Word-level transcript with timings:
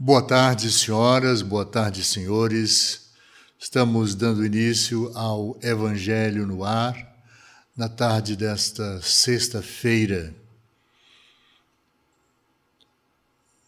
Boa 0.00 0.22
tarde, 0.22 0.70
senhoras, 0.70 1.42
boa 1.42 1.66
tarde, 1.66 2.04
senhores. 2.04 3.10
Estamos 3.58 4.14
dando 4.14 4.46
início 4.46 5.10
ao 5.12 5.58
Evangelho 5.60 6.46
no 6.46 6.62
Ar, 6.62 7.16
na 7.76 7.88
tarde 7.88 8.36
desta 8.36 9.02
sexta-feira. 9.02 10.32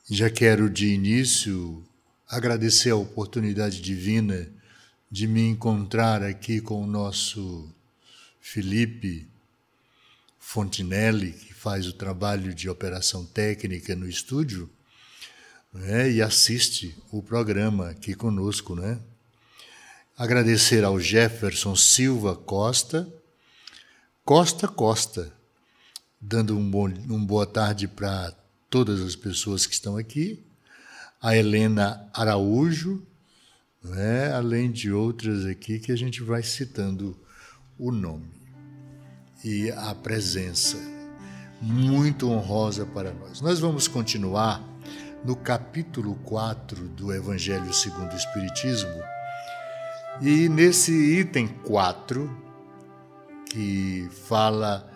Já 0.09 0.31
quero 0.31 0.71
de 0.71 0.95
início 0.95 1.85
agradecer 2.29 2.91
a 2.91 2.97
oportunidade 2.97 3.81
divina 3.81 4.49
de 5.11 5.27
me 5.27 5.49
encontrar 5.49 6.23
aqui 6.23 6.61
com 6.61 6.81
o 6.81 6.87
nosso 6.87 7.69
Felipe 8.41 9.27
Fontinelli, 10.39 11.33
que 11.33 11.53
faz 11.53 11.89
o 11.89 11.93
trabalho 11.93 12.55
de 12.55 12.69
operação 12.69 13.27
técnica 13.27 13.97
no 13.97 14.09
estúdio 14.09 14.71
né, 15.73 16.11
e 16.11 16.21
assiste 16.21 16.97
o 17.11 17.23
programa 17.23 17.91
aqui 17.91 18.15
conosco. 18.15 18.75
Né? 18.75 18.99
Agradecer 20.17 20.85
ao 20.85 20.99
Jefferson 21.01 21.77
Silva 21.77 22.37
Costa, 22.37 23.09
Costa 24.25 24.69
Costa, 24.69 25.33
dando 26.21 26.57
um, 26.57 26.71
bom, 26.71 26.89
um 27.09 27.25
boa 27.25 27.47
tarde 27.47 27.89
para 27.89 28.35
todas 28.69 29.01
as 29.01 29.17
pessoas 29.17 29.67
que 29.67 29.75
estão 29.75 29.97
aqui, 29.97 30.45
a 31.21 31.37
Helena 31.37 32.09
Araújo, 32.13 33.03
né, 33.83 34.33
além 34.33 34.71
de 34.71 34.93
outras 34.93 35.47
aqui 35.47 35.79
que 35.79 35.91
a 35.91 35.97
gente 35.97 36.23
vai 36.23 36.43
citando 36.43 37.19
o 37.79 37.91
nome 37.91 38.29
e 39.43 39.71
a 39.71 39.95
presença 39.95 40.77
muito 41.63 42.31
honrosa 42.31 42.85
para 42.85 43.13
nós. 43.13 43.41
Nós 43.41 43.59
vamos 43.59 43.89
continuar 43.89 44.70
no 45.25 45.37
capítulo 45.37 46.15
4 46.25 46.89
do 46.89 47.13
Evangelho 47.13 47.73
segundo 47.73 48.13
o 48.13 48.17
Espiritismo. 48.17 49.03
E 50.21 50.49
nesse 50.49 50.93
item 50.93 51.49
4, 51.49 52.31
que 53.51 54.09
fala 54.27 54.89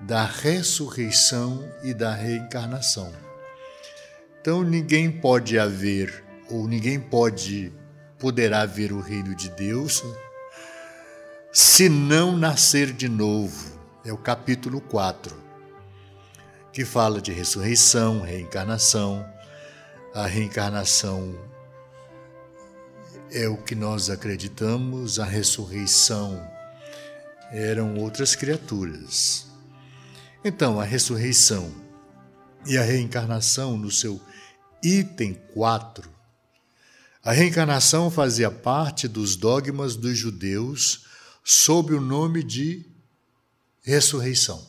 da 0.00 0.24
ressurreição 0.24 1.64
e 1.82 1.94
da 1.94 2.14
reencarnação. 2.14 3.12
Então 4.40 4.62
ninguém 4.62 5.10
pode 5.10 5.58
haver 5.58 6.24
ou 6.50 6.66
ninguém 6.66 6.98
pode 6.98 7.72
poderá 8.18 8.66
ver 8.66 8.92
o 8.92 9.00
reino 9.00 9.34
de 9.34 9.48
Deus 9.50 10.02
se 11.52 11.88
não 11.88 12.36
nascer 12.36 12.92
de 12.92 13.08
novo. 13.08 13.78
É 14.04 14.12
o 14.12 14.18
capítulo 14.18 14.80
4, 14.80 15.36
que 16.72 16.84
fala 16.86 17.20
de 17.20 17.32
ressurreição, 17.32 18.22
reencarnação, 18.22 19.26
a 20.14 20.26
reencarnação 20.26 21.38
é 23.30 23.48
o 23.48 23.56
que 23.56 23.76
nós 23.76 24.10
acreditamos, 24.10 25.20
a 25.20 25.24
ressurreição 25.24 26.44
eram 27.52 27.96
outras 27.96 28.34
criaturas. 28.34 29.46
Então, 30.44 30.80
a 30.80 30.84
ressurreição 30.84 31.72
e 32.66 32.76
a 32.76 32.82
reencarnação, 32.82 33.76
no 33.76 33.90
seu 33.90 34.20
item 34.82 35.34
4, 35.54 36.10
a 37.22 37.32
reencarnação 37.32 38.10
fazia 38.10 38.50
parte 38.50 39.06
dos 39.06 39.36
dogmas 39.36 39.94
dos 39.94 40.18
judeus 40.18 41.06
sob 41.44 41.94
o 41.94 42.00
nome 42.00 42.42
de 42.42 42.84
ressurreição. 43.82 44.66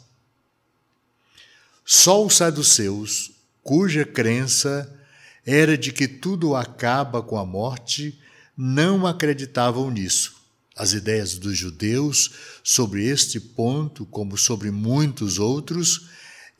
Só 1.84 2.24
os 2.24 2.36
saduceus, 2.36 3.32
cuja 3.64 4.06
crença 4.06 5.01
era 5.46 5.78
de 5.78 5.92
que 5.92 6.08
tudo 6.08 6.56
acaba 6.56 7.22
com 7.22 7.38
a 7.38 7.46
morte, 7.46 8.20
não 8.56 9.08
acreditavam 9.08 9.90
nisso. 9.90 10.36
As 10.76 10.94
ideias 10.94 11.38
dos 11.38 11.58
judeus 11.58 12.32
sobre 12.64 13.06
este 13.06 13.40
ponto, 13.40 14.06
como 14.06 14.38
sobre 14.38 14.72
muitos 14.72 15.40
outros, 15.40 16.10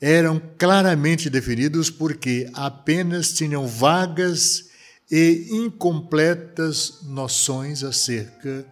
eram 0.00 0.42
claramente 0.58 1.30
definidos 1.30 1.88
porque 1.88 2.50
apenas 2.52 3.32
tinham 3.32 3.66
vagas 3.66 4.70
e 5.10 5.48
incompletas 5.50 7.02
noções 7.02 7.84
acerca 7.84 8.66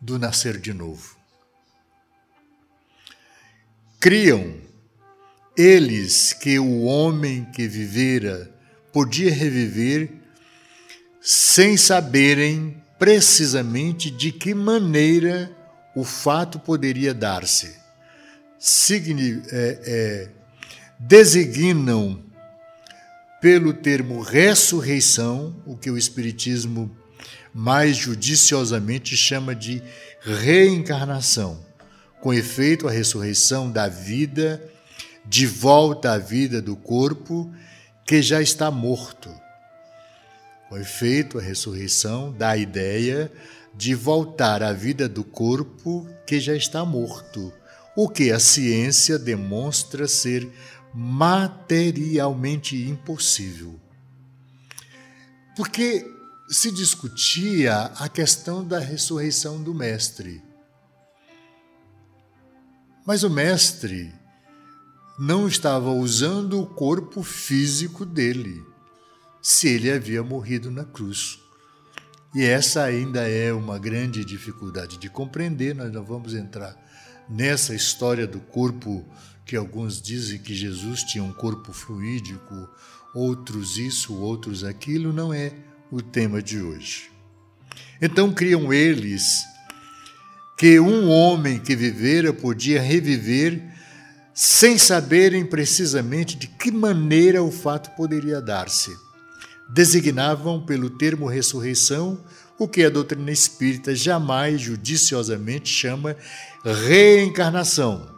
do 0.00 0.18
nascer 0.18 0.58
de 0.58 0.72
novo. 0.72 1.16
Criam 4.00 4.56
eles 5.56 6.32
que 6.32 6.58
o 6.58 6.82
homem 6.82 7.44
que 7.52 7.68
vivera 7.68 8.52
podia 8.92 9.32
reviver 9.32 10.10
sem 11.20 11.76
saberem 11.76 12.76
precisamente 12.98 14.10
de 14.10 14.30
que 14.30 14.54
maneira 14.54 15.50
o 15.94 16.04
fato 16.04 16.58
poderia 16.58 17.12
dar-se. 17.14 17.76
É, 19.50 19.80
é, 19.84 20.28
designam 20.98 22.22
pelo 23.40 23.72
termo 23.72 24.20
ressurreição, 24.20 25.60
o 25.66 25.76
que 25.76 25.90
o 25.90 25.98
Espiritismo 25.98 26.96
mais 27.52 27.96
judiciosamente 27.96 29.16
chama 29.16 29.54
de 29.54 29.82
reencarnação. 30.20 31.60
Com 32.20 32.32
efeito, 32.32 32.86
a 32.86 32.90
ressurreição 32.90 33.70
da 33.70 33.88
vida 33.88 34.62
de 35.24 35.46
volta 35.46 36.12
à 36.12 36.18
vida 36.18 36.62
do 36.62 36.76
corpo 36.76 37.52
que 38.12 38.20
já 38.20 38.42
está 38.42 38.70
morto. 38.70 39.34
Com 40.68 40.76
efeito, 40.76 41.38
a 41.38 41.40
ressurreição 41.40 42.30
dá 42.30 42.50
a 42.50 42.58
ideia 42.58 43.32
de 43.72 43.94
voltar 43.94 44.62
à 44.62 44.70
vida 44.70 45.08
do 45.08 45.24
corpo 45.24 46.06
que 46.26 46.38
já 46.38 46.54
está 46.54 46.84
morto, 46.84 47.50
o 47.96 48.10
que 48.10 48.30
a 48.30 48.38
ciência 48.38 49.18
demonstra 49.18 50.06
ser 50.06 50.46
materialmente 50.92 52.76
impossível. 52.76 53.80
Porque 55.56 56.06
se 56.50 56.70
discutia 56.70 57.84
a 57.96 58.10
questão 58.10 58.62
da 58.62 58.78
ressurreição 58.78 59.62
do 59.62 59.72
Mestre. 59.72 60.42
Mas 63.06 63.22
o 63.22 63.30
Mestre 63.30 64.12
não 65.24 65.46
estava 65.46 65.88
usando 65.92 66.60
o 66.60 66.66
corpo 66.66 67.22
físico 67.22 68.04
dele, 68.04 68.66
se 69.40 69.68
ele 69.68 69.88
havia 69.88 70.20
morrido 70.20 70.68
na 70.68 70.84
cruz. 70.84 71.38
E 72.34 72.42
essa 72.42 72.82
ainda 72.82 73.20
é 73.28 73.52
uma 73.52 73.78
grande 73.78 74.24
dificuldade 74.24 74.98
de 74.98 75.08
compreender, 75.08 75.76
nós 75.76 75.92
não 75.92 76.02
vamos 76.02 76.34
entrar 76.34 76.76
nessa 77.30 77.72
história 77.72 78.26
do 78.26 78.40
corpo 78.40 79.06
que 79.46 79.54
alguns 79.54 80.02
dizem 80.02 80.40
que 80.40 80.52
Jesus 80.52 81.04
tinha 81.04 81.22
um 81.22 81.32
corpo 81.32 81.72
fluídico, 81.72 82.68
outros 83.14 83.78
isso, 83.78 84.16
outros 84.16 84.64
aquilo, 84.64 85.12
não 85.12 85.32
é 85.32 85.52
o 85.88 86.02
tema 86.02 86.42
de 86.42 86.60
hoje. 86.60 87.12
Então 88.00 88.34
criam 88.34 88.72
eles 88.72 89.44
que 90.58 90.80
um 90.80 91.08
homem 91.08 91.60
que 91.60 91.76
vivera 91.76 92.32
podia 92.32 92.82
reviver 92.82 93.71
sem 94.34 94.78
saberem 94.78 95.44
precisamente 95.44 96.36
de 96.36 96.46
que 96.46 96.70
maneira 96.70 97.42
o 97.42 97.50
fato 97.50 97.90
poderia 97.96 98.40
dar-se. 98.40 98.96
Designavam 99.72 100.64
pelo 100.64 100.90
termo 100.90 101.26
ressurreição 101.26 102.22
o 102.58 102.68
que 102.68 102.84
a 102.84 102.90
doutrina 102.90 103.30
espírita 103.30 103.94
jamais 103.94 104.60
judiciosamente 104.60 105.68
chama 105.68 106.16
reencarnação. 106.64 108.10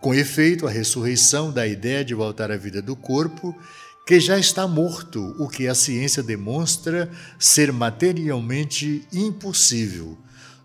Com 0.00 0.14
efeito, 0.14 0.66
a 0.66 0.70
ressurreição 0.70 1.50
da 1.50 1.66
ideia 1.66 2.04
de 2.04 2.14
voltar 2.14 2.50
à 2.50 2.56
vida 2.56 2.80
do 2.80 2.94
corpo, 2.94 3.56
que 4.06 4.20
já 4.20 4.38
está 4.38 4.68
morto, 4.68 5.34
o 5.38 5.48
que 5.48 5.66
a 5.66 5.74
ciência 5.74 6.22
demonstra 6.22 7.10
ser 7.38 7.72
materialmente 7.72 9.06
impossível 9.12 10.16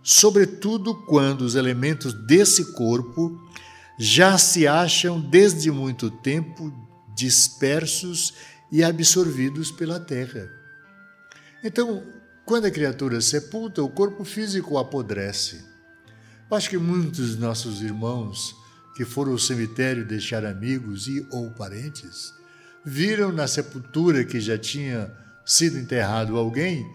sobretudo 0.03 0.95
quando 1.05 1.41
os 1.41 1.55
elementos 1.55 2.13
desse 2.13 2.73
corpo 2.73 3.39
já 3.97 4.37
se 4.37 4.67
acham 4.67 5.19
desde 5.19 5.71
muito 5.71 6.09
tempo 6.09 6.73
dispersos 7.15 8.33
e 8.71 8.83
absorvidos 8.83 9.69
pela 9.71 9.99
terra. 9.99 10.49
Então, 11.63 12.03
quando 12.45 12.65
a 12.65 12.71
criatura 12.71 13.21
sepulta, 13.21 13.83
o 13.83 13.89
corpo 13.89 14.23
físico 14.23 14.77
apodrece. 14.77 15.63
Acho 16.49 16.69
que 16.69 16.77
muitos 16.77 17.29
dos 17.29 17.37
nossos 17.37 17.81
irmãos 17.81 18.55
que 18.95 19.05
foram 19.05 19.31
ao 19.31 19.37
cemitério 19.37 20.05
deixar 20.05 20.45
amigos 20.45 21.07
e 21.07 21.25
ou 21.31 21.51
parentes 21.51 22.33
viram 22.83 23.31
na 23.31 23.47
sepultura 23.47 24.25
que 24.25 24.39
já 24.39 24.57
tinha 24.57 25.11
sido 25.45 25.77
enterrado 25.77 26.37
alguém 26.37 26.85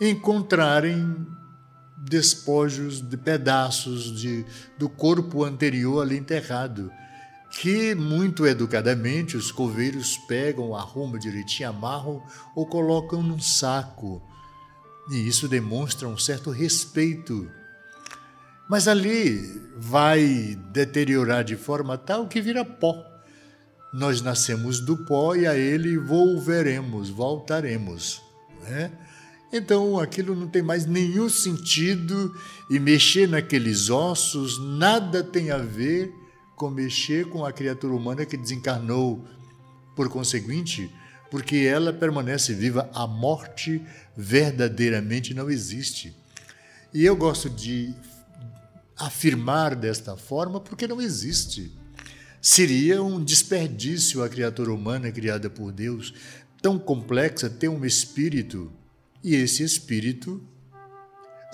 encontrarem 0.00 1.26
despojos 2.04 3.00
de 3.00 3.16
pedaços 3.16 4.14
de, 4.20 4.44
do 4.78 4.88
corpo 4.88 5.42
anterior 5.42 6.02
ali 6.02 6.18
enterrado, 6.18 6.92
que 7.50 7.94
muito 7.94 8.46
educadamente 8.46 9.36
os 9.36 9.50
coveiros 9.50 10.18
pegam, 10.18 10.74
arrumam 10.74 11.18
direitinho, 11.18 11.70
amarram 11.70 12.22
ou 12.54 12.66
colocam 12.66 13.22
num 13.22 13.40
saco. 13.40 14.22
E 15.10 15.28
isso 15.28 15.48
demonstra 15.48 16.08
um 16.08 16.18
certo 16.18 16.50
respeito. 16.50 17.48
Mas 18.68 18.88
ali 18.88 19.38
vai 19.76 20.58
deteriorar 20.72 21.44
de 21.44 21.56
forma 21.56 21.96
tal 21.96 22.26
que 22.26 22.40
vira 22.40 22.64
pó. 22.64 23.02
Nós 23.92 24.20
nascemos 24.20 24.80
do 24.80 24.96
pó 24.96 25.36
e 25.36 25.46
a 25.46 25.54
ele 25.54 25.96
volveremos, 25.96 27.08
voltaremos. 27.08 28.20
Né? 28.62 28.90
Então 29.52 29.98
aquilo 29.98 30.34
não 30.34 30.48
tem 30.48 30.62
mais 30.62 30.86
nenhum 30.86 31.28
sentido 31.28 32.34
e 32.68 32.78
mexer 32.78 33.28
naqueles 33.28 33.88
ossos 33.88 34.58
nada 34.58 35.22
tem 35.22 35.50
a 35.50 35.58
ver 35.58 36.12
com 36.56 36.70
mexer 36.70 37.28
com 37.28 37.44
a 37.44 37.52
criatura 37.52 37.94
humana 37.94 38.24
que 38.24 38.36
desencarnou. 38.36 39.24
Por 39.94 40.08
conseguinte, 40.08 40.90
porque 41.30 41.56
ela 41.56 41.92
permanece 41.92 42.52
viva, 42.52 42.90
a 42.92 43.06
morte 43.06 43.80
verdadeiramente 44.16 45.34
não 45.34 45.50
existe. 45.50 46.16
E 46.92 47.04
eu 47.04 47.16
gosto 47.16 47.48
de 47.50 47.94
afirmar 48.96 49.74
desta 49.74 50.16
forma 50.16 50.60
porque 50.60 50.86
não 50.86 51.00
existe. 51.00 51.72
Seria 52.40 53.02
um 53.02 53.22
desperdício 53.22 54.22
a 54.22 54.28
criatura 54.28 54.72
humana 54.72 55.10
criada 55.10 55.48
por 55.48 55.72
Deus, 55.72 56.14
tão 56.60 56.78
complexa, 56.78 57.48
ter 57.48 57.68
um 57.68 57.84
espírito 57.84 58.70
e 59.24 59.34
esse 59.34 59.62
espírito 59.62 60.46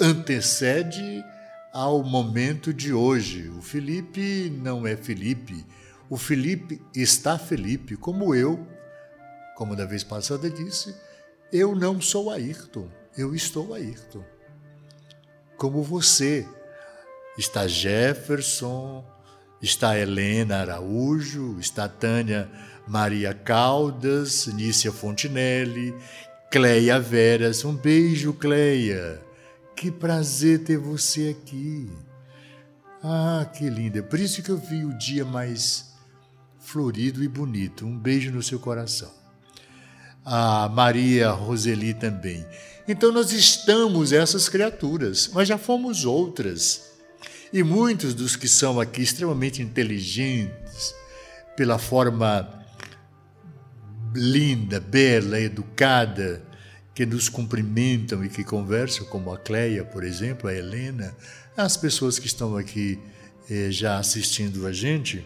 antecede 0.01 1.25
ao 1.73 2.03
momento 2.03 2.75
de 2.75 2.93
hoje. 2.93 3.49
O 3.51 3.63
Felipe 3.63 4.51
não 4.61 4.85
é 4.85 4.97
Felipe. 4.97 5.65
O 6.09 6.17
Felipe 6.17 6.83
está 6.95 7.39
Felipe, 7.39 7.97
como 7.97 8.35
eu, 8.35 8.67
como 9.57 9.77
da 9.77 9.85
vez 9.85 10.03
passada 10.03 10.51
disse, 10.51 10.93
eu 11.53 11.77
não 11.77 12.01
sou 12.01 12.31
Ayrton, 12.31 12.89
eu 13.17 13.35
estou 13.37 13.73
Ayrton. 13.73 14.25
Como 15.57 15.85
você, 15.85 16.49
está 17.39 17.69
Jefferson, 17.69 19.05
está 19.63 19.97
Helena 19.97 20.63
Araújo, 20.63 21.57
está 21.61 21.89
Tânia 21.89 22.51
Maria 22.91 23.33
Caldas, 23.33 24.49
Nícia 24.49 24.91
Fontinelli, 24.91 25.95
Cleia 26.51 26.99
Veras, 26.99 27.65
um 27.65 27.77
beijo, 27.77 28.33
Cleia. 28.33 29.23
Que 29.77 29.89
prazer 29.89 30.59
ter 30.65 30.79
você 30.79 31.29
aqui. 31.29 31.89
Ah, 33.05 33.49
que 33.57 33.71
linda. 33.71 34.03
Por 34.03 34.19
isso 34.19 34.43
que 34.43 34.51
eu 34.51 34.57
vi 34.57 34.85
o 34.85 34.99
dia 34.99 35.25
mais 35.25 35.93
florido 36.59 37.23
e 37.23 37.29
bonito. 37.29 37.87
Um 37.87 37.97
beijo 37.97 38.33
no 38.33 38.43
seu 38.43 38.59
coração. 38.59 39.13
A 40.25 40.69
Maria 40.69 41.31
Roseli 41.31 41.95
também. 41.95 42.45
Então 42.89 43.13
nós 43.13 43.31
estamos 43.31 44.13
essas 44.13 44.49
criaturas, 44.49 45.31
mas 45.33 45.47
já 45.47 45.57
fomos 45.57 46.05
outras. 46.05 46.91
E 47.53 47.63
muitos 47.63 48.13
dos 48.13 48.35
que 48.35 48.49
são 48.49 48.81
aqui 48.81 49.03
extremamente 49.03 49.63
inteligentes, 49.63 50.93
pela 51.57 51.79
forma 51.79 52.60
linda, 54.15 54.81
bela, 54.81 55.39
educada, 55.41 56.43
que 56.95 57.07
nos 57.07 57.29
cumprimentam 57.29 58.25
e 58.25 58.29
que 58.29 58.45
conversam, 58.45 59.07
como 59.07 59.33
a 59.33 59.39
Cleia, 59.39 59.85
por 59.85 60.05
exemplo, 60.05 60.49
a 60.49 60.55
Helena, 60.55 61.15
as 61.57 61.77
pessoas 61.77 62.19
que 62.19 62.27
estão 62.27 62.57
aqui 62.57 62.99
eh, 63.49 63.71
já 63.71 63.99
assistindo 63.99 64.67
a 64.67 64.73
gente. 64.73 65.25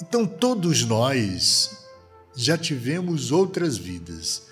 Então, 0.00 0.26
todos 0.26 0.84
nós 0.84 1.86
já 2.34 2.56
tivemos 2.56 3.30
outras 3.30 3.76
vidas. 3.76 4.42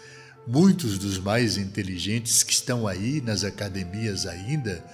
Muitos 0.47 0.99
dos 0.99 1.19
mais 1.19 1.57
inteligentes 1.57 2.43
que 2.43 2.53
estão 2.53 2.87
aí 2.87 3.21
nas 3.21 3.45
academias 3.45 4.27
ainda, 4.27 4.85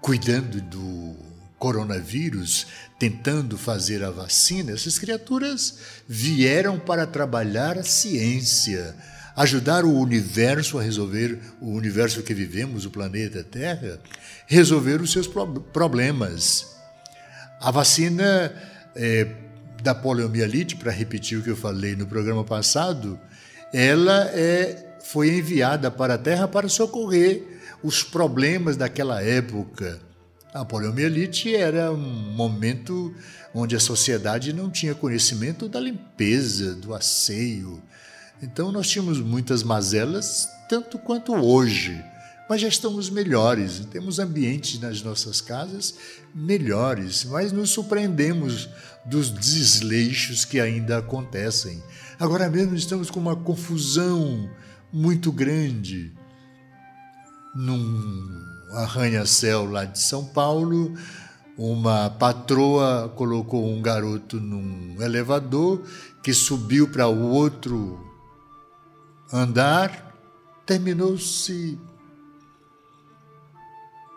cuidando 0.00 0.60
do 0.60 1.16
coronavírus, 1.58 2.66
tentando 2.98 3.56
fazer 3.56 4.04
a 4.04 4.10
vacina, 4.10 4.72
essas 4.72 4.98
criaturas 4.98 5.78
vieram 6.08 6.78
para 6.78 7.06
trabalhar 7.06 7.78
a 7.78 7.82
ciência, 7.82 8.94
ajudar 9.34 9.84
o 9.84 9.92
universo 9.92 10.78
a 10.78 10.82
resolver 10.82 11.38
o 11.60 11.70
universo 11.70 12.22
que 12.22 12.34
vivemos, 12.34 12.84
o 12.84 12.90
planeta 12.90 13.42
Terra, 13.42 13.98
resolver 14.46 15.00
os 15.00 15.12
seus 15.12 15.26
problemas. 15.72 16.76
A 17.60 17.70
vacina 17.70 18.52
é, 18.94 19.26
da 19.82 19.94
poliomielite, 19.94 20.76
para 20.76 20.92
repetir 20.92 21.38
o 21.38 21.42
que 21.42 21.50
eu 21.50 21.56
falei 21.56 21.96
no 21.96 22.06
programa 22.06 22.44
passado, 22.44 23.18
ela 23.72 24.30
é, 24.32 24.98
foi 25.04 25.36
enviada 25.36 25.90
para 25.90 26.14
a 26.14 26.18
Terra 26.18 26.48
para 26.48 26.68
socorrer 26.68 27.42
os 27.82 28.02
problemas 28.02 28.76
daquela 28.76 29.22
época 29.22 30.05
a 30.56 30.64
poliomielite 30.64 31.54
era 31.54 31.92
um 31.92 32.32
momento 32.32 33.14
onde 33.54 33.76
a 33.76 33.80
sociedade 33.80 34.54
não 34.54 34.70
tinha 34.70 34.94
conhecimento 34.94 35.68
da 35.68 35.78
limpeza, 35.78 36.74
do 36.74 36.94
asseio. 36.94 37.82
Então 38.42 38.72
nós 38.72 38.88
tínhamos 38.88 39.20
muitas 39.20 39.62
mazelas, 39.62 40.48
tanto 40.66 40.98
quanto 40.98 41.34
hoje, 41.34 42.02
mas 42.48 42.62
já 42.62 42.68
estamos 42.68 43.10
melhores. 43.10 43.80
Temos 43.90 44.18
ambientes 44.18 44.80
nas 44.80 45.02
nossas 45.02 45.42
casas 45.42 45.94
melhores, 46.34 47.24
mas 47.24 47.52
nos 47.52 47.70
surpreendemos 47.70 48.66
dos 49.04 49.30
desleixos 49.30 50.46
que 50.46 50.58
ainda 50.58 50.98
acontecem. 50.98 51.82
Agora 52.18 52.48
mesmo 52.48 52.74
estamos 52.74 53.10
com 53.10 53.20
uma 53.20 53.36
confusão 53.36 54.50
muito 54.90 55.30
grande 55.30 56.12
num 57.54 58.55
arranha-céu 58.76 59.64
lá 59.64 59.84
de 59.84 60.00
São 60.00 60.24
Paulo, 60.24 60.94
uma 61.56 62.10
patroa 62.10 63.08
colocou 63.16 63.66
um 63.66 63.80
garoto 63.80 64.38
num 64.38 65.00
elevador 65.00 65.82
que 66.22 66.34
subiu 66.34 66.88
para 66.88 67.08
o 67.08 67.30
outro 67.30 67.98
andar, 69.32 70.14
terminou 70.66 71.16
se 71.18 71.78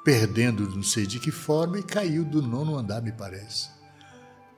perdendo, 0.04 0.70
não 0.70 0.84
sei 0.84 1.06
de 1.06 1.20
que 1.20 1.32
forma, 1.32 1.80
e 1.80 1.84
caiu 1.84 2.26
do 2.26 2.42
nono 2.42 2.78
andar, 2.78 3.02
me 3.02 3.12
parece. 3.12 3.70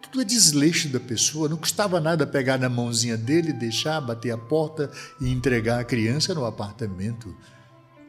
Tudo 0.02 0.22
é 0.22 0.26
desleixo 0.26 0.90
da 0.90 1.00
pessoa, 1.00 1.48
não 1.48 1.58
custava 1.58 2.00
nada 2.00 2.26
pegar 2.26 2.58
na 2.58 2.68
mãozinha 2.68 3.16
dele, 3.16 3.54
deixar, 3.54 4.02
bater 4.02 4.32
a 4.32 4.38
porta 4.38 4.90
e 5.20 5.30
entregar 5.30 5.80
a 5.80 5.84
criança 5.84 6.34
no 6.34 6.46
apartamento. 6.46 7.36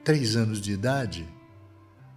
Três 0.05 0.35
anos 0.35 0.61
de 0.61 0.73
idade. 0.73 1.29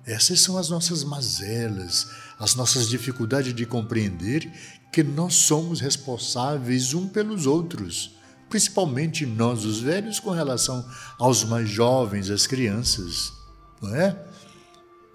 Essas 0.06 0.42
são 0.42 0.58
as 0.58 0.70
nossas 0.70 1.04
mazelas, 1.04 2.08
as 2.40 2.54
nossas 2.56 2.88
dificuldades 2.88 3.54
de 3.54 3.66
compreender 3.66 4.52
que 4.92 5.04
nós 5.04 5.34
somos 5.34 5.80
responsáveis 5.80 6.94
um 6.94 7.08
pelos 7.08 7.46
outros, 7.48 8.16
principalmente 8.50 9.26
nós, 9.26 9.66
os 9.66 9.80
velhos, 9.80 10.20
com 10.20 10.30
relação 10.30 10.88
aos 11.18 11.44
mais 11.44 11.68
jovens, 11.68 12.30
as 12.30 12.46
crianças, 12.46 13.34
não 13.82 13.96
é? 13.96 14.16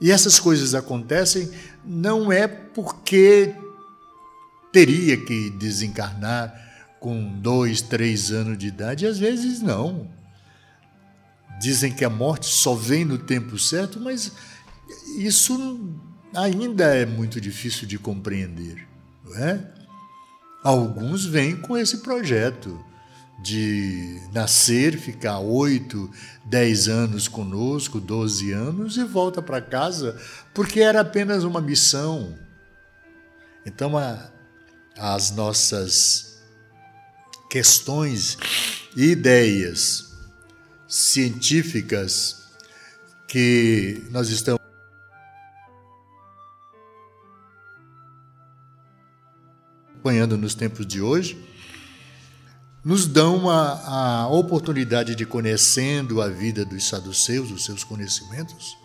E 0.00 0.10
essas 0.10 0.40
coisas 0.40 0.74
acontecem 0.74 1.50
não 1.84 2.32
é 2.32 2.48
porque 2.48 3.54
teria 4.72 5.16
que 5.16 5.50
desencarnar 5.50 6.52
com 6.98 7.38
dois, 7.38 7.80
três 7.80 8.30
anos 8.30 8.58
de 8.58 8.66
idade, 8.66 9.06
às 9.06 9.18
vezes 9.18 9.60
não. 9.60 10.08
Dizem 11.60 11.92
que 11.92 12.04
a 12.04 12.10
morte 12.10 12.46
só 12.46 12.74
vem 12.74 13.04
no 13.04 13.18
tempo 13.18 13.58
certo, 13.58 14.00
mas 14.00 14.32
isso 15.18 15.80
ainda 16.34 16.94
é 16.94 17.04
muito 17.04 17.40
difícil 17.40 17.86
de 17.86 17.98
compreender, 17.98 18.86
não 19.24 19.36
é? 19.36 19.74
Alguns 20.62 21.24
vêm 21.24 21.56
com 21.56 21.76
esse 21.76 21.98
projeto 21.98 22.84
de 23.42 24.20
nascer, 24.32 24.98
ficar 24.98 25.38
oito, 25.38 26.10
dez 26.44 26.88
anos 26.88 27.26
conosco, 27.26 27.98
doze 27.98 28.52
anos 28.52 28.96
e 28.98 29.04
volta 29.04 29.40
para 29.40 29.62
casa, 29.62 30.20
porque 30.54 30.80
era 30.80 31.00
apenas 31.00 31.42
uma 31.44 31.60
missão. 31.60 32.38
Então, 33.64 33.96
a, 33.96 34.30
as 34.98 35.30
nossas 35.30 36.42
questões 37.48 38.36
e 38.94 39.06
ideias 39.06 40.12
científicas 40.86 42.36
que 43.26 44.02
nós 44.10 44.28
estamos 44.28 44.60
acompanhando 50.00 50.38
nos 50.38 50.54
tempos 50.54 50.86
de 50.86 51.02
hoje, 51.02 51.38
nos 52.82 53.06
dão 53.06 53.50
a, 53.50 54.22
a 54.22 54.28
oportunidade 54.28 55.14
de 55.14 55.26
conhecendo 55.26 56.22
a 56.22 56.28
vida 56.28 56.64
dos 56.64 56.88
saduceus, 56.88 57.50
os 57.50 57.66
seus 57.66 57.84
conhecimentos, 57.84 58.78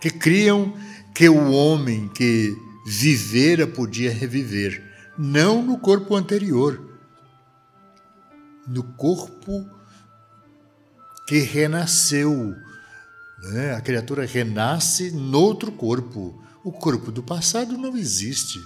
que 0.00 0.10
criam 0.10 0.72
que 1.12 1.28
o 1.28 1.50
homem 1.50 2.08
que 2.08 2.56
vivera 2.86 3.66
podia 3.66 4.12
reviver, 4.12 4.80
não 5.18 5.60
no 5.60 5.76
corpo 5.76 6.14
anterior, 6.14 6.80
no 8.66 8.84
corpo 8.84 9.68
que 11.26 11.38
renasceu. 11.38 12.54
Né? 13.42 13.74
A 13.74 13.80
criatura 13.80 14.24
renasce 14.24 15.10
noutro 15.10 15.72
corpo. 15.72 16.40
O 16.62 16.72
corpo 16.72 17.10
do 17.10 17.22
passado 17.22 17.76
não 17.76 17.96
existe. 17.96 18.58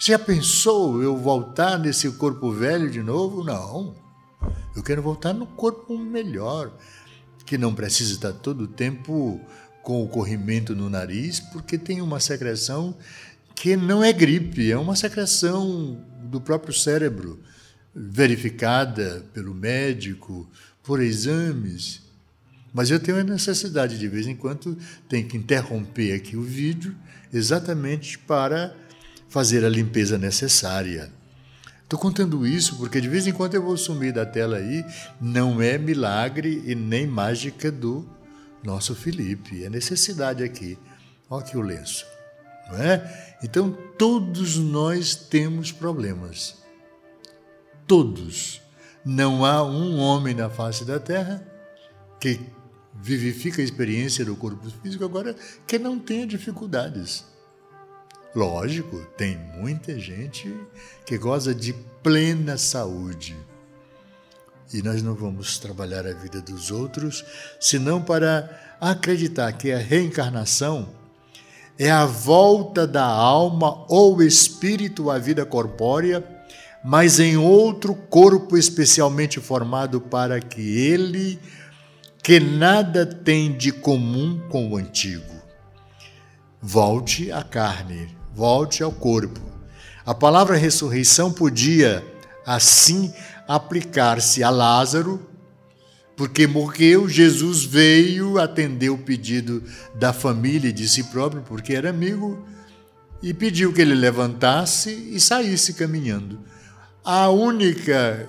Já 0.00 0.16
pensou 0.16 1.02
eu 1.02 1.16
voltar 1.16 1.76
nesse 1.76 2.08
corpo 2.12 2.52
velho 2.52 2.88
de 2.88 3.02
novo? 3.02 3.42
Não. 3.42 3.96
Eu 4.76 4.80
quero 4.80 5.02
voltar 5.02 5.32
no 5.32 5.44
corpo 5.44 5.98
melhor, 5.98 6.72
que 7.44 7.58
não 7.58 7.74
precisa 7.74 8.12
estar 8.12 8.32
todo 8.32 8.62
o 8.62 8.68
tempo 8.68 9.40
com 9.82 10.04
o 10.04 10.08
corrimento 10.08 10.72
no 10.72 10.88
nariz, 10.88 11.40
porque 11.40 11.76
tem 11.76 12.00
uma 12.00 12.20
secreção 12.20 12.96
que 13.56 13.76
não 13.76 14.04
é 14.04 14.12
gripe, 14.12 14.70
é 14.70 14.78
uma 14.78 14.94
secreção 14.94 16.00
do 16.22 16.40
próprio 16.40 16.72
cérebro, 16.72 17.40
verificada 17.92 19.26
pelo 19.34 19.52
médico, 19.52 20.48
por 20.84 21.02
exames. 21.02 22.02
Mas 22.72 22.88
eu 22.88 23.00
tenho 23.00 23.18
a 23.18 23.24
necessidade, 23.24 23.98
de 23.98 24.06
vez 24.06 24.28
em 24.28 24.36
quando, 24.36 24.78
tem 25.08 25.26
que 25.26 25.36
interromper 25.36 26.12
aqui 26.12 26.36
o 26.36 26.42
vídeo, 26.42 26.94
exatamente 27.32 28.16
para 28.16 28.76
fazer 29.28 29.64
a 29.64 29.68
limpeza 29.68 30.18
necessária. 30.18 31.10
Estou 31.82 31.98
contando 31.98 32.46
isso 32.46 32.76
porque 32.76 33.00
de 33.00 33.08
vez 33.08 33.26
em 33.26 33.32
quando 33.32 33.54
eu 33.54 33.62
vou 33.62 33.76
sumir 33.76 34.12
da 34.12 34.26
tela 34.26 34.58
aí, 34.58 34.84
não 35.20 35.62
é 35.62 35.78
milagre 35.78 36.62
e 36.66 36.74
nem 36.74 37.06
mágica 37.06 37.72
do 37.72 38.08
nosso 38.62 38.94
Felipe, 38.94 39.64
é 39.64 39.70
necessidade 39.70 40.42
aqui. 40.42 40.78
Olha 41.30 41.42
aqui 41.42 41.56
o 41.56 41.62
lenço. 41.62 42.04
Não 42.68 42.76
é? 42.76 43.36
Então, 43.42 43.70
todos 43.96 44.56
nós 44.56 45.14
temos 45.14 45.72
problemas. 45.72 46.56
Todos. 47.86 48.60
Não 49.04 49.44
há 49.44 49.62
um 49.64 49.98
homem 49.98 50.34
na 50.34 50.50
face 50.50 50.84
da 50.84 51.00
terra 51.00 51.42
que 52.20 52.40
vivifica 52.94 53.62
a 53.62 53.64
experiência 53.64 54.24
do 54.24 54.36
corpo 54.36 54.68
físico 54.82 55.04
agora 55.04 55.34
que 55.66 55.78
não 55.78 55.98
tenha 55.98 56.26
dificuldades. 56.26 57.24
Lógico, 58.38 59.04
tem 59.16 59.36
muita 59.56 59.98
gente 59.98 60.54
que 61.04 61.18
goza 61.18 61.52
de 61.52 61.72
plena 62.04 62.56
saúde. 62.56 63.36
E 64.72 64.80
nós 64.80 65.02
não 65.02 65.12
vamos 65.12 65.58
trabalhar 65.58 66.06
a 66.06 66.12
vida 66.12 66.40
dos 66.40 66.70
outros 66.70 67.24
senão 67.58 68.00
para 68.00 68.76
acreditar 68.80 69.52
que 69.54 69.72
a 69.72 69.78
reencarnação 69.78 70.88
é 71.76 71.90
a 71.90 72.06
volta 72.06 72.86
da 72.86 73.04
alma 73.04 73.84
ou 73.88 74.22
espírito 74.22 75.10
à 75.10 75.18
vida 75.18 75.44
corpórea, 75.44 76.24
mas 76.84 77.18
em 77.18 77.36
outro 77.36 77.92
corpo 77.92 78.56
especialmente 78.56 79.40
formado 79.40 80.00
para 80.00 80.40
que 80.40 80.78
ele, 80.78 81.40
que 82.22 82.38
nada 82.38 83.04
tem 83.04 83.50
de 83.50 83.72
comum 83.72 84.40
com 84.48 84.70
o 84.70 84.76
antigo, 84.76 85.42
volte 86.62 87.32
à 87.32 87.42
carne, 87.42 88.16
volte 88.38 88.84
ao 88.84 88.92
corpo. 88.92 89.40
A 90.06 90.14
palavra 90.14 90.56
ressurreição 90.56 91.32
podia, 91.32 92.06
assim, 92.46 93.12
aplicar-se 93.48 94.44
a 94.44 94.48
Lázaro, 94.48 95.20
porque 96.16 96.46
morreu, 96.46 97.08
Jesus 97.08 97.64
veio 97.64 98.38
atender 98.38 98.90
o 98.90 98.98
pedido 98.98 99.60
da 99.96 100.12
família 100.12 100.68
e 100.68 100.72
de 100.72 100.88
si 100.88 101.02
próprio, 101.04 101.42
porque 101.42 101.74
era 101.74 101.90
amigo, 101.90 102.46
e 103.20 103.34
pediu 103.34 103.72
que 103.72 103.80
ele 103.80 103.94
levantasse 103.94 104.90
e 104.90 105.18
saísse 105.18 105.74
caminhando. 105.74 106.38
A 107.04 107.28
única 107.30 108.28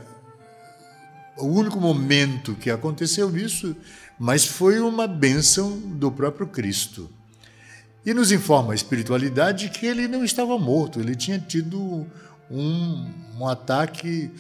o 1.38 1.46
único 1.46 1.80
momento 1.80 2.56
que 2.56 2.72
aconteceu 2.72 3.38
isso, 3.38 3.76
mas 4.20 4.44
foi 4.44 4.82
uma 4.82 5.08
bênção 5.08 5.78
do 5.78 6.12
próprio 6.12 6.48
Cristo. 6.48 7.10
E 8.06 8.14
nos 8.14 8.32
informa 8.32 8.72
a 8.72 8.76
espiritualidade 8.76 9.70
que 9.70 9.86
ele 9.86 10.08
não 10.08 10.24
estava 10.24 10.58
morto, 10.58 11.00
ele 11.00 11.16
tinha 11.16 11.38
tido 11.38 12.08
um, 12.50 13.12
um 13.38 13.48
ataque 13.48 14.32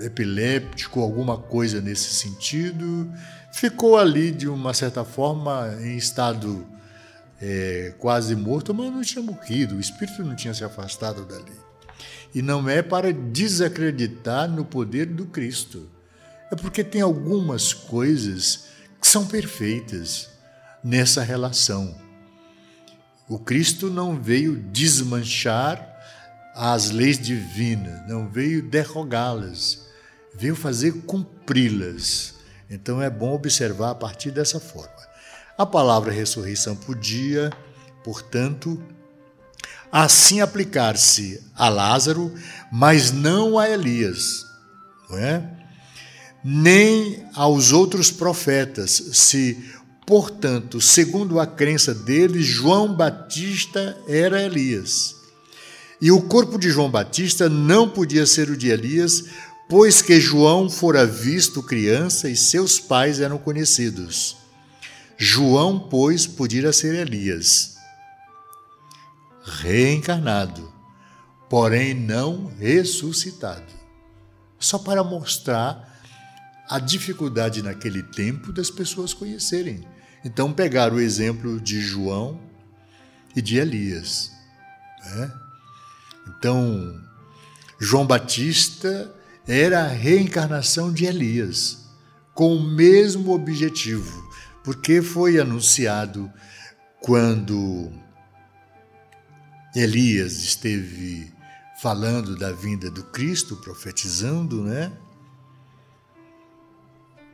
epiléptico, 0.00 1.00
alguma 1.00 1.38
coisa 1.38 1.80
nesse 1.80 2.14
sentido. 2.14 3.10
Ficou 3.52 3.96
ali, 3.96 4.30
de 4.30 4.48
uma 4.48 4.74
certa 4.74 5.04
forma, 5.04 5.74
em 5.80 5.96
estado 5.96 6.66
é, 7.40 7.94
quase 7.98 8.36
morto, 8.36 8.74
mas 8.74 8.92
não 8.92 9.02
tinha 9.02 9.22
morrido, 9.22 9.76
o 9.76 9.80
espírito 9.80 10.22
não 10.22 10.36
tinha 10.36 10.54
se 10.54 10.64
afastado 10.64 11.24
dali. 11.24 11.52
E 12.34 12.42
não 12.42 12.68
é 12.68 12.82
para 12.82 13.12
desacreditar 13.12 14.48
no 14.50 14.64
poder 14.64 15.06
do 15.06 15.26
Cristo. 15.26 15.88
É 16.50 16.56
porque 16.56 16.82
tem 16.82 17.00
algumas 17.00 17.72
coisas 17.72 18.66
que 19.00 19.06
são 19.06 19.26
perfeitas 19.26 20.33
nessa 20.84 21.22
relação. 21.22 21.94
O 23.26 23.38
Cristo 23.38 23.88
não 23.88 24.20
veio 24.20 24.56
desmanchar 24.56 25.90
as 26.54 26.90
leis 26.90 27.18
divinas, 27.18 28.06
não 28.06 28.28
veio 28.28 28.62
derrogá-las, 28.62 29.86
veio 30.34 30.54
fazer 30.54 30.92
cumpri-las. 31.02 32.34
Então 32.68 33.00
é 33.00 33.08
bom 33.08 33.34
observar 33.34 33.90
a 33.90 33.94
partir 33.94 34.30
dessa 34.30 34.60
forma. 34.60 34.92
A 35.56 35.64
palavra 35.64 36.12
ressurreição 36.12 36.76
podia, 36.76 37.50
portanto, 38.04 38.82
assim 39.90 40.40
aplicar-se 40.40 41.42
a 41.54 41.68
Lázaro, 41.68 42.34
mas 42.70 43.10
não 43.10 43.58
a 43.58 43.70
Elias, 43.70 44.44
não 45.08 45.18
é? 45.18 45.64
nem 46.44 47.24
aos 47.34 47.72
outros 47.72 48.10
profetas, 48.10 48.90
se, 49.14 49.72
portanto, 50.06 50.80
segundo 50.80 51.40
a 51.40 51.46
crença 51.46 51.94
deles, 51.94 52.46
João 52.46 52.94
Batista 52.94 53.96
era 54.06 54.42
Elias. 54.42 55.16
E 56.00 56.10
o 56.10 56.22
corpo 56.22 56.58
de 56.58 56.70
João 56.70 56.90
Batista 56.90 57.48
não 57.48 57.88
podia 57.88 58.26
ser 58.26 58.50
o 58.50 58.56
de 58.56 58.68
Elias, 58.68 59.24
pois 59.68 60.02
que 60.02 60.20
João 60.20 60.68
fora 60.68 61.06
visto 61.06 61.62
criança 61.62 62.28
e 62.28 62.36
seus 62.36 62.78
pais 62.78 63.20
eram 63.20 63.38
conhecidos. 63.38 64.36
João, 65.16 65.78
pois, 65.78 66.26
podia 66.26 66.72
ser 66.72 66.94
Elias, 66.94 67.76
reencarnado, 69.44 70.72
porém 71.48 71.94
não 71.94 72.46
ressuscitado. 72.58 73.72
Só 74.58 74.78
para 74.78 75.04
mostrar 75.04 75.94
a 76.68 76.78
dificuldade 76.78 77.62
naquele 77.62 78.02
tempo 78.02 78.52
das 78.52 78.70
pessoas 78.70 79.12
conhecerem. 79.12 79.86
Então, 80.24 80.52
pegar 80.52 80.92
o 80.92 81.00
exemplo 81.00 81.60
de 81.60 81.80
João 81.80 82.40
e 83.36 83.42
de 83.42 83.58
Elias. 83.58 84.32
Né? 85.04 85.32
Então, 86.28 87.00
João 87.78 88.06
Batista 88.06 89.14
era 89.46 89.84
a 89.84 89.88
reencarnação 89.88 90.92
de 90.92 91.04
Elias, 91.04 91.84
com 92.32 92.56
o 92.56 92.62
mesmo 92.62 93.32
objetivo, 93.32 94.30
porque 94.64 95.02
foi 95.02 95.38
anunciado 95.38 96.32
quando 97.02 97.92
Elias 99.76 100.42
esteve 100.42 101.30
falando 101.82 102.34
da 102.36 102.50
vinda 102.50 102.90
do 102.90 103.04
Cristo, 103.04 103.56
profetizando, 103.56 104.62
né? 104.62 104.90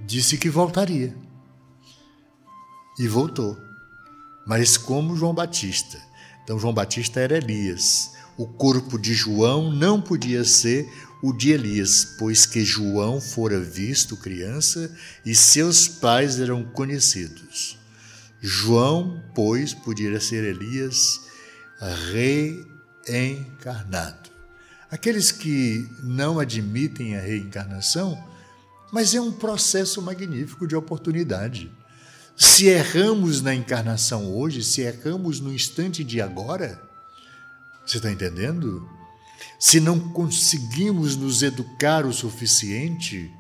Disse 0.01 0.37
que 0.37 0.51
voltaria. 0.51 1.15
E 3.01 3.09
voltou. 3.09 3.59
Mas 4.45 4.77
como 4.77 5.17
João 5.17 5.33
Batista. 5.33 5.99
Então, 6.45 6.59
João 6.59 6.75
Batista 6.75 7.19
era 7.19 7.39
Elias. 7.39 8.13
O 8.37 8.47
corpo 8.47 8.99
de 8.99 9.15
João 9.15 9.73
não 9.73 10.03
podia 10.03 10.45
ser 10.45 10.87
o 11.23 11.33
de 11.33 11.51
Elias, 11.51 12.17
pois 12.19 12.45
que 12.45 12.63
João 12.63 13.19
fora 13.19 13.59
visto 13.59 14.19
criança 14.19 14.95
e 15.25 15.35
seus 15.35 15.89
pais 15.89 16.39
eram 16.39 16.63
conhecidos. 16.63 17.79
João, 18.39 19.23
pois, 19.35 19.73
podia 19.73 20.21
ser 20.21 20.45
Elias 20.45 21.23
reencarnado. 23.07 24.29
Aqueles 24.91 25.33
que 25.33 25.89
não 26.03 26.39
admitem 26.39 27.17
a 27.17 27.21
reencarnação, 27.23 28.23
mas 28.93 29.15
é 29.15 29.21
um 29.23 29.33
processo 29.33 30.03
magnífico 30.03 30.67
de 30.67 30.77
oportunidade. 30.77 31.80
Se 32.41 32.69
erramos 32.69 33.43
na 33.43 33.55
encarnação 33.55 34.35
hoje, 34.35 34.65
se 34.65 34.81
erramos 34.81 35.41
no 35.41 35.53
instante 35.53 36.03
de 36.03 36.23
agora, 36.23 36.81
você 37.85 37.99
está 37.99 38.11
entendendo? 38.11 38.89
Se 39.59 39.79
não 39.79 40.01
conseguimos 40.01 41.17
nos 41.17 41.43
educar 41.43 42.07
o 42.07 42.15
suficiente, 42.15 43.31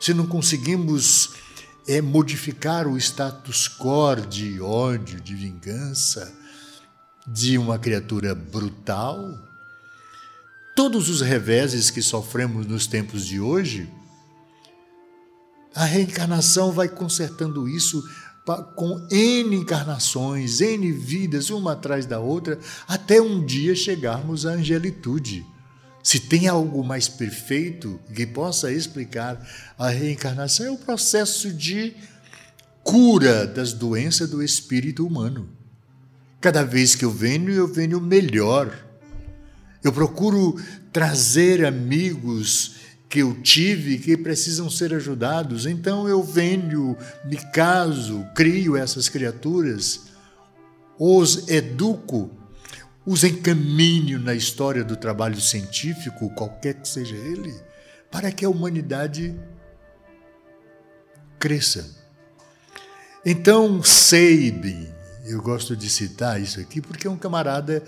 se 0.00 0.12
não 0.12 0.26
conseguimos 0.26 1.34
é, 1.86 2.02
modificar 2.02 2.88
o 2.88 2.98
status 2.98 3.68
quo 3.68 4.16
de 4.28 4.60
ódio, 4.60 5.20
de 5.20 5.36
vingança, 5.36 6.36
de 7.24 7.56
uma 7.56 7.78
criatura 7.78 8.34
brutal, 8.34 9.38
todos 10.74 11.08
os 11.08 11.20
reveses 11.20 11.92
que 11.92 12.02
sofremos 12.02 12.66
nos 12.66 12.88
tempos 12.88 13.24
de 13.24 13.38
hoje, 13.38 13.88
a 15.76 15.84
reencarnação 15.84 16.72
vai 16.72 16.88
consertando 16.88 17.68
isso 17.68 18.02
com 18.74 19.06
N 19.10 19.54
encarnações, 19.56 20.60
N 20.62 20.90
vidas, 20.90 21.50
uma 21.50 21.72
atrás 21.72 22.06
da 22.06 22.18
outra, 22.18 22.58
até 22.88 23.20
um 23.20 23.44
dia 23.44 23.74
chegarmos 23.74 24.46
à 24.46 24.52
angelitude. 24.52 25.44
Se 26.02 26.18
tem 26.18 26.48
algo 26.48 26.82
mais 26.82 27.08
perfeito 27.08 28.00
que 28.14 28.26
possa 28.26 28.72
explicar 28.72 29.38
a 29.76 29.88
reencarnação, 29.88 30.66
é 30.66 30.70
o 30.70 30.78
processo 30.78 31.52
de 31.52 31.94
cura 32.82 33.46
das 33.46 33.72
doenças 33.72 34.30
do 34.30 34.42
espírito 34.42 35.06
humano. 35.06 35.50
Cada 36.40 36.62
vez 36.62 36.94
que 36.94 37.04
eu 37.04 37.10
venho, 37.10 37.50
eu 37.50 37.66
venho 37.66 38.00
melhor. 38.00 38.72
Eu 39.82 39.92
procuro 39.92 40.58
trazer 40.92 41.66
amigos 41.66 42.76
que 43.16 43.20
eu 43.20 43.32
tive 43.32 43.96
que 43.96 44.14
precisam 44.14 44.68
ser 44.68 44.92
ajudados. 44.92 45.64
Então 45.64 46.06
eu 46.06 46.22
venho, 46.22 46.94
me 47.24 47.38
caso, 47.50 48.26
crio 48.34 48.76
essas 48.76 49.08
criaturas, 49.08 50.08
os 50.98 51.48
educo, 51.48 52.30
os 53.06 53.24
encaminho 53.24 54.18
na 54.18 54.34
história 54.34 54.84
do 54.84 54.96
trabalho 54.96 55.40
científico, 55.40 56.28
qualquer 56.34 56.74
que 56.74 56.86
seja 56.86 57.16
ele, 57.16 57.54
para 58.10 58.30
que 58.30 58.44
a 58.44 58.50
humanidade 58.50 59.34
cresça. 61.38 61.96
Então, 63.24 63.82
Seib, 63.82 64.92
eu 65.24 65.40
gosto 65.40 65.74
de 65.74 65.88
citar 65.88 66.38
isso 66.38 66.60
aqui 66.60 66.82
porque 66.82 67.06
é 67.06 67.10
um 67.10 67.16
camarada 67.16 67.82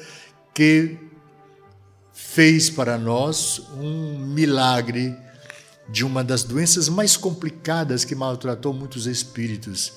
que 0.55 0.97
fez 2.21 2.69
para 2.69 2.99
nós 2.99 3.61
um 3.75 4.19
milagre 4.19 5.17
de 5.89 6.05
uma 6.05 6.25
das 6.25 6.43
doenças 6.43 6.89
mais 6.89 7.17
complicadas 7.17 8.05
que 8.05 8.13
maltratou 8.13 8.75
muitos 8.75 9.07
espíritos 9.07 9.93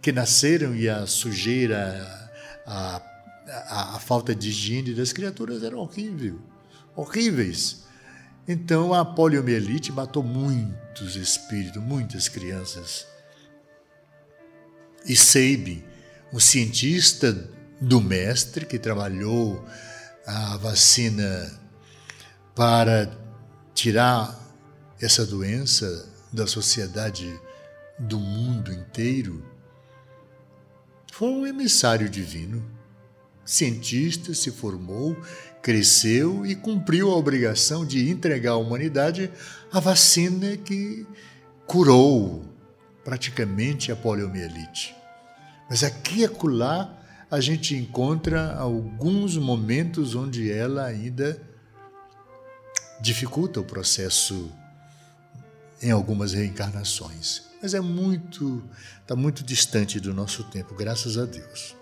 que 0.00 0.10
nasceram 0.10 0.74
e 0.74 0.88
a 0.88 1.06
sujeira, 1.06 2.30
a, 2.66 3.02
a, 3.46 3.96
a 3.96 3.98
falta 4.00 4.34
de 4.34 4.48
higiene 4.48 4.94
das 4.94 5.12
criaturas 5.12 5.62
era 5.62 5.76
horrível, 5.76 6.40
horríveis. 6.96 7.84
Então 8.48 8.94
a 8.94 9.04
poliomielite 9.04 9.92
matou 9.92 10.22
muitos 10.22 11.14
espíritos, 11.14 11.82
muitas 11.82 12.26
crianças. 12.26 13.06
E 15.04 15.14
Seib, 15.14 15.84
um 16.32 16.40
cientista 16.40 17.50
do 17.78 18.00
mestre 18.00 18.64
que 18.64 18.78
trabalhou 18.78 19.62
a 20.26 20.56
vacina 20.56 21.65
para 22.56 23.12
tirar 23.74 24.34
essa 24.98 25.26
doença 25.26 26.08
da 26.32 26.46
sociedade 26.46 27.38
do 27.98 28.18
mundo 28.18 28.72
inteiro, 28.72 29.44
foi 31.12 31.28
um 31.28 31.46
emissário 31.46 32.08
divino. 32.08 32.64
Cientista, 33.44 34.34
se 34.34 34.50
formou, 34.50 35.14
cresceu 35.60 36.46
e 36.46 36.56
cumpriu 36.56 37.10
a 37.10 37.16
obrigação 37.16 37.84
de 37.84 38.08
entregar 38.10 38.52
à 38.52 38.56
humanidade 38.56 39.30
a 39.70 39.78
vacina 39.78 40.56
que 40.56 41.06
curou 41.66 42.42
praticamente 43.04 43.92
a 43.92 43.96
poliomielite. 43.96 44.96
Mas 45.68 45.84
aqui 45.84 46.20
e 46.20 46.24
acolá 46.24 46.92
a 47.30 47.38
gente 47.38 47.76
encontra 47.76 48.54
alguns 48.56 49.36
momentos 49.36 50.14
onde 50.14 50.50
ela 50.50 50.86
ainda 50.86 51.40
dificulta 53.00 53.60
o 53.60 53.64
processo 53.64 54.50
em 55.82 55.90
algumas 55.90 56.32
reencarnações, 56.32 57.42
mas 57.62 57.74
é 57.74 57.80
muito, 57.80 58.62
está 59.00 59.14
muito 59.14 59.44
distante 59.44 60.00
do 60.00 60.14
nosso 60.14 60.44
tempo, 60.44 60.74
graças 60.74 61.18
a 61.18 61.24
Deus. 61.24 61.76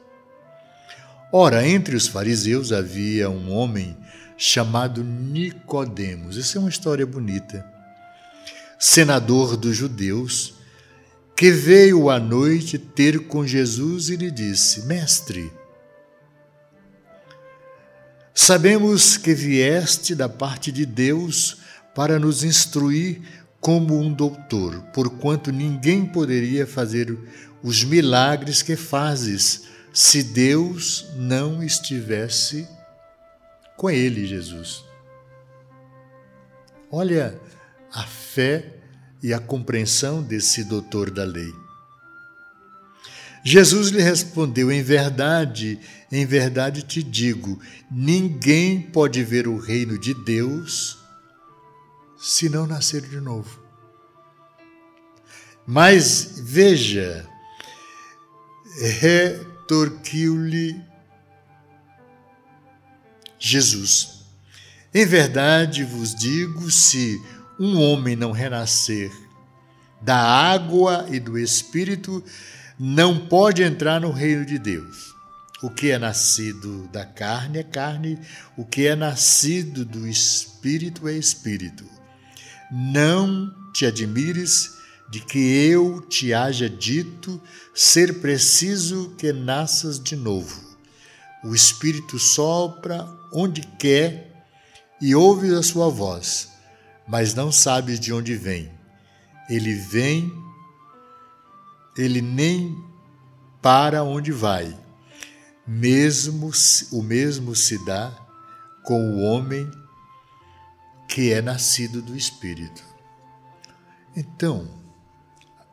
Ora, 1.33 1.67
entre 1.67 1.97
os 1.97 2.07
fariseus 2.07 2.73
havia 2.73 3.29
um 3.29 3.53
homem 3.53 3.97
chamado 4.37 5.03
Nicodemos. 5.03 6.39
Essa 6.39 6.59
é 6.59 6.61
uma 6.61 6.69
história 6.69 7.07
bonita. 7.07 7.67
Senador 8.79 9.57
dos 9.57 9.77
judeus, 9.77 10.55
que 11.37 11.51
veio 11.51 12.11
à 12.11 12.19
noite 12.19 12.79
ter 12.79 13.27
com 13.27 13.47
Jesus 13.47 14.11
e 14.11 14.17
lhe 14.17 14.31
disse: 14.31 14.83
Mestre, 14.87 15.53
Sabemos 18.35 19.17
que 19.17 19.33
vieste 19.33 20.13
da 20.13 20.29
parte 20.29 20.73
de 20.73 20.85
Deus 20.85 21.59
para 21.95 22.19
nos 22.19 22.43
instruir 22.43 23.23
como 23.61 23.99
um 23.99 24.13
doutor, 24.13 24.83
porquanto 24.93 25.53
ninguém 25.53 26.05
poderia 26.05 26.67
fazer 26.67 27.17
os 27.63 27.85
milagres 27.85 28.61
que 28.61 28.75
fazes 28.75 29.69
se 29.93 30.23
Deus 30.25 31.07
não 31.17 31.63
estivesse 31.63 32.69
com 33.77 33.89
ele, 33.89 34.27
Jesus. 34.27 34.85
Olha 36.91 37.41
a 37.93 38.03
fé 38.03 38.75
e 39.23 39.33
a 39.33 39.39
compreensão 39.39 40.21
desse 40.23 40.65
doutor 40.65 41.11
da 41.11 41.25
lei. 41.25 41.53
Jesus 43.45 43.91
lhe 43.91 44.03
respondeu: 44.03 44.73
Em 44.73 44.83
verdade, 44.83 45.79
em 46.15 46.25
verdade 46.25 46.83
te 46.83 47.03
digo, 47.03 47.61
ninguém 47.91 48.81
pode 48.81 49.25
ver 49.25 49.49
o 49.49 49.59
reino 49.59 49.99
de 49.99 50.15
Deus 50.15 50.97
se 52.17 52.49
não 52.49 52.69
nascer 52.69 53.03
de 53.03 53.19
novo. 53.21 53.61
Mas 55.67 56.39
veja, 56.41 57.29
retorquiu-lhe 59.01 60.81
Jesus: 63.37 64.25
Em 64.95 65.05
verdade 65.05 65.83
vos 65.83 66.15
digo, 66.15 66.71
se 66.71 67.21
um 67.59 67.81
homem 67.81 68.15
não 68.15 68.31
renascer 68.31 69.11
da 70.01 70.17
água 70.17 71.07
e 71.11 71.19
do 71.19 71.37
espírito, 71.37 72.23
não 72.79 73.27
pode 73.27 73.65
entrar 73.65 74.01
no 74.01 74.13
reino 74.13 74.45
de 74.45 74.61
Deus. 74.61 75.14
O 75.65 75.71
que 75.71 75.91
é 75.91 75.99
nascido 75.99 76.87
da 76.89 77.07
carne 77.07 77.61
é 77.61 77.63
carne, 77.63 78.19
o 78.55 78.67
que 78.67 78.87
é 78.87 78.95
nascido 78.95 79.83
do 79.83 80.07
espírito 80.07 81.09
é 81.09 81.15
espírito. 81.15 81.87
Não 82.71 83.51
te 83.73 83.87
admires 83.87 84.75
de 85.11 85.21
que 85.21 85.39
eu 85.39 86.03
te 86.03 86.35
haja 86.35 86.69
dito 86.69 87.41
ser 87.75 88.21
preciso 88.21 89.15
que 89.17 89.33
nasças 89.33 89.99
de 89.99 90.15
novo. 90.15 90.55
O 91.43 91.55
espírito 91.55 92.19
sopra 92.19 93.09
onde 93.33 93.63
quer 93.79 94.45
e 95.01 95.15
ouves 95.15 95.55
a 95.55 95.63
sua 95.63 95.89
voz, 95.89 96.51
mas 97.09 97.33
não 97.33 97.51
sabes 97.51 97.99
de 97.99 98.13
onde 98.13 98.37
vem. 98.37 98.71
Ele 99.49 99.75
vem 99.75 100.31
ele 101.97 102.21
nem 102.21 102.77
para 103.63 104.05
onde 104.05 104.31
vai. 104.31 104.84
Mesmo 105.67 106.51
o 106.93 107.03
mesmo 107.03 107.55
se 107.55 107.83
dá 107.85 108.13
com 108.83 109.13
o 109.13 109.21
homem 109.21 109.71
que 111.09 111.33
é 111.33 111.41
nascido 111.41 112.03
do 112.03 112.17
espírito. 112.17 112.83
Então, 114.17 114.69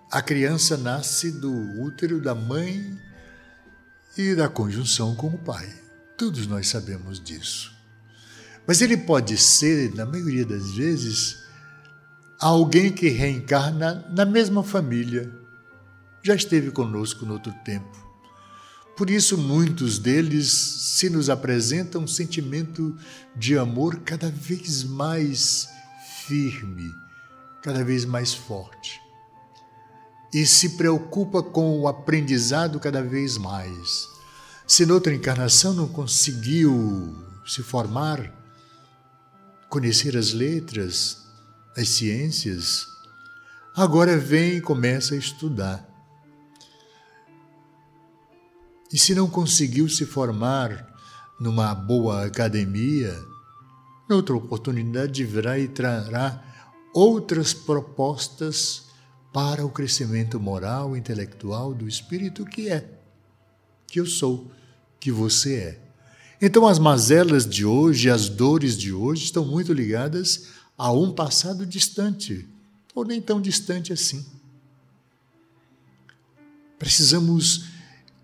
a 0.09 0.21
criança 0.21 0.77
nasce 0.77 1.31
do 1.31 1.51
útero 1.81 2.21
da 2.21 2.33
mãe 2.33 2.97
e 4.17 4.35
da 4.35 4.47
conjunção 4.49 5.15
com 5.15 5.27
o 5.27 5.37
pai. 5.37 5.67
Todos 6.17 6.47
nós 6.47 6.67
sabemos 6.67 7.19
disso. 7.19 7.71
Mas 8.67 8.81
ele 8.81 8.95
pode 8.95 9.37
ser, 9.37 9.93
na 9.95 10.05
maioria 10.05 10.45
das 10.45 10.71
vezes, 10.71 11.37
alguém 12.39 12.91
que 12.91 13.09
reencarna 13.09 14.05
na 14.09 14.25
mesma 14.25 14.63
família 14.63 15.31
já 16.23 16.35
esteve 16.35 16.71
conosco 16.71 17.25
no 17.25 17.33
outro 17.33 17.53
tempo. 17.65 18.10
Por 19.01 19.09
isso, 19.09 19.35
muitos 19.35 19.97
deles 19.97 20.51
se 20.51 21.09
nos 21.09 21.27
apresentam 21.27 22.03
um 22.03 22.07
sentimento 22.07 22.95
de 23.35 23.57
amor 23.57 24.01
cada 24.01 24.29
vez 24.29 24.83
mais 24.83 25.67
firme, 26.27 26.93
cada 27.63 27.83
vez 27.83 28.05
mais 28.05 28.31
forte. 28.31 29.01
E 30.31 30.45
se 30.45 30.77
preocupa 30.77 31.41
com 31.41 31.79
o 31.79 31.87
aprendizado 31.87 32.79
cada 32.79 33.01
vez 33.01 33.39
mais. 33.39 34.07
Se 34.67 34.85
noutra 34.85 35.15
encarnação 35.15 35.73
não 35.73 35.87
conseguiu 35.87 37.15
se 37.43 37.63
formar, 37.63 38.31
conhecer 39.67 40.15
as 40.15 40.31
letras, 40.31 41.25
as 41.75 41.89
ciências, 41.89 42.85
agora 43.75 44.15
vem 44.15 44.57
e 44.57 44.61
começa 44.61 45.15
a 45.15 45.17
estudar 45.17 45.90
e 48.93 48.97
se 48.97 49.15
não 49.15 49.29
conseguiu 49.29 49.87
se 49.87 50.05
formar 50.05 50.87
numa 51.39 51.73
boa 51.73 52.25
academia, 52.25 53.17
noutra 54.07 54.35
oportunidade 54.35 55.23
virá 55.23 55.57
e 55.57 55.67
trará 55.67 56.43
outras 56.93 57.53
propostas 57.53 58.83
para 59.33 59.65
o 59.65 59.69
crescimento 59.69 60.39
moral, 60.39 60.95
intelectual 60.95 61.73
do 61.73 61.87
espírito 61.87 62.45
que 62.45 62.69
é, 62.69 62.87
que 63.87 63.99
eu 63.99 64.05
sou, 64.05 64.51
que 64.99 65.11
você 65.11 65.55
é. 65.55 65.81
Então 66.41 66.67
as 66.67 66.79
mazelas 66.79 67.47
de 67.47 67.65
hoje, 67.65 68.09
as 68.09 68.27
dores 68.27 68.77
de 68.77 68.91
hoje 68.91 69.23
estão 69.23 69.45
muito 69.45 69.71
ligadas 69.71 70.47
a 70.77 70.91
um 70.91 71.13
passado 71.13 71.65
distante, 71.65 72.47
ou 72.93 73.05
nem 73.05 73.21
tão 73.21 73.39
distante 73.39 73.93
assim. 73.93 74.25
Precisamos 76.77 77.70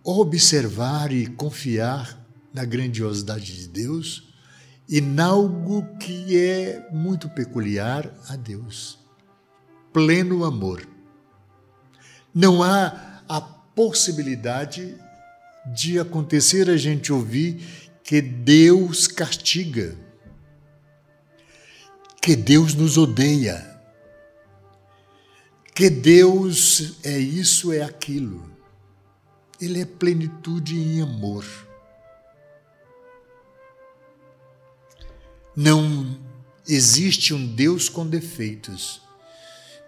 observar 0.08 1.12
e 1.12 1.28
confiar 1.28 2.18
na 2.54 2.64
grandiosidade 2.64 3.54
de 3.58 3.68
Deus 3.68 4.34
e 4.88 5.02
nalgo 5.02 5.86
que 5.98 6.38
é 6.38 6.88
muito 6.94 7.28
peculiar 7.28 8.10
a 8.30 8.38
Deus: 8.38 8.98
pleno 9.92 10.46
amor. 10.46 10.88
Não 12.34 12.64
há 12.64 13.22
a 13.28 13.42
possibilidade 13.42 14.96
de 15.76 16.00
acontecer 16.00 16.70
a 16.70 16.78
gente 16.78 17.12
ouvir 17.12 17.92
que 18.02 18.22
Deus 18.22 19.08
castiga, 19.08 19.98
que 22.22 22.34
Deus 22.34 22.74
nos 22.74 22.98
odeia, 22.98 23.78
que 25.76 25.90
Deus 25.90 26.98
é 27.04 27.20
isso, 27.20 27.74
é 27.74 27.82
aquilo. 27.82 28.57
Ele 29.60 29.82
é 29.82 29.86
plenitude 29.86 30.80
em 30.80 31.02
amor. 31.02 31.46
Não 35.56 36.20
existe 36.68 37.34
um 37.34 37.56
Deus 37.56 37.90
com 37.90 38.08
defeitos. 38.08 39.02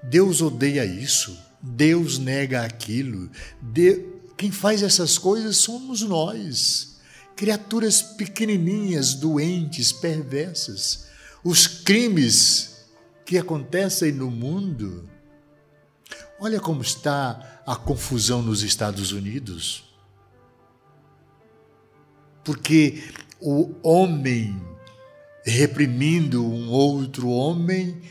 Deus 0.02 0.42
odeia 0.42 0.86
isso, 0.86 1.38
Deus 1.62 2.18
nega 2.18 2.64
aquilo. 2.64 3.30
De... 3.62 4.06
Quem 4.36 4.52
faz 4.52 4.82
essas 4.82 5.18
coisas 5.18 5.58
somos 5.58 6.02
nós, 6.02 6.98
criaturas 7.36 8.02
pequenininhas, 8.02 9.14
doentes, 9.14 9.92
perversas. 9.92 11.08
Os 11.44 11.68
crimes 11.68 12.86
que 13.26 13.38
acontecem 13.38 14.12
no 14.12 14.32
mundo. 14.32 15.08
Olha 16.40 16.60
como 16.60 16.82
está 16.82 17.62
a 17.66 17.76
confusão 17.76 18.42
nos 18.42 18.64
Estados 18.64 19.12
Unidos. 19.12 19.84
Porque 22.44 23.04
o 23.40 23.76
homem 23.84 24.70
reprimindo 25.50 26.46
um 26.46 26.70
outro 26.70 27.30
homem, 27.30 28.02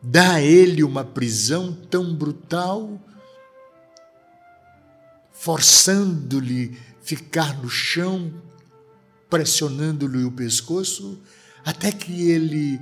dá 0.00 0.34
a 0.34 0.42
ele 0.42 0.82
uma 0.82 1.04
prisão 1.04 1.72
tão 1.90 2.14
brutal, 2.14 3.00
forçando-lhe 5.32 6.78
ficar 7.02 7.58
no 7.60 7.68
chão, 7.68 8.32
pressionando-lhe 9.28 10.24
o 10.24 10.32
pescoço, 10.32 11.20
até 11.64 11.90
que 11.90 12.30
ele 12.30 12.80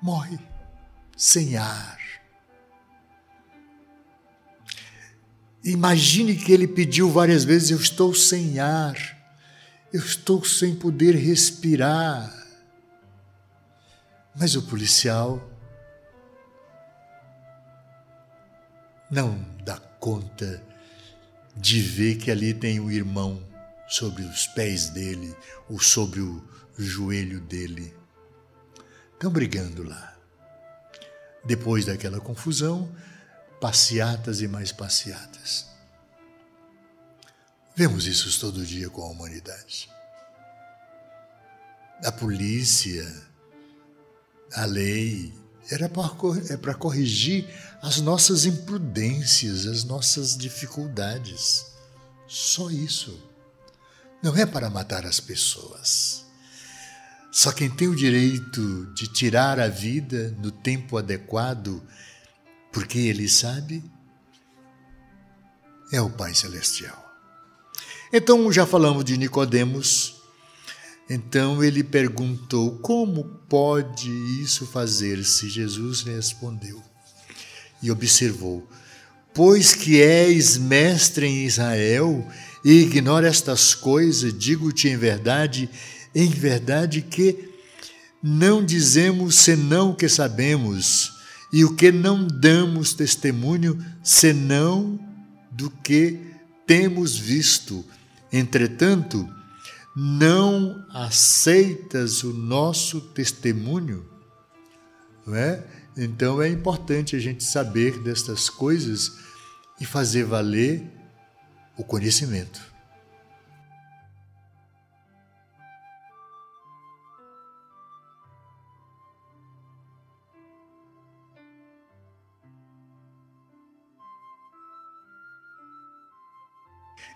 morre 0.00 0.38
sem 1.16 1.56
ar. 1.56 1.98
Imagine 5.64 6.36
que 6.36 6.52
ele 6.52 6.66
pediu 6.66 7.10
várias 7.10 7.44
vezes: 7.44 7.70
Eu 7.70 7.78
estou 7.78 8.14
sem 8.14 8.58
ar 8.58 9.18
eu 9.92 10.00
estou 10.00 10.44
sem 10.44 10.74
poder 10.74 11.14
respirar. 11.14 12.34
Mas 14.34 14.54
o 14.54 14.62
policial 14.62 15.42
não 19.10 19.44
dá 19.64 19.78
conta 19.98 20.62
de 21.56 21.80
ver 21.80 22.16
que 22.16 22.30
ali 22.30 22.52
tem 22.52 22.78
o 22.78 22.90
irmão 22.90 23.42
sobre 23.88 24.22
os 24.22 24.46
pés 24.48 24.90
dele 24.90 25.34
ou 25.68 25.80
sobre 25.80 26.20
o 26.20 26.44
joelho 26.76 27.40
dele. 27.40 27.94
Estão 29.14 29.30
brigando 29.30 29.82
lá. 29.82 30.16
Depois 31.44 31.86
daquela 31.86 32.20
confusão, 32.20 32.94
passeatas 33.60 34.40
e 34.40 34.48
mais 34.48 34.72
passeatas. 34.72 35.66
Vemos 37.74 38.06
isso 38.06 38.40
todo 38.40 38.66
dia 38.66 38.90
com 38.90 39.02
a 39.02 39.08
humanidade. 39.08 39.88
A 42.04 42.12
polícia, 42.12 43.06
a 44.52 44.64
lei, 44.64 45.32
era 45.70 45.88
para 45.88 46.72
é 46.72 46.74
corrigir 46.74 47.46
as 47.82 48.00
nossas 48.00 48.46
imprudências, 48.46 49.66
as 49.66 49.84
nossas 49.84 50.36
dificuldades. 50.36 51.66
Só 52.26 52.70
isso. 52.70 53.22
Não 54.22 54.36
é 54.36 54.44
para 54.44 54.70
matar 54.70 55.06
as 55.06 55.20
pessoas. 55.20 56.24
Só 57.30 57.52
quem 57.52 57.70
tem 57.70 57.86
o 57.86 57.94
direito 57.94 58.86
de 58.94 59.06
tirar 59.06 59.60
a 59.60 59.68
vida 59.68 60.34
no 60.38 60.50
tempo 60.50 60.96
adequado, 60.96 61.82
porque 62.78 63.00
ele 63.00 63.28
sabe, 63.28 63.82
é 65.90 66.00
o 66.00 66.08
Pai 66.08 66.32
Celestial. 66.32 67.12
Então 68.12 68.52
já 68.52 68.64
falamos 68.64 69.04
de 69.04 69.16
Nicodemos. 69.16 70.14
Então 71.10 71.64
ele 71.64 71.82
perguntou: 71.82 72.78
Como 72.78 73.24
pode 73.48 74.08
isso 74.40 74.64
fazer-se? 74.64 75.48
Jesus 75.48 76.02
respondeu 76.02 76.80
e 77.82 77.90
observou: 77.90 78.64
Pois 79.34 79.74
que 79.74 80.00
és 80.00 80.56
mestre 80.56 81.26
em 81.26 81.44
Israel 81.44 82.24
e 82.64 82.82
ignora 82.82 83.26
estas 83.26 83.74
coisas, 83.74 84.32
digo-te 84.32 84.86
em 84.88 84.96
verdade, 84.96 85.68
em 86.14 86.30
verdade 86.30 87.02
que 87.02 87.54
não 88.22 88.64
dizemos 88.64 89.34
senão 89.34 89.90
o 89.90 89.96
que 89.96 90.08
sabemos, 90.08 91.17
e 91.52 91.64
o 91.64 91.74
que 91.74 91.90
não 91.90 92.26
damos 92.26 92.92
testemunho 92.92 93.78
senão 94.02 94.98
do 95.50 95.70
que 95.70 96.20
temos 96.66 97.16
visto 97.16 97.84
Entretanto, 98.32 99.28
não 99.96 100.84
aceitas 100.90 102.22
o 102.22 102.32
nosso 102.32 103.00
testemunho, 103.00 104.06
não 105.26 105.34
é? 105.34 105.64
Então 105.96 106.40
é 106.40 106.48
importante 106.48 107.16
a 107.16 107.18
gente 107.18 107.42
saber 107.42 107.98
destas 108.00 108.48
coisas 108.48 109.16
e 109.80 109.84
fazer 109.84 110.24
valer 110.24 110.86
o 111.76 111.82
conhecimento. 111.82 112.67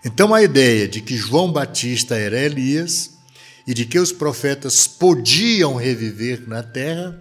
Então, 0.05 0.33
a 0.33 0.43
ideia 0.43 0.87
de 0.87 1.01
que 1.01 1.15
João 1.15 1.51
Batista 1.51 2.15
era 2.15 2.37
Elias 2.37 3.11
e 3.65 3.73
de 3.73 3.85
que 3.85 3.97
os 3.97 4.11
profetas 4.11 4.85
podiam 4.87 5.75
reviver 5.75 6.43
na 6.47 6.61
terra 6.61 7.19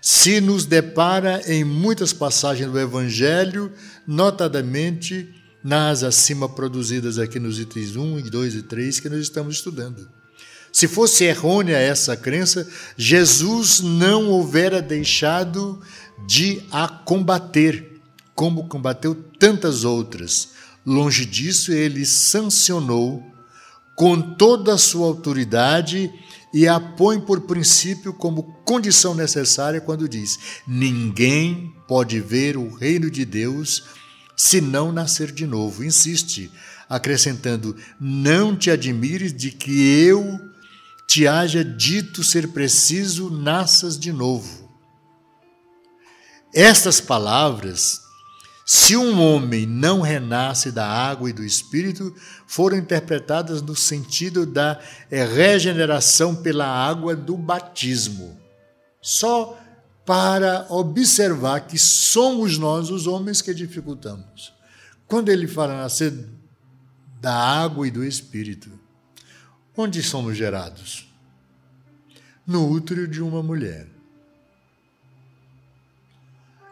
se 0.00 0.40
nos 0.40 0.64
depara 0.64 1.42
em 1.46 1.62
muitas 1.62 2.12
passagens 2.12 2.70
do 2.70 2.78
Evangelho, 2.78 3.72
notadamente 4.06 5.28
nas 5.62 6.02
acima 6.02 6.48
produzidas 6.48 7.18
aqui 7.18 7.38
nos 7.38 7.58
itens 7.58 7.96
1, 7.96 8.22
2 8.22 8.54
e 8.54 8.62
3 8.62 9.00
que 9.00 9.10
nós 9.10 9.20
estamos 9.20 9.56
estudando. 9.56 10.08
Se 10.72 10.86
fosse 10.88 11.24
errônea 11.24 11.76
essa 11.76 12.16
crença, 12.16 12.66
Jesus 12.96 13.80
não 13.80 14.28
houvera 14.28 14.80
deixado 14.80 15.80
de 16.26 16.62
a 16.70 16.88
combater, 16.88 18.00
como 18.34 18.68
combateu 18.68 19.14
tantas 19.38 19.84
outras 19.84 20.50
Longe 20.84 21.24
disso, 21.26 21.72
ele 21.72 22.06
sancionou 22.06 23.22
com 23.94 24.20
toda 24.20 24.74
a 24.74 24.78
sua 24.78 25.06
autoridade 25.06 26.10
e 26.54 26.66
a 26.66 26.80
põe 26.80 27.20
por 27.20 27.42
princípio 27.42 28.12
como 28.12 28.54
condição 28.64 29.14
necessária 29.14 29.80
quando 29.80 30.08
diz: 30.08 30.38
ninguém 30.66 31.74
pode 31.86 32.20
ver 32.20 32.56
o 32.56 32.74
reino 32.74 33.10
de 33.10 33.24
Deus 33.24 33.84
se 34.36 34.60
não 34.60 34.90
nascer 34.90 35.30
de 35.30 35.46
novo. 35.46 35.84
Insiste, 35.84 36.50
acrescentando: 36.88 37.76
não 38.00 38.56
te 38.56 38.70
admires 38.70 39.32
de 39.32 39.50
que 39.50 40.02
eu 40.02 40.40
te 41.06 41.26
haja 41.26 41.64
dito 41.64 42.24
ser 42.24 42.48
preciso 42.48 43.30
nasças 43.30 43.98
de 43.98 44.12
novo. 44.12 44.70
Estas 46.54 47.00
palavras 47.00 48.00
se 48.72 48.96
um 48.96 49.20
homem 49.20 49.66
não 49.66 50.00
renasce 50.00 50.70
da 50.70 50.86
água 50.86 51.28
e 51.28 51.32
do 51.32 51.42
espírito, 51.42 52.14
foram 52.46 52.76
interpretadas 52.76 53.60
no 53.60 53.74
sentido 53.74 54.46
da 54.46 54.80
regeneração 55.10 56.36
pela 56.36 56.68
água 56.68 57.16
do 57.16 57.36
batismo. 57.36 58.38
Só 59.02 59.60
para 60.06 60.68
observar 60.70 61.66
que 61.66 61.76
somos 61.76 62.58
nós 62.58 62.90
os 62.90 63.08
homens 63.08 63.42
que 63.42 63.52
dificultamos. 63.52 64.54
Quando 65.08 65.30
ele 65.30 65.48
fala 65.48 65.76
nascer 65.76 66.28
da 67.20 67.34
água 67.34 67.88
e 67.88 67.90
do 67.90 68.04
espírito, 68.04 68.70
onde 69.76 70.00
somos 70.00 70.36
gerados? 70.36 71.12
No 72.46 72.70
útero 72.70 73.08
de 73.08 73.20
uma 73.20 73.42
mulher. 73.42 73.88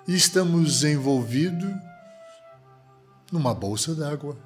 Estamos 0.07 0.85
envolvidos 0.85 1.88
numa 3.31 3.55
bolsa 3.55 3.95
d'água. 3.95 4.37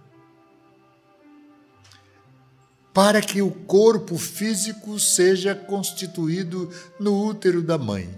Para 2.92 3.20
que 3.20 3.40
o 3.40 3.50
corpo 3.50 4.18
físico 4.18 4.98
seja 4.98 5.54
constituído 5.54 6.70
no 7.00 7.26
útero 7.26 7.62
da 7.62 7.78
mãe. 7.78 8.10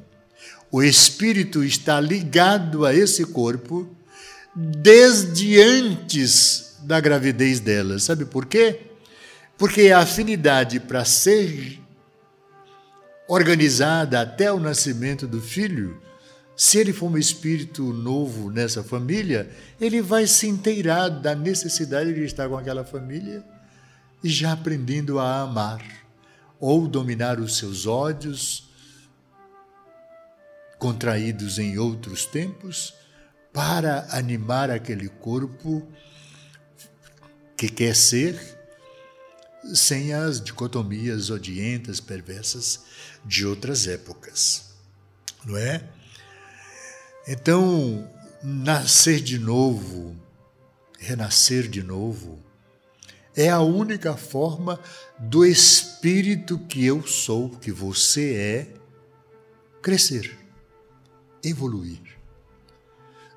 O 0.70 0.82
espírito 0.82 1.62
está 1.62 2.00
ligado 2.00 2.84
a 2.84 2.92
esse 2.92 3.24
corpo 3.24 3.88
desde 4.54 5.60
antes 5.60 6.76
da 6.82 7.00
gravidez 7.00 7.60
dela. 7.60 7.98
Sabe 7.98 8.24
por 8.24 8.46
quê? 8.46 8.80
Porque 9.56 9.90
a 9.90 10.00
afinidade 10.00 10.80
para 10.80 11.04
ser 11.04 11.80
organizada 13.28 14.20
até 14.20 14.52
o 14.52 14.60
nascimento 14.60 15.26
do 15.26 15.40
filho, 15.40 16.00
se 16.56 16.78
ele 16.78 16.92
for 16.92 17.10
um 17.10 17.18
espírito 17.18 17.82
novo 17.92 18.50
nessa 18.50 18.82
família, 18.82 19.50
ele 19.80 20.00
vai 20.00 20.26
se 20.26 20.46
inteirar 20.46 21.08
da 21.08 21.34
necessidade 21.34 22.14
de 22.14 22.22
estar 22.24 22.48
com 22.48 22.56
aquela 22.56 22.84
família 22.84 23.44
e 24.22 24.28
já 24.28 24.52
aprendendo 24.52 25.18
a 25.18 25.40
amar 25.40 25.82
ou 26.60 26.86
dominar 26.86 27.40
os 27.40 27.58
seus 27.58 27.86
ódios, 27.86 28.70
contraídos 30.78 31.58
em 31.58 31.76
outros 31.76 32.24
tempos, 32.24 32.94
para 33.52 34.06
animar 34.10 34.70
aquele 34.70 35.08
corpo 35.08 35.86
que 37.56 37.68
quer 37.68 37.94
ser, 37.94 38.38
sem 39.74 40.12
as 40.12 40.40
dicotomias 40.40 41.30
odientas, 41.30 42.00
perversas 42.00 42.84
de 43.24 43.46
outras 43.46 43.86
épocas. 43.86 44.74
Não 45.44 45.56
é? 45.56 45.82
Então, 47.26 48.08
nascer 48.42 49.20
de 49.20 49.38
novo, 49.38 50.14
renascer 50.98 51.68
de 51.68 51.82
novo, 51.82 52.38
é 53.34 53.48
a 53.48 53.60
única 53.60 54.16
forma 54.16 54.78
do 55.18 55.44
espírito 55.44 56.58
que 56.58 56.84
eu 56.84 57.06
sou, 57.06 57.50
que 57.50 57.72
você 57.72 58.34
é, 58.34 58.74
crescer 59.82 60.44
evoluir. 61.42 62.00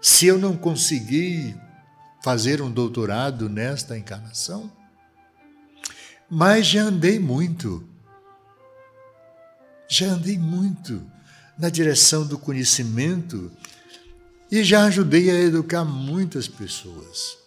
Se 0.01 0.27
eu 0.27 0.37
não 0.37 0.55
conseguir 0.55 1.55
fazer 2.23 2.61
um 2.61 2.71
doutorado 2.71 3.49
nesta 3.49 3.97
encarnação, 3.97 4.71
mas 6.29 6.67
já 6.67 6.83
andei 6.83 7.19
muito, 7.19 7.87
já 9.87 10.07
andei 10.07 10.37
muito 10.37 11.01
na 11.57 11.69
direção 11.69 12.25
do 12.25 12.37
conhecimento 12.37 13.51
e 14.51 14.63
já 14.63 14.85
ajudei 14.85 15.29
a 15.29 15.39
educar 15.39 15.83
muitas 15.83 16.47
pessoas, 16.47 17.37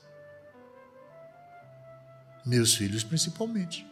meus 2.44 2.74
filhos 2.74 3.02
principalmente. 3.02 3.86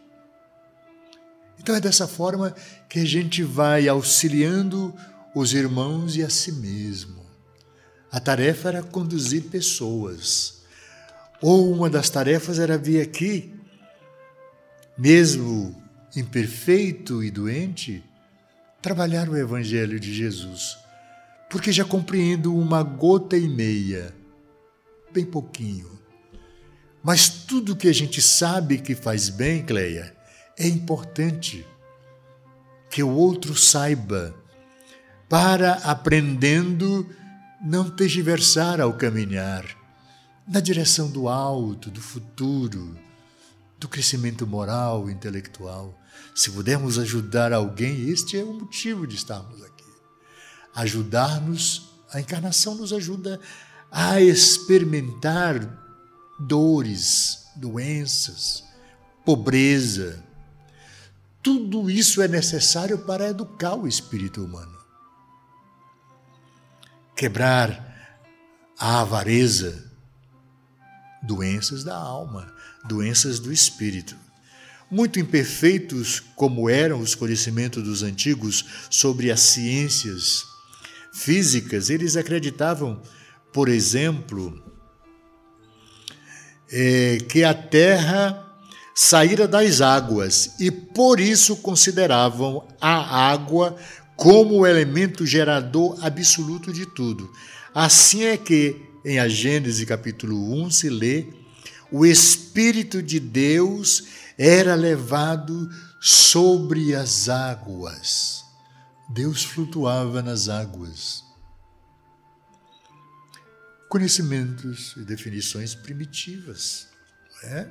Então 1.59 1.75
é 1.75 1.81
dessa 1.81 2.07
forma 2.07 2.55
que 2.87 2.99
a 2.99 3.05
gente 3.05 3.43
vai 3.43 3.87
auxiliando 3.87 4.95
os 5.35 5.53
irmãos 5.53 6.15
e 6.15 6.23
a 6.23 6.29
si 6.29 6.51
mesmo. 6.53 7.25
A 8.11 8.19
tarefa 8.19 8.69
era 8.69 8.83
conduzir 8.83 9.43
pessoas. 9.43 10.63
Ou 11.41 11.71
uma 11.71 11.89
das 11.89 12.09
tarefas 12.09 12.59
era 12.59 12.77
vir 12.77 13.01
aqui, 13.01 13.53
mesmo 14.97 15.81
imperfeito 16.15 17.23
e 17.23 17.29
doente, 17.29 18.03
trabalhar 18.81 19.29
o 19.29 19.37
Evangelho 19.37 19.99
de 19.99 20.13
Jesus. 20.13 20.77
Porque 21.49 21.71
já 21.71 21.83
compreendo 21.83 22.55
uma 22.55 22.83
gota 22.83 23.35
e 23.35 23.47
meia, 23.47 24.13
bem 25.11 25.25
pouquinho. 25.25 25.99
Mas 27.03 27.29
tudo 27.29 27.75
que 27.75 27.87
a 27.87 27.93
gente 27.93 28.21
sabe 28.21 28.77
que 28.77 28.93
faz 28.93 29.29
bem, 29.29 29.65
Cleia, 29.65 30.15
é 30.57 30.67
importante 30.67 31.65
que 32.89 33.01
o 33.01 33.09
outro 33.09 33.55
saiba 33.55 34.35
para, 35.29 35.73
aprendendo, 35.75 37.07
não 37.61 37.89
tergiversar 37.89 38.81
ao 38.81 38.93
caminhar 38.93 39.65
na 40.47 40.59
direção 40.59 41.09
do 41.09 41.29
alto, 41.29 41.91
do 41.91 42.01
futuro, 42.01 42.97
do 43.77 43.87
crescimento 43.87 44.45
moral, 44.47 45.09
intelectual. 45.09 45.97
Se 46.35 46.49
pudermos 46.49 46.97
ajudar 46.97 47.53
alguém, 47.53 48.09
este 48.09 48.37
é 48.37 48.43
o 48.43 48.53
motivo 48.53 49.05
de 49.05 49.15
estarmos 49.15 49.61
aqui. 49.63 49.68
Ajudar-nos, 50.75 51.89
a 52.11 52.19
encarnação 52.19 52.75
nos 52.75 52.93
ajuda 52.93 53.39
a 53.91 54.21
experimentar 54.21 55.59
dores, 56.39 57.47
doenças, 57.55 58.63
pobreza. 59.25 60.23
Tudo 61.41 61.89
isso 61.89 62.21
é 62.21 62.27
necessário 62.27 62.99
para 62.99 63.29
educar 63.29 63.75
o 63.75 63.87
espírito 63.87 64.43
humano 64.43 64.79
quebrar 67.19 68.15
a 68.79 69.01
avareza, 69.01 69.91
doenças 71.21 71.83
da 71.83 71.93
alma, 71.93 72.49
doenças 72.85 73.39
do 73.39 73.51
espírito. 73.51 74.15
Muito 74.89 75.19
imperfeitos 75.19 76.21
como 76.33 76.69
eram 76.69 77.01
os 77.01 77.15
conhecimentos 77.15 77.83
dos 77.83 78.03
antigos 78.03 78.87
sobre 78.89 79.29
as 79.29 79.41
ciências 79.41 80.45
físicas, 81.11 81.89
eles 81.89 82.15
acreditavam, 82.15 83.01
por 83.51 83.67
exemplo, 83.67 84.61
é, 86.71 87.17
que 87.27 87.43
a 87.43 87.53
Terra 87.53 88.45
saíra 88.93 89.47
das 89.47 89.81
águas 89.81 90.55
e 90.59 90.69
por 90.69 91.19
isso 91.19 91.55
consideravam 91.57 92.67
a 92.81 93.31
água 93.31 93.75
como 94.15 94.57
o 94.57 94.67
elemento 94.67 95.25
gerador 95.25 95.97
absoluto 96.05 96.73
de 96.73 96.85
tudo. 96.85 97.31
Assim 97.73 98.25
é 98.25 98.35
que, 98.35 98.75
em 99.05 99.17
a 99.17 99.27
Gênesis 99.29 99.87
capítulo 99.87 100.53
1, 100.65 100.71
se 100.71 100.89
lê: 100.89 101.27
o 101.89 102.05
Espírito 102.05 103.01
de 103.01 103.19
Deus 103.19 104.03
era 104.37 104.75
levado 104.75 105.69
sobre 105.99 106.93
as 106.93 107.29
águas. 107.29 108.43
Deus 109.09 109.43
flutuava 109.43 110.21
nas 110.21 110.49
águas. 110.49 111.23
Conhecimentos 113.89 114.95
e 114.97 115.01
definições 115.01 115.73
primitivas. 115.73 116.87
É? 117.43 117.67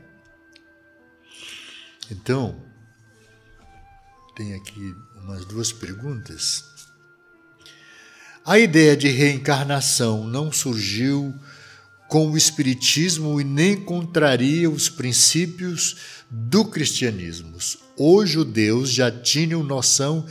Então, 2.11 2.61
tem 4.35 4.55
aqui 4.55 4.95
umas 5.23 5.45
duas 5.45 5.71
perguntas. 5.71 6.65
A 8.45 8.59
ideia 8.59 8.97
de 8.97 9.09
reencarnação 9.09 10.25
não 10.25 10.51
surgiu 10.51 11.33
com 12.09 12.31
o 12.31 12.37
Espiritismo 12.37 13.41
e 13.41 13.45
nem 13.45 13.77
contraria 13.85 14.71
os 14.71 14.89
princípios 14.89 16.18
do 16.31 16.65
cristianismo. 16.65 17.57
Os 17.97 18.29
judeus 18.29 18.91
já 18.91 19.11
tinham 19.11 19.63
noção 19.63 20.27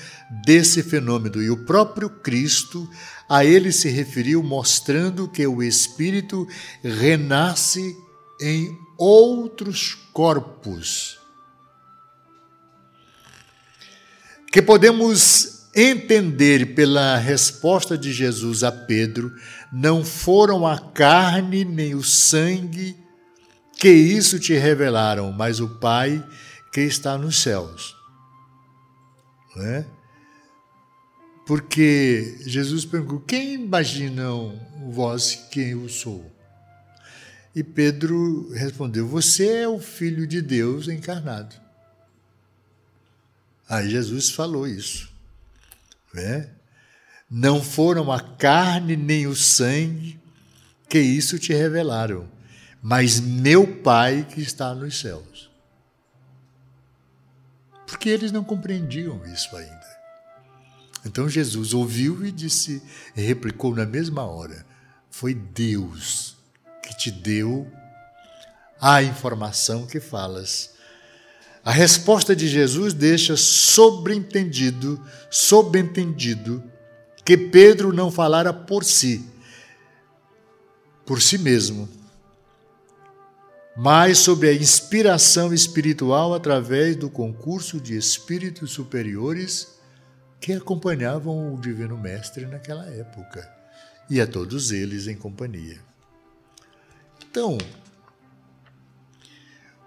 desse 0.46 0.84
fenômeno 0.84 1.42
e 1.42 1.50
o 1.50 1.66
próprio 1.66 2.10
Cristo 2.10 2.90
a 3.30 3.44
ele 3.44 3.72
se 3.72 3.90
referiu, 3.90 4.42
mostrando 4.42 5.28
que 5.28 5.46
o 5.46 5.62
espírito 5.62 6.48
renasce 6.84 7.96
em 8.40 8.78
outros 8.98 9.96
corpos 10.14 11.18
que 14.58 14.62
podemos 14.62 15.68
entender 15.76 16.74
pela 16.74 17.18
resposta 17.18 17.96
de 17.96 18.12
Jesus 18.12 18.64
a 18.64 18.72
Pedro, 18.72 19.32
não 19.72 20.04
foram 20.04 20.66
a 20.66 20.80
carne 20.80 21.64
nem 21.64 21.94
o 21.94 22.04
sangue 22.04 22.98
que 23.80 23.90
isso 23.90 24.40
te 24.40 24.54
revelaram, 24.54 25.32
mas 25.32 25.60
o 25.60 25.68
Pai 25.68 26.24
que 26.72 26.82
está 26.82 27.18
nos 27.18 27.42
céus. 27.42 27.96
Não 29.56 29.66
é? 29.66 29.86
Porque 31.46 32.38
Jesus 32.42 32.86
perguntou: 32.86 33.22
quem 33.22 33.54
imaginam 33.54 34.60
vós 34.92 35.48
quem 35.50 35.70
eu 35.70 35.88
sou? 35.88 36.30
E 37.56 37.64
Pedro 37.64 38.52
respondeu: 38.54 39.08
Você 39.08 39.48
é 39.48 39.68
o 39.68 39.80
Filho 39.80 40.28
de 40.28 40.42
Deus 40.42 40.88
encarnado. 40.88 41.56
Aí 43.70 43.90
Jesus 43.90 44.30
falou 44.30 44.68
isso. 44.68 45.10
Né? 46.14 46.50
Não 47.30 47.64
foram 47.64 48.12
a 48.12 48.20
carne 48.20 48.96
nem 48.96 49.28
o 49.28 49.36
sangue 49.36 50.20
que 50.88 51.00
isso 51.00 51.38
te 51.38 51.54
revelaram, 51.54 52.30
mas 52.82 53.20
meu 53.20 53.82
Pai 53.82 54.26
que 54.30 54.42
está 54.42 54.74
nos 54.74 55.00
céus. 55.00 55.50
Porque 57.86 58.10
eles 58.10 58.32
não 58.32 58.44
compreendiam 58.44 59.26
isso 59.26 59.56
ainda. 59.56 59.98
Então 61.06 61.30
Jesus 61.30 61.74
ouviu 61.74 62.26
e 62.26 62.32
disse, 62.32 62.82
e 63.16 63.22
replicou 63.22 63.74
na 63.74 63.86
mesma 63.86 64.24
hora: 64.24 64.66
Foi 65.10 65.34
Deus 65.34 66.36
que 66.84 66.96
te 66.98 67.10
deu 67.10 67.70
a 68.80 69.02
informação 69.02 69.88
que 69.88 70.00
falas. 70.00 70.72
A 71.64 71.72
resposta 71.72 72.36
de 72.36 72.48
Jesus 72.48 72.94
deixa 72.94 73.36
sobreentendido, 73.36 75.04
subentendido, 75.30 76.64
que 77.26 77.38
Pedro 77.38 77.92
não 77.92 78.10
falara 78.10 78.54
por 78.54 78.86
si, 78.86 79.26
por 81.06 81.22
si 81.22 81.38
mesmo, 81.38 81.90
mas 83.78 84.18
sobre 84.18 84.50
a 84.50 84.54
inspiração 84.54 85.54
espiritual 85.54 86.34
através 86.34 86.96
do 86.96 87.12
concurso 87.12 87.80
de 87.80 87.96
espíritos 87.96 88.72
superiores 88.72 89.78
que 90.42 90.54
acompanhavam 90.54 91.54
o 91.54 91.62
Divino 91.62 91.96
Mestre 91.96 92.48
naquela 92.48 92.86
época, 92.88 93.48
e 94.10 94.20
a 94.20 94.26
todos 94.26 94.72
eles 94.72 95.06
em 95.06 95.16
companhia. 95.16 95.80
Então, 97.30 97.60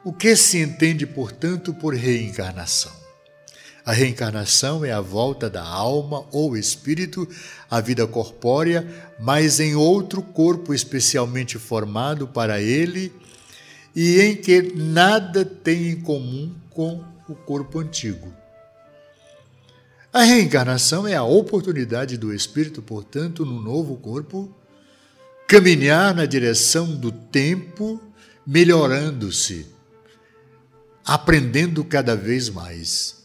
o 0.04 0.12
que 0.12 0.36
se 0.36 0.58
entende, 0.58 1.04
portanto, 1.04 1.74
por 1.74 1.92
reencarnação? 1.92 2.92
A 3.84 3.92
reencarnação 3.92 4.84
é 4.84 4.92
a 4.92 5.00
volta 5.00 5.50
da 5.50 5.64
alma 5.64 6.24
ou 6.30 6.56
espírito 6.56 7.28
à 7.68 7.80
vida 7.80 8.06
corpórea, 8.06 8.86
mas 9.18 9.58
em 9.58 9.74
outro 9.74 10.22
corpo 10.22 10.72
especialmente 10.72 11.58
formado 11.58 12.28
para 12.28 12.60
ele 12.60 13.12
e 13.94 14.20
em 14.20 14.36
que 14.36 14.74
nada 14.74 15.44
tem 15.44 15.90
em 15.90 16.00
comum 16.00 16.54
com 16.70 17.04
o 17.28 17.34
corpo 17.34 17.80
antigo. 17.80 18.32
A 20.12 20.22
reencarnação 20.22 21.06
é 21.06 21.14
a 21.14 21.22
oportunidade 21.22 22.16
do 22.16 22.34
espírito, 22.34 22.82
portanto, 22.82 23.46
no 23.46 23.62
novo 23.62 23.96
corpo, 23.96 24.52
caminhar 25.46 26.14
na 26.14 26.26
direção 26.26 26.96
do 26.96 27.12
tempo, 27.12 28.00
melhorando-se, 28.44 29.66
aprendendo 31.04 31.84
cada 31.84 32.16
vez 32.16 32.48
mais. 32.48 33.20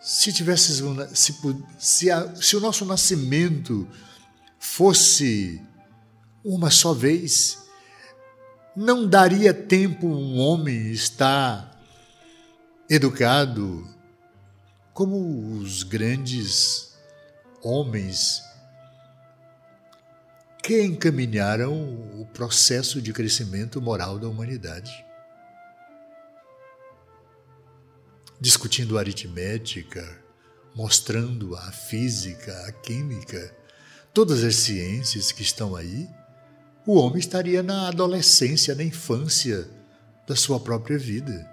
Se 0.00 0.32
tivesses 0.32 0.82
se, 1.14 1.34
se, 1.78 2.10
a, 2.10 2.36
se 2.36 2.56
o 2.56 2.60
nosso 2.60 2.84
nascimento 2.84 3.88
fosse 4.58 5.60
uma 6.44 6.70
só 6.70 6.92
vez, 6.92 7.65
não 8.76 9.08
daria 9.08 9.54
tempo 9.54 10.06
um 10.06 10.38
homem 10.38 10.92
estar 10.92 11.80
educado 12.90 13.88
como 14.92 15.56
os 15.58 15.82
grandes 15.82 16.94
homens 17.62 18.42
que 20.62 20.82
encaminharam 20.82 21.72
o 22.20 22.26
processo 22.34 23.00
de 23.00 23.12
crescimento 23.12 23.80
moral 23.80 24.18
da 24.18 24.28
humanidade. 24.28 25.04
Discutindo 28.38 28.98
aritmética, 28.98 30.20
mostrando 30.74 31.56
a 31.56 31.72
física, 31.72 32.52
a 32.66 32.72
química, 32.72 33.56
todas 34.12 34.44
as 34.44 34.56
ciências 34.56 35.32
que 35.32 35.40
estão 35.40 35.74
aí, 35.74 36.06
o 36.86 36.94
homem 36.94 37.18
estaria 37.18 37.62
na 37.62 37.88
adolescência, 37.88 38.74
na 38.74 38.84
infância 38.84 39.68
da 40.26 40.36
sua 40.36 40.60
própria 40.60 40.96
vida. 40.96 41.50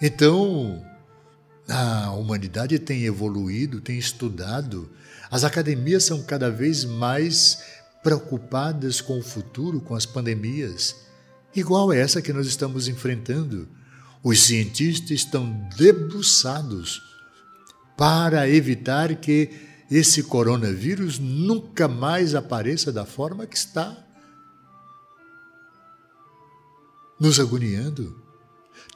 Então, 0.00 0.84
a 1.68 2.12
humanidade 2.12 2.78
tem 2.78 3.04
evoluído, 3.04 3.80
tem 3.80 3.98
estudado, 3.98 4.90
as 5.30 5.42
academias 5.42 6.04
são 6.04 6.22
cada 6.22 6.50
vez 6.50 6.84
mais 6.84 7.64
preocupadas 8.02 9.00
com 9.00 9.18
o 9.18 9.22
futuro, 9.22 9.80
com 9.80 9.96
as 9.96 10.06
pandemias, 10.06 10.94
igual 11.54 11.92
essa 11.92 12.22
que 12.22 12.32
nós 12.32 12.46
estamos 12.46 12.86
enfrentando. 12.86 13.68
Os 14.22 14.42
cientistas 14.44 15.10
estão 15.10 15.68
debruçados 15.76 17.02
para 17.96 18.48
evitar 18.48 19.14
que 19.16 19.50
esse 19.90 20.22
coronavírus 20.22 21.18
nunca 21.18 21.86
mais 21.86 22.34
apareça 22.34 22.92
da 22.92 23.06
forma 23.06 23.46
que 23.46 23.56
está 23.56 24.04
nos 27.18 27.40
agoniando, 27.40 28.20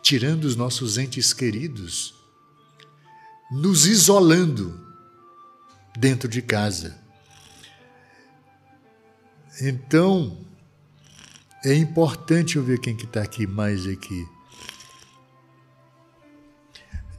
tirando 0.02 0.44
os 0.44 0.56
nossos 0.56 0.98
entes 0.98 1.32
queridos, 1.32 2.14
nos 3.50 3.86
isolando 3.86 4.78
dentro 5.96 6.28
de 6.28 6.42
casa. 6.42 6.98
Então, 9.60 10.38
é 11.64 11.74
importante 11.74 12.56
eu 12.56 12.62
ver 12.62 12.80
quem 12.80 12.96
que 12.96 13.04
está 13.04 13.22
aqui 13.22 13.46
mais 13.46 13.86
aqui. 13.86 14.26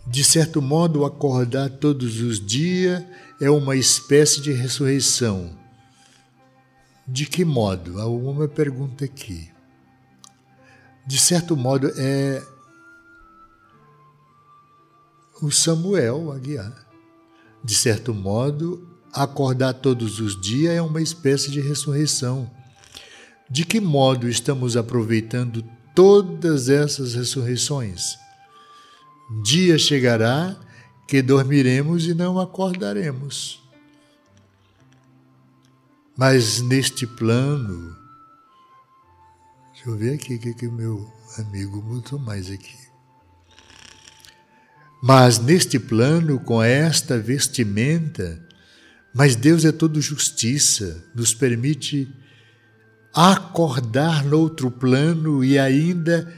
De 0.08 0.24
certo 0.24 0.62
modo, 0.62 1.06
acordar 1.06 1.70
todos 1.70 2.22
os 2.22 2.44
dias 2.46 3.04
é 3.40 3.50
uma 3.50 3.76
espécie 3.76 4.42
de 4.42 4.52
ressurreição. 4.52 5.56
De 7.08 7.26
que 7.26 7.46
modo? 7.46 8.00
Há 8.00 8.08
uma 8.08 8.48
pergunta 8.48 9.06
aqui. 9.06 9.50
De 11.06 11.18
certo 11.18 11.58
modo, 11.58 11.92
é 11.98 12.42
o 15.42 15.52
Samuel 15.52 16.32
Aguiar. 16.32 16.86
De 17.64 17.76
certo 17.76 18.14
modo, 18.14 18.88
acordar 19.12 19.74
todos 19.74 20.20
os 20.20 20.40
dias 20.40 20.74
é 20.74 20.82
uma 20.82 21.02
espécie 21.02 21.52
de 21.52 21.60
ressurreição. 21.60 22.50
De 23.50 23.66
que 23.66 23.82
modo 23.82 24.30
estamos 24.30 24.78
aproveitando 24.78 25.64
todas 25.94 26.70
essas 26.70 27.14
ressurreições? 27.14 28.18
Dia 29.44 29.78
chegará 29.78 30.60
que 31.08 31.22
dormiremos 31.22 32.06
e 32.06 32.14
não 32.14 32.40
acordaremos. 32.40 33.62
Mas 36.18 36.62
neste 36.62 37.08
plano, 37.08 37.96
deixa 39.74 39.90
eu 39.90 39.98
ver 39.98 40.16
aqui 40.16 40.36
o 40.36 40.40
que, 40.40 40.54
que 40.54 40.68
meu 40.68 41.12
amigo 41.38 41.82
botou 41.82 42.20
mais 42.20 42.52
aqui. 42.52 42.78
Mas 45.02 45.40
neste 45.40 45.80
plano, 45.80 46.40
com 46.40 46.62
esta 46.62 47.18
vestimenta, 47.18 48.40
mas 49.14 49.36
Deus 49.36 49.66
é 49.66 49.72
todo 49.72 50.00
justiça, 50.00 51.04
nos 51.16 51.34
permite 51.34 52.08
acordar 53.14 54.24
no 54.24 54.38
outro 54.38 54.70
plano 54.70 55.44
e 55.44 55.58
ainda 55.58 56.32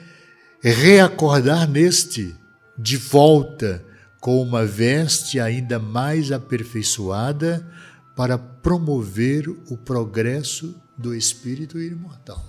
reacordar 0.62 1.70
neste, 1.70 2.34
de 2.78 2.98
volta, 2.98 3.84
com 4.20 4.42
uma 4.42 4.66
veste 4.66 5.40
ainda 5.40 5.78
mais 5.80 6.32
aperfeiçoada 6.32 7.68
para 8.16 8.38
promover 8.38 9.50
o 9.50 9.78
progresso 9.78 10.76
do 10.98 11.14
espírito 11.14 11.80
imortal. 11.80 12.44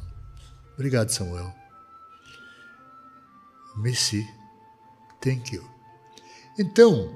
Obrigado, 0.75 1.11
Samuel. 1.11 1.53
Merci. 3.77 4.25
Thank 5.21 5.55
you. 5.55 5.65
Então, 6.59 7.11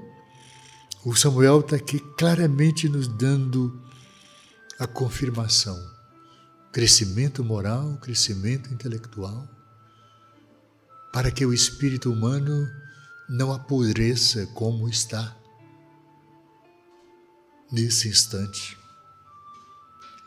o 1.05 1.15
Samuel 1.15 1.61
está 1.61 1.77
aqui 1.77 1.99
claramente 2.17 2.89
nos 2.89 3.07
dando 3.07 3.81
a 4.77 4.87
confirmação. 4.87 5.77
Crescimento 6.71 7.43
moral, 7.43 7.97
crescimento 8.01 8.73
intelectual, 8.73 9.47
para 11.13 11.31
que 11.31 11.45
o 11.45 11.53
espírito 11.53 12.11
humano 12.11 12.67
não 13.29 13.53
apodreça 13.53 14.47
como 14.47 14.89
está 14.89 15.37
nesse 17.71 18.07
instante, 18.07 18.75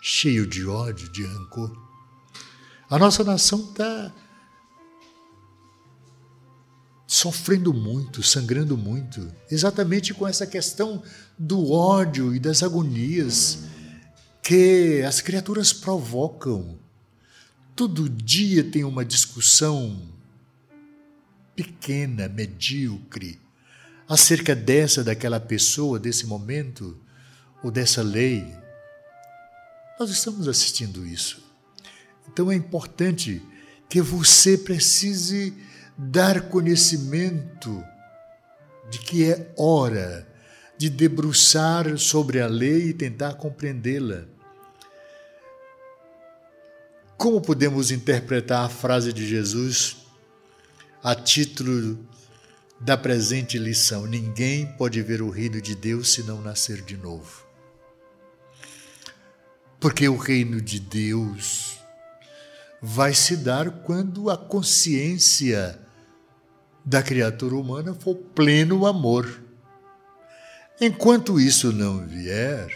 cheio 0.01 0.47
de 0.47 0.65
ódio, 0.65 1.09
de 1.11 1.25
rancor. 1.25 1.77
A 2.89 2.97
nossa 2.99 3.25
nação 3.25 3.71
está 3.71 4.13
sofrendo 7.05 7.75
muito, 7.75 8.23
sangrando 8.23 8.79
muito, 8.79 9.31
exatamente 9.51 10.15
com 10.15 10.27
essa 10.27 10.47
questão 10.47 11.03
do 11.37 11.73
ódio 11.73 12.35
e 12.35 12.39
das 12.39 12.63
agonias 12.63 13.65
que 14.43 15.03
as 15.03 15.21
criaturas 15.21 15.73
provocam. 15.73 16.79
todo 17.75 18.09
dia 18.09 18.63
tem 18.63 18.85
uma 18.85 19.05
discussão 19.05 20.13
pequena, 21.55 22.29
medíocre, 22.29 23.41
acerca 24.09 24.55
dessa, 24.55 25.03
daquela 25.03 25.41
pessoa, 25.41 25.99
desse 25.99 26.27
momento 26.27 26.99
ou 27.63 27.71
dessa 27.71 28.03
lei. 28.03 28.47
Nós 29.99 30.11
estamos 30.11 30.49
assistindo 30.49 31.07
isso. 31.07 31.43
Então 32.29 32.51
é 32.51 32.55
importante 32.55 33.43
que 33.89 34.01
você 34.01 34.57
precise 34.57 35.55
dar 35.97 36.49
conhecimento 36.49 37.85
de 38.91 38.99
que 38.99 39.31
é 39.31 39.53
hora 39.57 40.27
de 40.77 40.91
debruçar 40.91 41.97
sobre 41.99 42.41
a 42.41 42.47
lei 42.47 42.89
e 42.89 42.95
tentar 42.95 43.35
compreendê-la. 43.35 44.25
Como 47.17 47.41
podemos 47.41 47.91
interpretar 47.91 48.65
a 48.65 48.69
frase 48.69 49.13
de 49.13 49.27
Jesus 49.27 50.02
a 51.03 51.15
título 51.15 51.99
da 52.79 52.97
presente 52.97 53.59
lição: 53.59 54.07
Ninguém 54.07 54.67
pode 54.77 55.03
ver 55.03 55.21
o 55.21 55.31
reino 55.31 55.61
de 55.61 55.75
Deus 55.75 56.13
se 56.13 56.23
não 56.23 56.41
nascer 56.41 56.83
de 56.83 56.97
novo. 56.97 57.45
Porque 59.81 60.09
o 60.09 60.17
reino 60.17 60.61
de 60.61 60.79
Deus 60.79 61.79
vai 62.81 63.15
se 63.15 63.37
dar 63.37 63.71
quando 63.83 64.31
a 64.31 64.37
consciência 64.37 65.79
da 66.85 67.03
criatura 67.03 67.57
humana 67.57 67.95
for 67.95 68.15
pleno 68.15 68.87
amor. 68.87 69.41
Enquanto 70.81 71.41
isso 71.41 71.73
não 71.73 72.07
vier, 72.07 72.69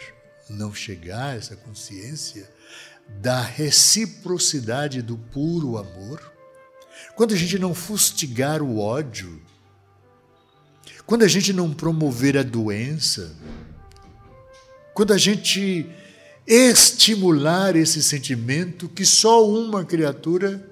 não 0.49 0.73
chegar 0.73 1.37
essa 1.37 1.55
consciência 1.55 2.49
da 3.21 3.41
reciprocidade 3.41 5.01
do 5.01 5.17
puro 5.17 5.77
amor, 5.77 6.36
quando 7.17 7.33
a 7.33 7.35
gente 7.35 7.57
não 7.57 7.73
fustigar 7.73 8.61
o 8.61 8.77
ódio, 8.77 9.41
quando 11.03 11.23
a 11.23 11.27
gente 11.27 11.51
não 11.51 11.73
promover 11.73 12.37
a 12.37 12.43
doença, 12.43 13.35
quando 14.93 15.13
a 15.13 15.17
gente 15.17 15.89
estimular 16.45 17.75
esse 17.75 18.03
sentimento 18.03 18.87
que 18.87 19.03
só 19.03 19.43
uma 19.49 19.83
criatura 19.83 20.63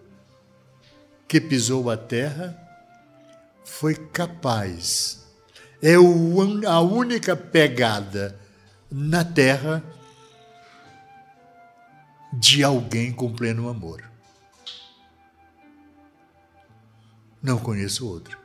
que 1.28 1.42
pisou 1.42 1.90
a 1.90 1.98
terra 1.98 2.56
foi 3.64 3.96
capaz. 3.96 5.26
É 5.82 5.96
a 5.96 6.80
única 6.80 7.36
pegada 7.36 8.40
na 8.92 9.26
terra 9.26 9.84
de 12.32 12.64
alguém 12.64 13.12
com 13.12 13.34
pleno 13.34 13.68
amor. 13.68 14.15
Não 17.46 17.60
conheço 17.60 18.08
outro. 18.08 18.40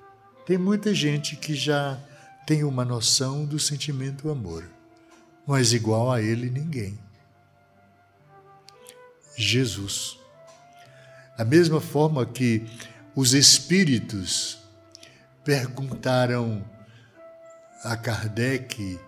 Tem 0.45 0.59
muita 0.59 0.95
gente 0.95 1.35
que 1.35 1.55
já 1.55 1.99
tem 2.47 2.65
uma 2.65 2.85
noção 2.85 3.47
do 3.47 3.59
sentimento 3.59 4.29
amor, 4.29 4.69
mas 5.47 5.73
igual 5.73 6.13
a 6.13 6.21
ele 6.21 6.51
ninguém. 6.51 6.99
Jesus. 9.35 10.19
Da 11.39 11.47
mesma 11.47 11.81
forma 11.81 12.27
que 12.27 12.67
os 13.17 13.33
espíritos 13.33 14.59
perguntaram 15.43 16.63
a 17.83 17.97
Kardec 17.97 19.01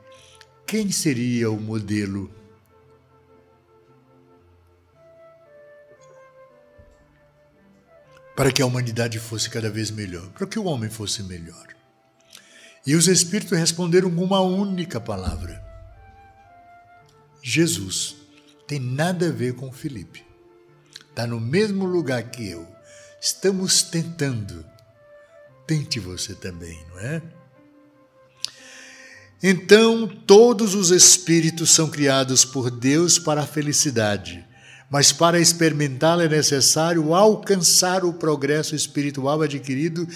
quem 0.66 0.90
seria 0.90 1.51
o 1.51 1.61
modelo 1.61 2.34
para 8.35 8.51
que 8.51 8.62
a 8.62 8.66
humanidade 8.66 9.18
fosse 9.18 9.51
cada 9.51 9.70
vez 9.70 9.91
melhor, 9.91 10.28
para 10.30 10.47
que 10.47 10.59
o 10.59 10.64
homem 10.64 10.89
fosse 10.89 11.22
melhor. 11.22 11.66
E 12.87 12.95
os 12.95 13.07
espíritos 13.07 13.59
responderam 13.59 14.11
com 14.11 14.24
uma 14.24 14.41
única 14.41 15.01
palavra: 15.01 15.62
Jesus. 17.43 18.16
Tem 18.66 18.80
nada 18.80 19.28
a 19.28 19.33
ver 19.33 19.55
com 19.55 19.70
Felipe. 19.70 20.24
Está 21.11 21.26
no 21.26 21.39
mesmo 21.39 21.85
lugar 21.85 22.22
que 22.30 22.49
eu. 22.49 22.66
Estamos 23.20 23.83
tentando. 23.83 24.64
Tente 25.66 26.01
você 26.01 26.35
também, 26.35 26.83
não 26.89 26.99
é? 26.99 27.22
Então, 29.43 30.07
todos 30.07 30.74
os 30.74 30.91
espíritos 30.91 31.70
são 31.70 31.91
criados 31.91 32.45
por 32.45 32.70
Deus 32.70 33.18
para 33.18 33.43
a 33.43 33.47
felicidade 33.47 34.43
mas 34.93 35.11
para 35.11 35.40
experimentá-la 35.40 36.22
é 36.24 36.28
necessário 36.28 37.14
alcançar 37.14 38.05
o 38.05 38.12
progresso 38.12 38.76
espiritual 38.76 39.40
adquirido 39.40 40.07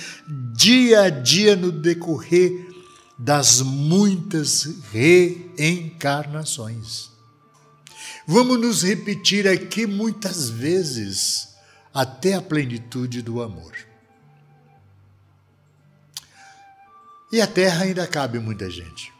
dia 0.52 1.04
a 1.04 1.08
dia 1.08 1.56
no 1.56 1.72
decorrer 1.72 2.52
das 3.18 3.62
muitas 3.62 4.68
reencarnações. 4.92 7.08
Vamos 8.26 8.60
nos 8.60 8.82
repetir 8.82 9.48
aqui 9.48 9.86
muitas 9.86 10.50
vezes 10.50 11.48
até 11.94 12.34
a 12.34 12.42
plenitude 12.42 13.22
do 13.22 13.40
amor. 13.40 13.72
E 17.32 17.40
a 17.40 17.46
Terra 17.46 17.84
ainda 17.84 18.06
cabe 18.06 18.38
muita 18.38 18.68
gente. 18.68 19.10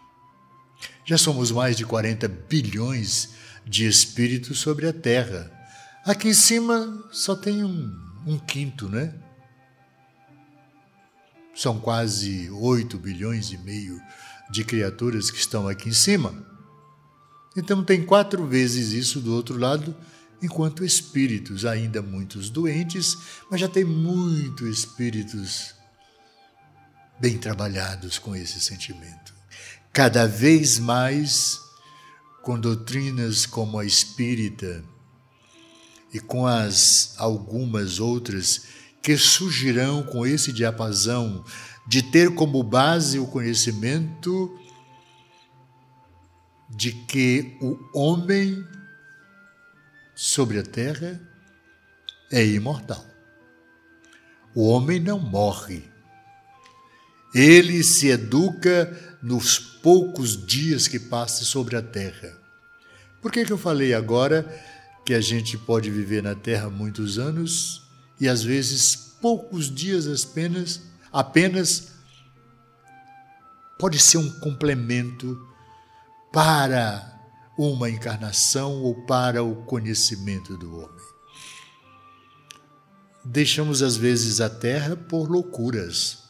Já 1.07 1.17
somos 1.17 1.51
mais 1.51 1.79
de 1.79 1.87
40 1.87 2.29
bilhões 2.29 3.36
de 3.67 3.87
espíritos 3.87 4.61
sobre 4.61 4.87
a 4.87 4.93
terra. 4.93 5.51
Aqui 6.05 6.29
em 6.29 6.35
cima 6.35 7.05
só 7.11 7.35
tem 7.35 7.65
um, 7.65 7.93
um 8.25 8.39
quinto, 8.39 8.89
né? 8.89 9.13
São 11.55 11.81
quase 11.81 12.49
8 12.51 12.97
bilhões 12.99 13.51
e 13.51 13.59
meio 13.59 14.01
de 14.51 14.63
criaturas 14.63 15.31
que 15.31 15.39
estão 15.39 15.67
aqui 15.67 15.89
em 15.89 15.93
cima. 15.93 16.47
Então 17.57 17.83
tem 17.83 18.05
quatro 18.05 18.47
vezes 18.47 18.93
isso 18.93 19.21
do 19.21 19.35
outro 19.35 19.59
lado, 19.59 19.97
enquanto 20.41 20.85
espíritos, 20.85 21.65
ainda 21.65 22.01
muitos 22.03 22.51
doentes, 22.51 23.17
mas 23.51 23.61
já 23.61 23.69
tem 23.69 23.85
muitos 23.85 24.69
espíritos 24.69 25.75
bem 27.19 27.39
trabalhados 27.39 28.19
com 28.19 28.37
esse 28.37 28.61
sentimento. 28.61 29.35
Cada 29.93 30.29
vez 30.29 30.79
mais 30.79 31.66
com 32.47 32.61
doutrinas 32.61 33.45
como 33.45 33.77
a 33.77 33.85
espírita 33.85 34.85
e 36.15 36.21
com 36.21 36.47
as 36.47 37.17
algumas 37.19 37.99
outras 37.99 38.67
que 39.03 39.17
surgirão 39.17 40.05
com 40.05 40.25
esse 40.25 40.53
diapasão 40.53 41.45
de 41.89 42.05
ter 42.05 42.37
como 42.37 42.63
base 42.63 43.19
o 43.19 43.27
conhecimento 43.27 44.57
de 46.71 46.93
que 46.93 47.59
o 47.61 47.77
homem 47.93 48.65
sobre 50.15 50.61
a 50.61 50.63
terra 50.63 51.21
é 52.31 52.47
imortal. 52.47 53.05
O 54.55 54.69
homem 54.69 55.01
não 55.01 55.19
morre. 55.19 55.83
Ele 57.37 57.85
se 57.85 58.09
educa 58.09 58.91
nos 59.23 59.59
poucos 59.59 60.47
dias 60.47 60.89
que 60.89 60.99
passe 60.99 61.45
sobre 61.45 61.77
a 61.77 61.83
terra. 61.83 62.33
Por 63.21 63.31
que, 63.31 63.45
que 63.45 63.53
eu 63.53 63.59
falei 63.59 63.93
agora 63.93 64.43
que 65.05 65.13
a 65.13 65.21
gente 65.21 65.59
pode 65.59 65.91
viver 65.91 66.23
na 66.23 66.35
terra 66.35 66.71
muitos 66.71 67.19
anos 67.19 67.87
e 68.19 68.27
às 68.27 68.43
vezes 68.43 68.97
poucos 69.21 69.71
dias 69.71 70.07
apenas, 70.25 70.81
apenas 71.13 71.93
pode 73.79 73.99
ser 73.99 74.17
um 74.17 74.31
complemento 74.41 75.39
para 76.33 77.21
uma 77.59 77.91
encarnação 77.91 78.83
ou 78.83 79.05
para 79.05 79.45
o 79.45 79.57
conhecimento 79.67 80.57
do 80.57 80.75
homem. 80.75 81.05
Deixamos 83.23 83.83
às 83.83 83.95
vezes 83.95 84.41
a 84.41 84.49
terra 84.49 84.97
por 84.97 85.31
loucuras 85.31 86.26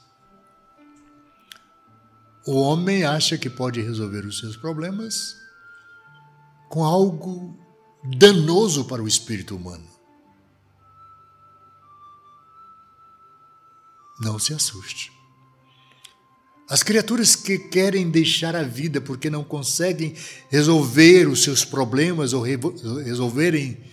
o 2.46 2.54
homem 2.60 3.04
acha 3.04 3.36
que 3.36 3.50
pode 3.50 3.80
resolver 3.80 4.24
os 4.24 4.38
seus 4.38 4.56
problemas 4.56 5.36
com 6.68 6.84
algo 6.84 7.58
danoso 8.16 8.84
para 8.84 9.02
o 9.02 9.08
espírito 9.08 9.56
humano. 9.56 9.86
Não 14.20 14.38
se 14.38 14.54
assuste. 14.54 15.12
As 16.68 16.82
criaturas 16.82 17.36
que 17.36 17.58
querem 17.58 18.10
deixar 18.10 18.56
a 18.56 18.62
vida 18.62 19.00
porque 19.00 19.28
não 19.28 19.44
conseguem 19.44 20.16
resolver 20.48 21.28
os 21.28 21.42
seus 21.42 21.64
problemas 21.64 22.32
ou 22.32 22.42
resolverem 22.42 23.84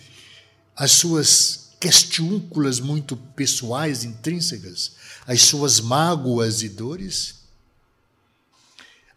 as 0.76 0.92
suas 0.92 1.70
questiúnculas 1.80 2.80
muito 2.80 3.16
pessoais, 3.16 4.04
intrínsecas, 4.04 4.92
as 5.26 5.42
suas 5.42 5.80
mágoas 5.80 6.62
e 6.62 6.68
dores, 6.68 7.43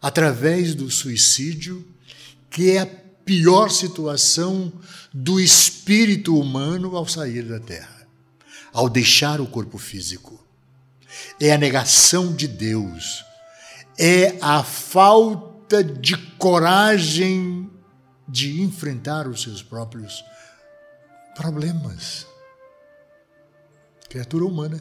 através 0.00 0.74
do 0.74 0.90
suicídio, 0.90 1.86
que 2.50 2.70
é 2.70 2.80
a 2.80 2.86
pior 2.86 3.70
situação 3.70 4.72
do 5.12 5.38
espírito 5.38 6.38
humano 6.38 6.96
ao 6.96 7.06
sair 7.06 7.42
da 7.42 7.60
terra, 7.60 8.06
ao 8.72 8.88
deixar 8.88 9.40
o 9.40 9.46
corpo 9.46 9.78
físico. 9.78 10.42
É 11.40 11.52
a 11.52 11.58
negação 11.58 12.34
de 12.34 12.46
Deus, 12.46 13.24
é 13.98 14.38
a 14.40 14.62
falta 14.62 15.82
de 15.82 16.16
coragem 16.16 17.70
de 18.28 18.60
enfrentar 18.60 19.26
os 19.26 19.42
seus 19.42 19.62
próprios 19.62 20.24
problemas. 21.34 22.26
Criatura 24.08 24.44
humana 24.44 24.80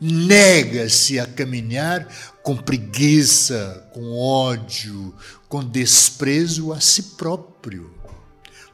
nega-se 0.00 1.20
a 1.20 1.26
caminhar 1.26 2.08
com 2.42 2.56
preguiça, 2.56 3.88
com 3.92 4.18
ódio, 4.18 5.14
com 5.48 5.64
desprezo 5.64 6.72
a 6.72 6.80
si 6.80 7.02
próprio. 7.14 7.94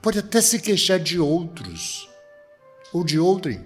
Pode 0.01 0.19
até 0.19 0.41
se 0.41 0.59
queixar 0.59 0.99
de 0.99 1.19
outros 1.19 2.09
ou 2.93 3.05
de 3.05 3.19
outrem, 3.19 3.65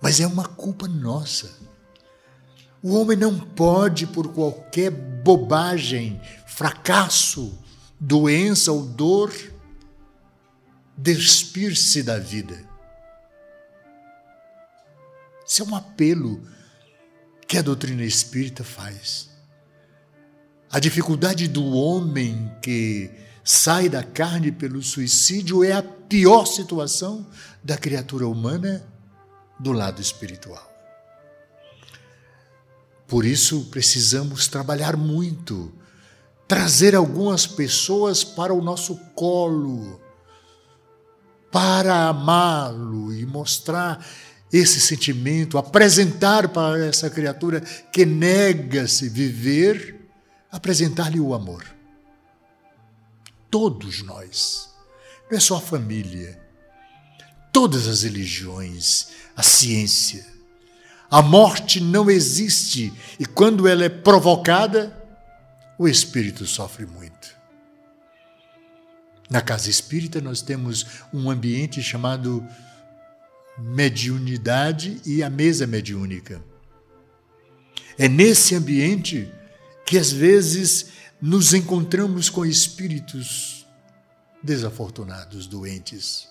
mas 0.00 0.20
é 0.20 0.26
uma 0.26 0.46
culpa 0.46 0.86
nossa. 0.86 1.56
O 2.82 2.94
homem 2.94 3.16
não 3.16 3.38
pode, 3.38 4.06
por 4.06 4.32
qualquer 4.32 4.90
bobagem, 4.90 6.20
fracasso, 6.46 7.58
doença 7.98 8.70
ou 8.70 8.84
dor, 8.84 9.32
despir-se 10.96 12.02
da 12.02 12.18
vida. 12.18 12.64
Isso 15.46 15.62
é 15.62 15.64
um 15.64 15.74
apelo 15.74 16.42
que 17.46 17.58
a 17.58 17.62
doutrina 17.62 18.04
espírita 18.04 18.64
faz. 18.64 19.30
A 20.70 20.80
dificuldade 20.80 21.46
do 21.46 21.64
homem 21.64 22.52
que 22.60 23.10
sai 23.44 23.88
da 23.88 24.02
carne 24.02 24.50
pelo 24.50 24.82
suicídio 24.82 25.62
é 25.62 25.72
a 25.72 25.82
pior 25.82 26.44
situação 26.46 27.26
da 27.62 27.76
criatura 27.76 28.26
humana 28.26 28.84
do 29.58 29.72
lado 29.72 30.02
espiritual. 30.02 30.72
Por 33.06 33.24
isso 33.24 33.66
precisamos 33.66 34.48
trabalhar 34.48 34.96
muito, 34.96 35.72
trazer 36.48 36.96
algumas 36.96 37.46
pessoas 37.46 38.24
para 38.24 38.52
o 38.52 38.60
nosso 38.60 38.96
colo, 39.14 40.00
para 41.52 42.08
amá-lo 42.08 43.14
e 43.14 43.24
mostrar 43.24 44.04
esse 44.56 44.80
sentimento, 44.80 45.58
apresentar 45.58 46.48
para 46.48 46.84
essa 46.86 47.10
criatura 47.10 47.60
que 47.60 48.06
nega-se 48.06 49.08
viver, 49.08 50.08
apresentar-lhe 50.50 51.20
o 51.20 51.34
amor. 51.34 51.64
Todos 53.50 54.02
nós, 54.02 54.70
não 55.30 55.36
é 55.36 55.40
só 55.40 55.56
a 55.56 55.60
família, 55.60 56.40
todas 57.52 57.86
as 57.86 58.02
religiões, 58.02 59.08
a 59.36 59.42
ciência. 59.42 60.26
A 61.10 61.22
morte 61.22 61.80
não 61.80 62.10
existe 62.10 62.92
e 63.18 63.24
quando 63.24 63.68
ela 63.68 63.84
é 63.84 63.88
provocada, 63.88 64.94
o 65.78 65.86
espírito 65.86 66.46
sofre 66.46 66.86
muito. 66.86 67.36
Na 69.28 69.40
casa 69.40 69.68
espírita, 69.68 70.20
nós 70.20 70.40
temos 70.40 70.86
um 71.12 71.30
ambiente 71.30 71.82
chamado 71.82 72.46
mediunidade 73.58 75.00
e 75.06 75.22
a 75.22 75.30
mesa 75.30 75.66
mediúnica. 75.66 76.42
É 77.98 78.08
nesse 78.08 78.54
ambiente 78.54 79.32
que 79.86 79.96
às 79.96 80.12
vezes 80.12 80.90
nos 81.20 81.54
encontramos 81.54 82.28
com 82.28 82.44
espíritos 82.44 83.66
desafortunados, 84.42 85.46
doentes, 85.46 86.28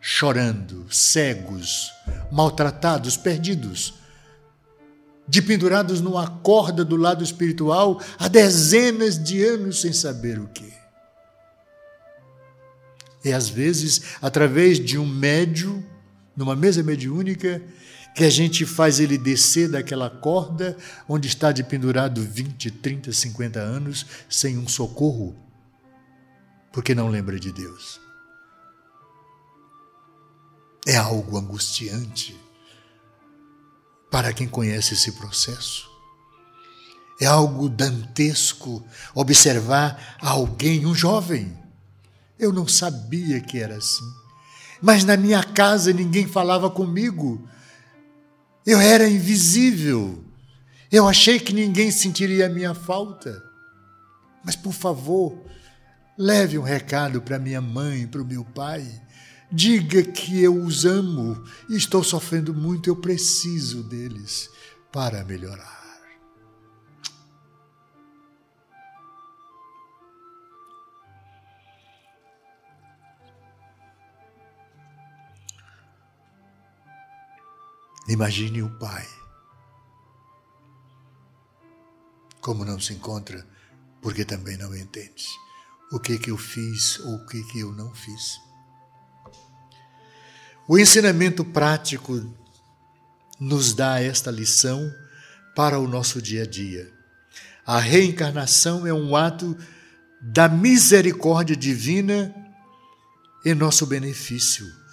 chorando, 0.00 0.86
cegos, 0.92 1.92
maltratados, 2.30 3.16
perdidos, 3.16 3.94
de 5.28 5.42
pendurados 5.42 6.00
numa 6.00 6.28
corda 6.28 6.84
do 6.84 6.96
lado 6.96 7.22
espiritual 7.24 8.00
há 8.18 8.28
dezenas 8.28 9.22
de 9.22 9.44
anos 9.44 9.80
sem 9.80 9.92
saber 9.92 10.38
o 10.38 10.48
que. 10.48 10.72
E 13.24 13.32
às 13.32 13.48
vezes, 13.48 14.02
através 14.22 14.78
de 14.78 14.96
um 14.98 15.06
médio 15.06 15.84
numa 16.36 16.54
mesa 16.54 16.82
mediúnica, 16.82 17.62
que 18.14 18.24
a 18.24 18.30
gente 18.30 18.64
faz 18.64 19.00
ele 19.00 19.18
descer 19.18 19.70
daquela 19.70 20.08
corda 20.08 20.76
onde 21.08 21.28
está 21.28 21.52
de 21.52 21.62
pendurado 21.62 22.22
20, 22.22 22.70
30, 22.70 23.12
50 23.12 23.58
anos 23.60 24.06
sem 24.28 24.56
um 24.56 24.66
socorro, 24.68 25.36
porque 26.72 26.94
não 26.94 27.08
lembra 27.08 27.38
de 27.38 27.52
Deus. 27.52 28.00
É 30.86 30.96
algo 30.96 31.36
angustiante 31.36 32.34
para 34.10 34.32
quem 34.32 34.48
conhece 34.48 34.94
esse 34.94 35.12
processo. 35.12 35.90
É 37.20 37.26
algo 37.26 37.68
dantesco 37.68 38.86
observar 39.14 40.16
alguém, 40.20 40.86
um 40.86 40.94
jovem. 40.94 41.54
Eu 42.38 42.52
não 42.52 42.68
sabia 42.68 43.40
que 43.40 43.58
era 43.58 43.76
assim 43.76 44.25
mas 44.80 45.04
na 45.04 45.16
minha 45.16 45.42
casa 45.42 45.92
ninguém 45.92 46.26
falava 46.26 46.70
comigo. 46.70 47.46
Eu 48.64 48.80
era 48.80 49.08
invisível. 49.08 50.22
Eu 50.90 51.08
achei 51.08 51.38
que 51.38 51.52
ninguém 51.52 51.90
sentiria 51.90 52.46
a 52.46 52.50
minha 52.50 52.74
falta. 52.74 53.42
Mas, 54.44 54.54
por 54.54 54.72
favor, 54.72 55.36
leve 56.16 56.58
um 56.58 56.62
recado 56.62 57.20
para 57.20 57.38
minha 57.38 57.60
mãe, 57.60 58.06
para 58.06 58.22
o 58.22 58.26
meu 58.26 58.44
pai. 58.44 58.84
Diga 59.50 60.02
que 60.02 60.42
eu 60.42 60.62
os 60.62 60.84
amo 60.84 61.42
e 61.68 61.76
estou 61.76 62.02
sofrendo 62.02 62.52
muito, 62.52 62.88
eu 62.88 62.96
preciso 62.96 63.82
deles 63.84 64.48
para 64.92 65.24
melhorar. 65.24 65.85
Imagine 78.08 78.62
o 78.62 78.70
pai. 78.78 79.04
Como 82.40 82.64
não 82.64 82.78
se 82.78 82.92
encontra, 82.92 83.44
porque 84.00 84.24
também 84.24 84.56
não 84.56 84.74
entende 84.74 85.26
o 85.90 85.98
que 85.98 86.16
que 86.16 86.30
eu 86.30 86.38
fiz 86.38 87.00
ou 87.00 87.16
o 87.16 87.26
que 87.26 87.42
que 87.44 87.60
eu 87.60 87.72
não 87.72 87.92
fiz. 87.92 88.40
O 90.68 90.78
ensinamento 90.78 91.44
prático 91.44 92.32
nos 93.40 93.72
dá 93.72 94.00
esta 94.00 94.30
lição 94.30 94.92
para 95.56 95.78
o 95.78 95.88
nosso 95.88 96.22
dia 96.22 96.44
a 96.44 96.46
dia. 96.46 96.92
A 97.64 97.80
reencarnação 97.80 98.86
é 98.86 98.94
um 98.94 99.16
ato 99.16 99.56
da 100.22 100.48
misericórdia 100.48 101.56
divina 101.56 102.32
em 103.44 103.54
nosso 103.54 103.84
benefício 103.84 104.85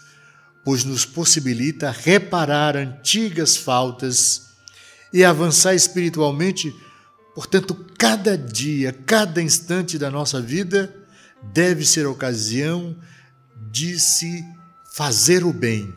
pois 0.64 0.84
nos 0.84 1.06
possibilita 1.06 1.92
reparar 1.92 2.78
antigas 2.78 3.58
faltas 3.58 4.54
e 5.12 5.24
avançar 5.24 5.76
espiritualmente. 5.76 6.74
Portanto, 7.36 7.76
cada 7.98 8.38
dia, 8.38 8.94
cada 8.94 9.42
instante 9.42 9.98
da 9.98 10.10
nossa 10.10 10.42
vida 10.42 10.94
deve 11.42 11.86
ser 11.86 12.08
ocasião 12.08 12.96
de 13.72 14.00
se 14.00 14.44
fazer 14.94 15.44
o 15.44 15.52
bem, 15.52 15.94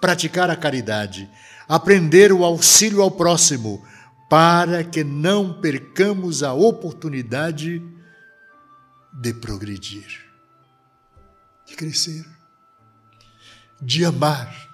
praticar 0.00 0.50
a 0.50 0.56
caridade, 0.56 1.28
aprender 1.68 2.32
o 2.32 2.44
auxílio 2.44 3.02
ao 3.02 3.10
próximo, 3.10 3.86
para 4.28 4.82
que 4.82 5.04
não 5.04 5.60
percamos 5.60 6.42
a 6.42 6.52
oportunidade 6.52 7.82
de 9.12 9.34
progredir, 9.34 10.24
de 11.66 11.74
crescer 11.74 12.24
de 13.80 14.04
amar, 14.04 14.68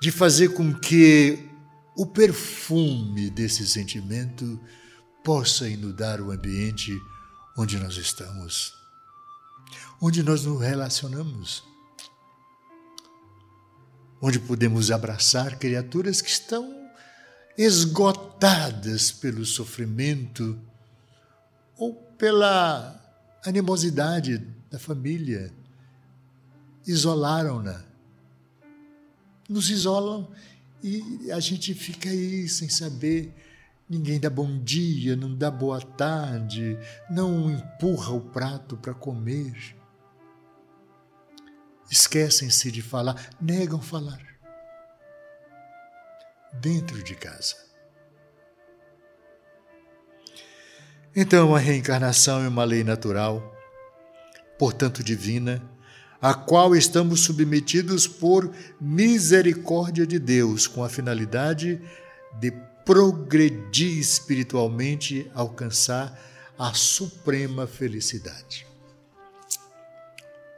de 0.00 0.10
fazer 0.10 0.50
com 0.50 0.72
que 0.72 1.48
o 1.96 2.06
perfume 2.06 3.28
desse 3.28 3.66
sentimento 3.66 4.60
possa 5.24 5.68
inundar 5.68 6.20
o 6.20 6.30
ambiente 6.30 6.96
onde 7.56 7.76
nós 7.78 7.96
estamos, 7.96 8.72
onde 10.00 10.22
nós 10.22 10.44
nos 10.44 10.60
relacionamos, 10.60 11.64
onde 14.22 14.38
podemos 14.38 14.92
abraçar 14.92 15.58
criaturas 15.58 16.20
que 16.20 16.30
estão 16.30 16.88
esgotadas 17.56 19.10
pelo 19.10 19.44
sofrimento 19.44 20.56
ou 21.76 21.92
pela 21.92 23.00
animosidade 23.44 24.38
da 24.70 24.78
família, 24.78 25.52
isolaram-na 26.86 27.87
nos 29.48 29.70
isolam 29.70 30.30
e 30.82 31.30
a 31.32 31.40
gente 31.40 31.74
fica 31.74 32.08
aí 32.08 32.48
sem 32.48 32.68
saber 32.68 33.34
Ninguém 33.88 34.20
dá 34.20 34.28
bom 34.28 34.58
dia, 34.58 35.16
não 35.16 35.34
dá 35.34 35.50
boa 35.50 35.80
tarde, 35.80 36.78
não 37.08 37.50
empurra 37.50 38.12
o 38.12 38.20
prato 38.20 38.76
para 38.76 38.92
comer. 38.92 39.74
Esquecem-se 41.90 42.70
de 42.70 42.82
falar, 42.82 43.30
negam 43.40 43.80
falar. 43.80 44.20
Dentro 46.52 47.02
de 47.02 47.14
casa. 47.14 47.56
Então, 51.16 51.54
a 51.54 51.58
reencarnação 51.58 52.42
é 52.44 52.48
uma 52.48 52.64
lei 52.64 52.84
natural, 52.84 53.56
portanto 54.58 55.02
divina, 55.02 55.62
a 56.20 56.34
qual 56.34 56.74
estamos 56.74 57.20
submetidos 57.20 58.06
por 58.06 58.52
misericórdia 58.80 60.06
de 60.06 60.18
Deus, 60.18 60.66
com 60.66 60.82
a 60.82 60.88
finalidade 60.88 61.80
de 62.40 62.52
progredir 62.84 63.98
espiritualmente, 63.98 65.30
alcançar 65.34 66.18
a 66.58 66.74
suprema 66.74 67.66
felicidade. 67.66 68.66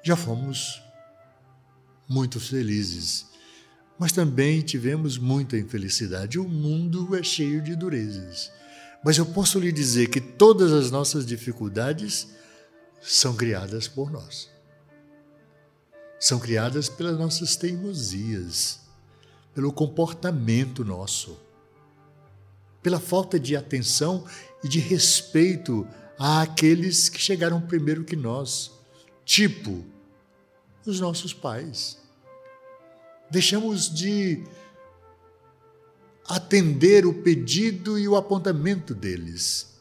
Já 0.02 0.16
fomos 0.16 0.82
muito 2.08 2.40
felizes, 2.40 3.26
mas 3.98 4.12
também 4.12 4.62
tivemos 4.62 5.18
muita 5.18 5.58
infelicidade. 5.58 6.38
O 6.38 6.48
mundo 6.48 7.14
é 7.14 7.22
cheio 7.22 7.61
de 7.61 7.76
durezas. 7.76 8.50
Mas 9.04 9.18
eu 9.18 9.26
posso 9.26 9.58
lhe 9.58 9.70
dizer 9.70 10.08
que 10.08 10.20
todas 10.20 10.72
as 10.72 10.90
nossas 10.90 11.26
dificuldades 11.26 12.28
são 13.02 13.34
criadas 13.36 13.88
por 13.88 14.11
nós. 14.11 14.48
São 16.20 16.38
criadas 16.38 16.88
pelas 16.88 17.18
nossas 17.18 17.56
teimosias, 17.56 18.80
pelo 19.54 19.72
comportamento 19.72 20.84
nosso 20.84 21.36
pela 22.82 23.00
falta 23.00 23.38
de 23.38 23.56
atenção 23.56 24.24
e 24.64 24.68
de 24.68 24.78
respeito 24.78 25.86
àqueles 26.18 27.08
que 27.08 27.20
chegaram 27.20 27.60
primeiro 27.60 28.04
que 28.04 28.16
nós, 28.16 28.70
tipo 29.24 29.84
os 30.86 31.00
nossos 31.00 31.32
pais. 31.32 31.98
Deixamos 33.30 33.92
de 33.92 34.42
atender 36.26 37.06
o 37.06 37.14
pedido 37.14 37.98
e 37.98 38.08
o 38.08 38.16
apontamento 38.16 38.94
deles. 38.94 39.78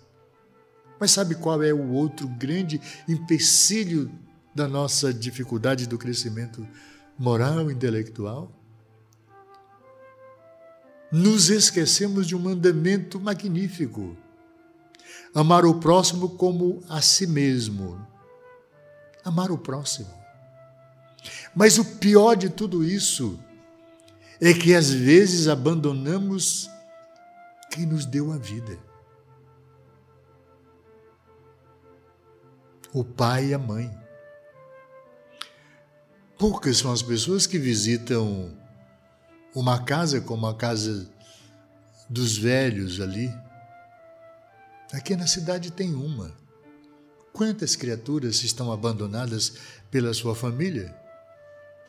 Mas 0.99 1.11
sabe 1.11 1.35
qual 1.35 1.63
é 1.63 1.73
o 1.73 1.91
outro 1.91 2.27
grande 2.27 2.81
empecilho 3.07 4.11
da 4.53 4.67
nossa 4.67 5.13
dificuldade 5.13 5.87
do 5.87 5.97
crescimento 5.97 6.67
moral 7.17 7.69
intelectual? 7.69 8.59
nos 11.11 11.49
esquecemos 11.49 12.27
de 12.27 12.35
um 12.35 12.39
mandamento 12.39 13.19
magnífico: 13.19 14.15
amar 15.33 15.65
o 15.65 15.79
próximo 15.79 16.29
como 16.29 16.83
a 16.87 17.01
si 17.01 17.25
mesmo. 17.25 18.05
Amar 19.23 19.51
o 19.51 19.57
próximo. 19.57 20.09
Mas 21.53 21.77
o 21.77 21.83
pior 21.83 22.35
de 22.35 22.49
tudo 22.49 22.83
isso 22.83 23.37
é 24.39 24.53
que 24.53 24.73
às 24.73 24.89
vezes 24.89 25.47
abandonamos 25.47 26.69
quem 27.69 27.85
nos 27.85 28.05
deu 28.05 28.31
a 28.31 28.37
vida. 28.37 28.77
O 32.93 33.03
pai 33.03 33.47
e 33.47 33.53
a 33.53 33.59
mãe. 33.59 33.91
Poucas 36.39 36.77
são 36.77 36.93
as 36.93 37.01
pessoas 37.01 37.45
que 37.45 37.59
visitam 37.59 38.57
uma 39.53 39.83
casa 39.83 40.21
como 40.21 40.47
a 40.47 40.55
casa 40.55 41.05
dos 42.09 42.37
velhos 42.37 43.01
ali. 43.01 43.29
Aqui 44.93 45.17
na 45.17 45.27
cidade 45.27 45.69
tem 45.69 45.93
uma. 45.93 46.33
Quantas 47.33 47.75
criaturas 47.75 48.41
estão 48.41 48.71
abandonadas 48.71 49.51
pela 49.91 50.13
sua 50.13 50.33
família? 50.33 50.95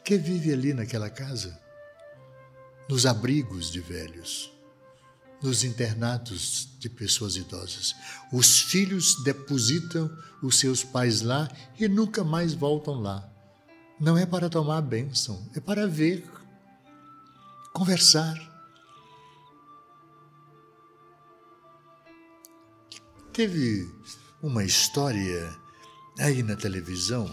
Que 0.05 0.19
vive 0.19 0.53
ali 0.53 0.75
naquela 0.75 1.09
casa? 1.09 1.57
Nos 2.89 3.07
abrigos 3.07 3.71
de 3.71 3.81
velhos, 3.81 4.53
nos 5.41 5.63
internatos 5.63 6.69
de 6.81 6.91
pessoas 6.91 7.37
idosas. 7.37 7.95
Os 8.33 8.63
filhos 8.63 9.23
depositam 9.23 10.11
os 10.43 10.59
seus 10.59 10.83
pais 10.83 11.21
lá 11.21 11.49
e 11.79 11.87
nunca 11.87 12.25
mais 12.25 12.53
voltam 12.53 12.95
lá. 12.95 13.30
Não 14.01 14.17
é 14.17 14.25
para 14.25 14.49
tomar 14.49 14.79
a 14.79 14.81
bênção, 14.81 15.47
é 15.55 15.61
para 15.61 15.87
ver 15.87 16.27
conversar. 17.71 18.35
Teve 23.31 23.87
uma 24.43 24.65
história 24.65 25.55
aí 26.19 26.43
na 26.43 26.57
televisão, 26.57 27.31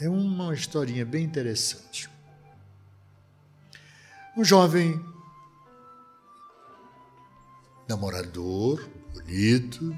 é 0.00 0.08
uma 0.08 0.54
historinha 0.54 1.04
bem 1.04 1.24
interessante. 1.24 2.08
Um 4.36 4.44
jovem 4.44 5.04
namorador, 7.88 8.88
bonito, 9.12 9.92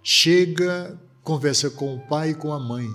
chega, 0.00 0.96
conversa 1.24 1.70
com 1.70 1.96
o 1.96 2.06
pai 2.06 2.30
e 2.30 2.34
com 2.36 2.52
a 2.52 2.60
mãe. 2.60 2.88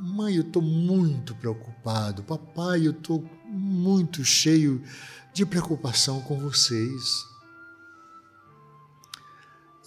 Mãe, 0.00 0.36
eu 0.36 0.42
estou 0.42 0.62
muito 0.62 1.34
preocupado. 1.34 2.22
Papai, 2.22 2.86
eu 2.86 2.92
estou 2.92 3.28
muito 3.44 4.24
cheio 4.24 4.80
de 5.34 5.44
preocupação 5.44 6.20
com 6.20 6.38
vocês. 6.38 7.26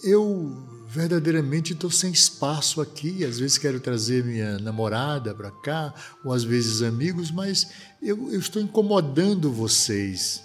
Eu 0.04 0.84
verdadeiramente 0.86 1.72
estou 1.72 1.90
sem 1.90 2.12
espaço 2.12 2.82
aqui. 2.82 3.24
Às 3.24 3.38
vezes 3.38 3.56
quero 3.56 3.80
trazer 3.80 4.22
minha 4.22 4.58
namorada 4.58 5.34
para 5.34 5.50
cá, 5.50 5.94
ou 6.22 6.32
às 6.32 6.44
vezes 6.44 6.82
amigos, 6.82 7.30
mas 7.30 7.70
eu, 8.02 8.30
eu 8.30 8.38
estou 8.38 8.60
incomodando 8.60 9.50
vocês. 9.50 10.42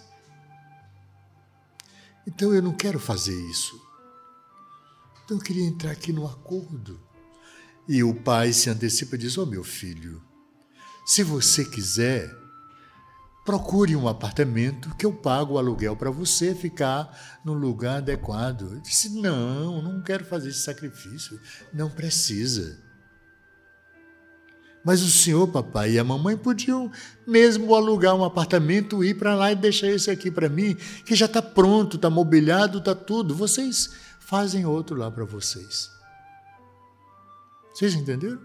Então 2.25 2.53
eu 2.53 2.61
não 2.61 2.73
quero 2.73 2.99
fazer 2.99 3.35
isso. 3.49 3.81
Então 5.25 5.35
eu 5.35 5.43
queria 5.43 5.65
entrar 5.65 5.91
aqui 5.91 6.13
no 6.13 6.25
acordo. 6.25 7.06
E 7.87 8.03
o 8.03 8.13
pai 8.13 8.51
se 8.51 8.69
antecipa 8.69 9.15
e 9.15 9.19
diz: 9.19 9.37
Ô 9.37 9.43
oh, 9.43 9.45
meu 9.45 9.63
filho, 9.63 10.21
se 11.05 11.23
você 11.23 11.63
quiser, 11.63 12.29
procure 13.45 13.95
um 13.95 14.09
apartamento 14.09 14.93
que 14.97 15.05
eu 15.05 15.13
pago 15.13 15.53
o 15.53 15.57
aluguel 15.57 15.95
para 15.95 16.11
você 16.11 16.53
ficar 16.53 17.39
no 17.45 17.53
lugar 17.53 17.99
adequado. 17.99 18.73
Eu 18.73 18.81
disse: 18.81 19.09
Não, 19.21 19.81
não 19.81 20.01
quero 20.01 20.25
fazer 20.25 20.49
esse 20.49 20.59
sacrifício. 20.59 21.39
Não 21.73 21.89
precisa. 21.89 22.77
Mas 24.83 25.01
o 25.01 25.09
senhor, 25.09 25.47
papai 25.47 25.91
e 25.91 25.99
a 25.99 26.03
mamãe 26.03 26.37
podiam 26.37 26.91
mesmo 27.25 27.73
alugar 27.73 28.15
um 28.15 28.23
apartamento, 28.23 29.03
ir 29.03 29.15
para 29.15 29.35
lá 29.35 29.51
e 29.51 29.55
deixar 29.55 29.87
esse 29.87 30.09
aqui 30.09 30.31
para 30.31 30.47
mim, 30.47 30.75
que 31.05 31.15
já 31.15 31.25
está 31.25 31.41
pronto, 31.41 31.95
está 31.95 32.09
mobiliado, 32.09 32.77
está 32.77 32.95
tudo. 32.95 33.35
Vocês 33.35 33.89
fazem 34.19 34.65
outro 34.65 34.95
lá 34.95 35.11
para 35.11 35.25
vocês. 35.25 35.96
Vocês 37.77 37.93
entenderam? 37.93 38.39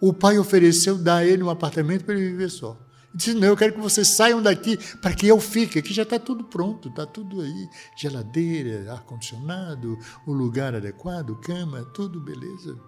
O 0.00 0.14
pai 0.14 0.38
ofereceu 0.38 0.96
dar 0.96 1.16
a 1.16 1.26
ele 1.26 1.42
um 1.42 1.50
apartamento 1.50 2.06
para 2.06 2.14
ele 2.14 2.30
viver 2.30 2.48
só. 2.48 2.70
Ele 2.70 3.16
disse: 3.16 3.34
Não, 3.34 3.48
eu 3.48 3.56
quero 3.56 3.74
que 3.74 3.80
vocês 3.80 4.08
saiam 4.08 4.40
daqui 4.40 4.78
para 4.96 5.14
que 5.14 5.28
eu 5.28 5.38
fique. 5.38 5.78
Aqui 5.78 5.92
já 5.92 6.04
está 6.04 6.18
tudo 6.18 6.44
pronto, 6.44 6.88
está 6.88 7.04
tudo 7.04 7.42
aí: 7.42 7.68
geladeira, 7.98 8.90
ar-condicionado, 8.90 9.98
o 10.26 10.32
lugar 10.32 10.74
adequado, 10.74 11.38
cama, 11.42 11.84
tudo 11.92 12.18
beleza. 12.18 12.80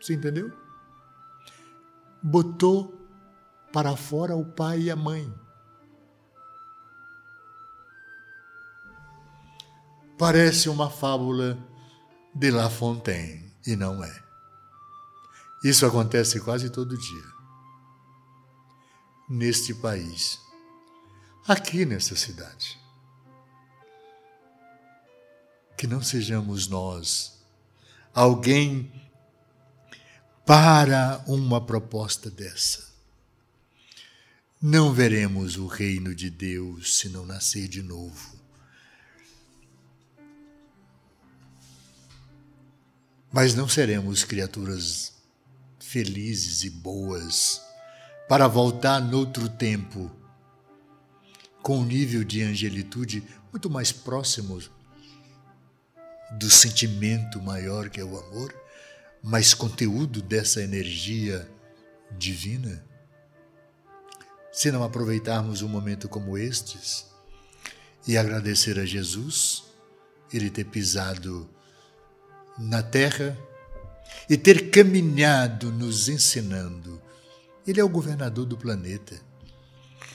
Você 0.00 0.14
entendeu? 0.14 0.52
Botou 2.22 2.94
para 3.72 3.96
fora 3.96 4.36
o 4.36 4.44
pai 4.44 4.82
e 4.82 4.90
a 4.92 4.94
mãe. 4.94 5.34
Parece 10.16 10.68
uma 10.68 10.88
fábula 10.88 11.58
de 12.38 12.52
La 12.52 12.70
Fontaine, 12.70 13.52
e 13.66 13.74
não 13.74 14.04
é. 14.04 14.22
Isso 15.64 15.84
acontece 15.84 16.38
quase 16.38 16.70
todo 16.70 16.96
dia. 16.96 17.24
Neste 19.28 19.74
país, 19.74 20.38
aqui 21.48 21.84
nessa 21.84 22.14
cidade. 22.14 22.78
Que 25.76 25.88
não 25.88 26.00
sejamos 26.00 26.68
nós 26.68 27.44
alguém 28.14 28.92
para 30.46 31.20
uma 31.26 31.60
proposta 31.60 32.30
dessa. 32.30 32.86
Não 34.62 34.94
veremos 34.94 35.56
o 35.56 35.66
reino 35.66 36.14
de 36.14 36.30
Deus 36.30 36.98
se 36.98 37.08
não 37.08 37.26
nascer 37.26 37.66
de 37.66 37.82
novo. 37.82 38.37
Mas 43.30 43.54
não 43.54 43.68
seremos 43.68 44.24
criaturas 44.24 45.12
felizes 45.78 46.64
e 46.64 46.70
boas 46.70 47.62
para 48.28 48.48
voltar 48.48 49.00
noutro 49.00 49.48
tempo 49.48 50.10
com 51.62 51.78
um 51.78 51.84
nível 51.84 52.24
de 52.24 52.42
angelitude 52.42 53.22
muito 53.52 53.68
mais 53.68 53.92
próximo 53.92 54.60
do 56.32 56.50
sentimento 56.50 57.40
maior 57.40 57.88
que 57.88 58.00
é 58.00 58.04
o 58.04 58.18
amor, 58.18 58.54
mais 59.22 59.52
conteúdo 59.54 60.22
dessa 60.22 60.62
energia 60.62 61.50
divina? 62.16 62.84
Se 64.50 64.70
não 64.70 64.82
aproveitarmos 64.82 65.62
um 65.62 65.68
momento 65.68 66.08
como 66.08 66.36
estes 66.36 67.06
e 68.06 68.16
agradecer 68.16 68.78
a 68.78 68.86
Jesus, 68.86 69.64
ele 70.32 70.50
ter 70.50 70.64
pisado 70.64 71.48
na 72.58 72.82
terra 72.82 73.38
e 74.28 74.36
ter 74.36 74.70
caminhado 74.70 75.70
nos 75.70 76.08
ensinando. 76.08 77.00
Ele 77.66 77.80
é 77.80 77.84
o 77.84 77.88
governador 77.88 78.46
do 78.46 78.56
planeta. 78.56 79.20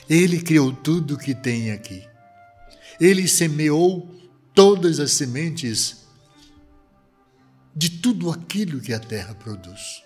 Ele 0.10 0.42
criou 0.42 0.74
tudo 0.74 1.18
que 1.18 1.34
tem 1.34 1.72
aqui. 1.72 2.04
Ele 3.00 3.28
semeou 3.28 4.10
todas 4.54 5.00
as 5.00 5.14
sementes 5.14 6.04
de 7.76 7.90
tudo 7.90 8.30
aquilo 8.30 8.80
que 8.80 8.94
a 8.94 9.00
terra 9.00 9.34
produz. 9.34 10.04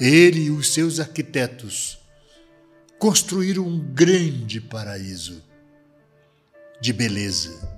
Ele 0.00 0.42
e 0.42 0.50
os 0.50 0.72
seus 0.72 1.00
arquitetos 1.00 1.98
construíram 2.98 3.66
um 3.66 3.78
grande 3.78 4.60
paraíso 4.60 5.42
de 6.80 6.92
beleza. 6.92 7.76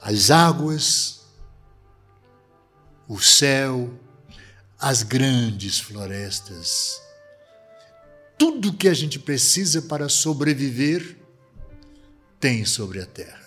As 0.00 0.30
águas, 0.30 1.15
o 3.08 3.20
céu, 3.20 3.92
as 4.78 5.02
grandes 5.02 5.78
florestas. 5.78 7.00
Tudo 8.38 8.72
que 8.72 8.88
a 8.88 8.94
gente 8.94 9.18
precisa 9.18 9.82
para 9.82 10.08
sobreviver 10.08 11.16
tem 12.38 12.64
sobre 12.64 13.00
a 13.00 13.06
terra. 13.06 13.46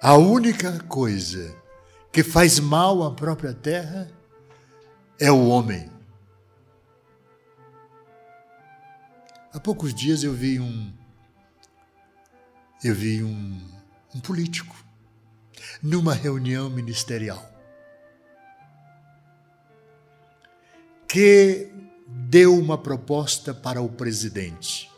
A 0.00 0.16
única 0.16 0.78
coisa 0.84 1.56
que 2.12 2.22
faz 2.22 2.60
mal 2.60 3.02
à 3.02 3.12
própria 3.12 3.52
terra 3.52 4.08
é 5.18 5.30
o 5.30 5.48
homem. 5.48 5.90
Há 9.52 9.58
poucos 9.58 9.92
dias 9.92 10.22
eu 10.22 10.32
vi 10.32 10.60
um 10.60 10.92
eu 12.84 12.94
vi 12.94 13.24
um, 13.24 13.60
um 14.14 14.20
político 14.20 14.76
numa 15.82 16.14
reunião 16.14 16.70
ministerial 16.70 17.57
que 21.08 21.72
deu 22.06 22.54
uma 22.54 22.76
proposta 22.76 23.54
para 23.54 23.80
o 23.80 23.88
presidente, 23.88 24.90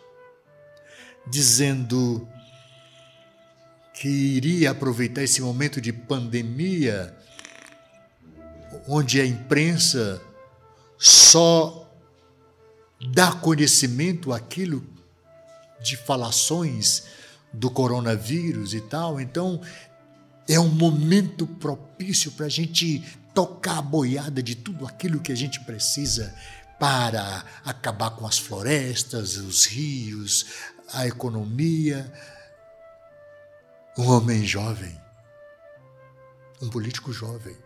dizendo 1.27 2.29
que 3.95 4.09
iria 4.09 4.73
aproveitar 4.73 5.23
esse 5.23 5.41
momento 5.41 5.81
de 5.81 5.93
pandemia, 5.93 7.17
onde 8.89 9.21
a 9.21 9.27
imprensa 9.27 10.21
só 10.99 11.89
dá 13.13 13.33
conhecimento 13.33 14.33
aquilo 14.33 14.85
de 15.81 15.97
falações 15.97 17.05
do 17.53 17.71
coronavírus 17.71 18.75
e 18.75 18.81
tal. 18.81 19.21
Então, 19.21 19.61
é 20.49 20.59
um 20.59 20.69
momento 20.69 21.47
propício 21.47 22.33
para 22.33 22.47
a 22.47 22.51
gente 22.51 23.05
tocar 23.41 23.79
a 23.79 23.83
boiada 23.83 24.43
de 24.43 24.55
tudo 24.55 24.87
aquilo 24.87 25.19
que 25.19 25.33
a 25.33 25.35
gente 25.35 25.61
precisa 25.61 26.37
para 26.79 27.43
acabar 27.65 28.11
com 28.11 28.27
as 28.27 28.39
florestas, 28.39 29.39
os 29.39 29.65
rios, 29.65 30.45
a 30.93 31.07
economia. 31.07 32.13
Um 33.97 34.11
homem 34.11 34.45
jovem, 34.45 34.95
um 36.61 36.69
político 36.69 37.15
jovem, 37.15 37.57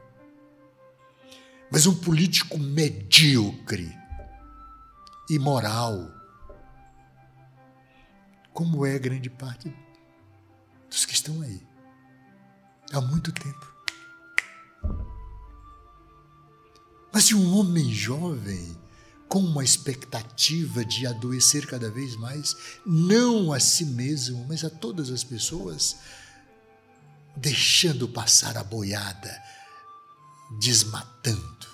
mas 1.73 1.87
um 1.87 1.95
político 1.95 2.57
medíocre, 2.57 3.93
imoral, 5.29 6.09
como 8.53 8.87
é 8.87 8.97
grande 8.97 9.29
parte 9.29 9.77
dos 10.89 11.05
que 11.05 11.15
estão 11.15 11.43
aí 11.43 11.61
há 12.93 13.01
muito 13.01 13.33
tempo. 13.33 13.75
Mas 17.15 17.29
de 17.29 17.37
um 17.37 17.57
homem 17.57 17.93
jovem 17.95 18.77
com 19.29 19.39
uma 19.39 19.63
expectativa 19.63 20.85
de 20.85 21.07
adoecer 21.07 21.65
cada 21.65 21.89
vez 21.89 22.17
mais, 22.17 22.57
não 22.85 23.53
a 23.53 23.61
si 23.61 23.85
mesmo, 23.85 24.45
mas 24.49 24.65
a 24.65 24.71
todas 24.71 25.11
as 25.11 25.23
pessoas, 25.23 25.97
deixando 27.37 28.09
passar 28.09 28.57
a 28.57 28.65
boiada, 28.65 29.41
desmatando. 30.59 31.69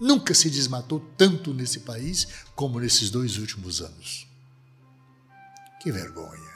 Nunca 0.00 0.32
se 0.32 0.48
desmatou 0.48 1.00
tanto 1.18 1.52
nesse 1.52 1.80
país 1.80 2.28
como 2.54 2.78
nesses 2.78 3.10
dois 3.10 3.36
últimos 3.36 3.80
anos. 3.80 4.28
Que 5.80 5.90
vergonha. 5.90 6.54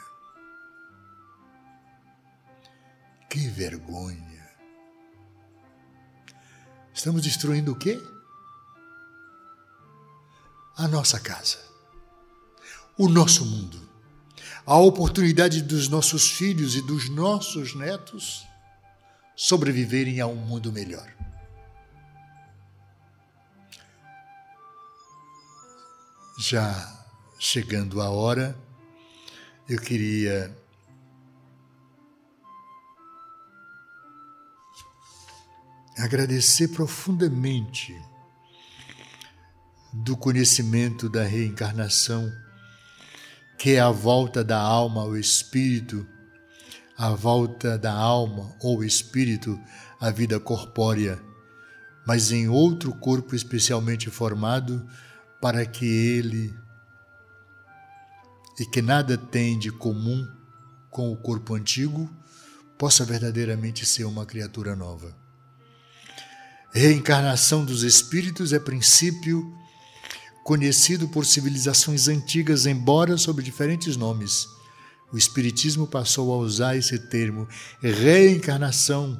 Que 3.29 3.49
vergonha. 3.49 4.49
Estamos 6.93 7.21
destruindo 7.21 7.73
o 7.73 7.75
quê? 7.75 8.01
A 10.79 10.87
nossa 10.87 11.19
casa, 11.19 11.57
o 12.97 13.09
nosso 13.09 13.43
mundo, 13.43 13.77
a 14.65 14.77
oportunidade 14.77 15.61
dos 15.61 15.89
nossos 15.89 16.31
filhos 16.31 16.73
e 16.73 16.81
dos 16.81 17.09
nossos 17.09 17.75
netos 17.75 18.47
sobreviverem 19.35 20.21
a 20.21 20.25
um 20.25 20.37
mundo 20.37 20.71
melhor. 20.71 21.13
Já 26.39 27.05
chegando 27.37 28.01
a 28.01 28.09
hora, 28.09 28.57
eu 29.67 29.81
queria 29.81 30.57
agradecer 35.97 36.69
profundamente 36.69 37.93
do 39.93 40.15
conhecimento 40.15 41.09
da 41.09 41.23
reencarnação, 41.23 42.31
que 43.57 43.71
é 43.71 43.79
a 43.79 43.89
volta 43.89 44.43
da 44.43 44.59
alma 44.59 45.01
ao 45.01 45.17
espírito, 45.17 46.05
a 46.97 47.09
volta 47.11 47.77
da 47.77 47.93
alma 47.93 48.55
ou 48.61 48.83
espírito 48.83 49.59
à 49.99 50.11
vida 50.11 50.39
corpórea, 50.39 51.21
mas 52.05 52.31
em 52.31 52.47
outro 52.47 52.93
corpo 52.93 53.35
especialmente 53.35 54.09
formado 54.09 54.87
para 55.41 55.65
que 55.65 55.85
ele 55.85 56.53
e 58.59 58.65
que 58.65 58.81
nada 58.81 59.17
tem 59.17 59.57
de 59.57 59.71
comum 59.71 60.27
com 60.89 61.11
o 61.11 61.17
corpo 61.17 61.55
antigo, 61.55 62.09
possa 62.77 63.05
verdadeiramente 63.05 63.85
ser 63.85 64.03
uma 64.03 64.25
criatura 64.25 64.75
nova. 64.75 65.15
Reencarnação 66.73 67.63
dos 67.63 67.83
espíritos 67.83 68.51
é 68.51 68.59
princípio 68.59 69.43
conhecido 70.43 71.07
por 71.07 71.25
civilizações 71.25 72.07
antigas, 72.07 72.65
embora 72.65 73.17
sob 73.17 73.41
diferentes 73.43 73.95
nomes. 73.95 74.47
O 75.11 75.17
Espiritismo 75.17 75.87
passou 75.87 76.31
a 76.33 76.37
usar 76.37 76.75
esse 76.75 76.97
termo 76.97 77.47
reencarnação 77.81 79.19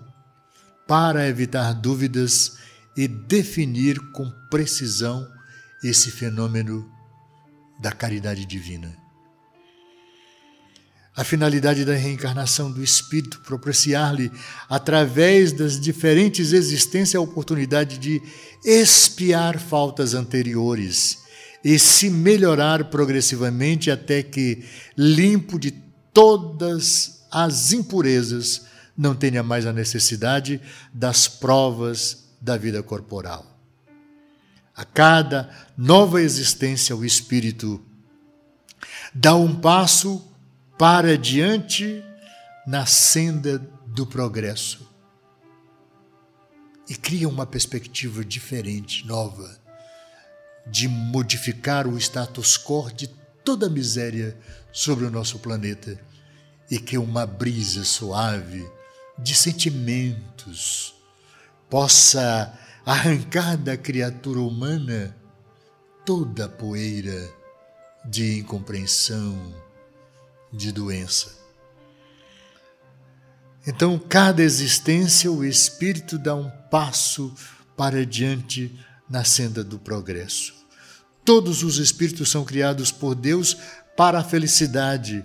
para 0.87 1.27
evitar 1.27 1.73
dúvidas 1.73 2.57
e 2.95 3.07
definir 3.07 3.99
com 4.11 4.29
precisão 4.49 5.27
esse 5.83 6.11
fenômeno 6.11 6.89
da 7.79 7.91
caridade 7.91 8.45
divina. 8.45 9.08
A 11.15 11.23
finalidade 11.23 11.83
da 11.83 11.95
reencarnação 11.95 12.71
do 12.71 12.83
espírito 12.83 13.41
propiciar-lhe, 13.41 14.31
através 14.69 15.51
das 15.51 15.79
diferentes 15.79 16.53
existências, 16.53 17.15
a 17.15 17.21
oportunidade 17.21 17.97
de 17.97 18.21
expiar 18.63 19.59
faltas 19.59 20.13
anteriores 20.13 21.19
e 21.63 21.77
se 21.77 22.09
melhorar 22.09 22.85
progressivamente 22.85 23.91
até 23.91 24.23
que, 24.23 24.63
limpo 24.97 25.59
de 25.59 25.71
todas 26.13 27.25
as 27.31 27.73
impurezas, 27.73 28.65
não 28.97 29.15
tenha 29.15 29.43
mais 29.43 29.65
a 29.65 29.73
necessidade 29.73 30.61
das 30.93 31.27
provas 31.27 32.29
da 32.41 32.57
vida 32.57 32.81
corporal. 32.81 33.45
A 34.75 34.85
cada 34.85 35.49
nova 35.77 36.21
existência, 36.21 36.95
o 36.95 37.03
espírito 37.03 37.81
dá 39.13 39.35
um 39.35 39.55
passo 39.55 40.28
para 40.79 41.17
diante 41.17 42.01
na 42.65 42.85
senda 42.85 43.59
do 43.85 44.07
progresso. 44.07 44.89
E 46.89 46.95
cria 46.95 47.27
uma 47.27 47.45
perspectiva 47.45 48.23
diferente, 48.23 49.05
nova, 49.05 49.59
de 50.65 50.87
modificar 50.87 51.85
o 51.85 51.97
status 51.97 52.57
quo 52.57 52.89
de 52.93 53.09
toda 53.43 53.65
a 53.65 53.69
miséria 53.69 54.37
sobre 54.71 55.03
o 55.03 55.11
nosso 55.11 55.37
planeta 55.39 55.99
e 56.71 56.79
que 56.79 56.97
uma 56.97 57.25
brisa 57.25 57.83
suave 57.83 58.65
de 59.17 59.35
sentimentos 59.35 60.95
possa 61.69 62.57
arrancar 62.85 63.57
da 63.57 63.75
criatura 63.75 64.39
humana 64.39 65.13
toda 66.05 66.45
a 66.45 66.49
poeira 66.49 67.29
de 68.05 68.39
incompreensão, 68.39 69.67
de 70.51 70.71
doença. 70.71 71.37
Então, 73.67 73.99
cada 73.99 74.41
existência, 74.41 75.31
o 75.31 75.45
espírito 75.45 76.17
dá 76.17 76.33
um 76.33 76.49
passo 76.71 77.33
para 77.75 78.05
diante 78.05 78.73
na 79.09 79.23
senda 79.23 79.63
do 79.63 79.77
progresso. 79.77 80.53
Todos 81.23 81.61
os 81.61 81.77
espíritos 81.77 82.29
são 82.29 82.43
criados 82.43 82.91
por 82.91 83.13
Deus 83.13 83.57
para 83.95 84.19
a 84.19 84.23
felicidade, 84.23 85.23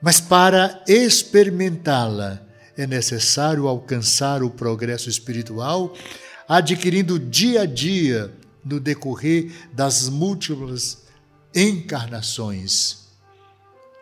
mas 0.00 0.20
para 0.20 0.82
experimentá-la 0.88 2.42
é 2.76 2.86
necessário 2.86 3.68
alcançar 3.68 4.42
o 4.42 4.50
progresso 4.50 5.08
espiritual, 5.08 5.94
adquirindo 6.48 7.18
dia 7.18 7.62
a 7.62 7.66
dia, 7.66 8.32
no 8.64 8.80
decorrer 8.80 9.52
das 9.72 10.08
múltiplas 10.08 11.02
encarnações, 11.54 13.01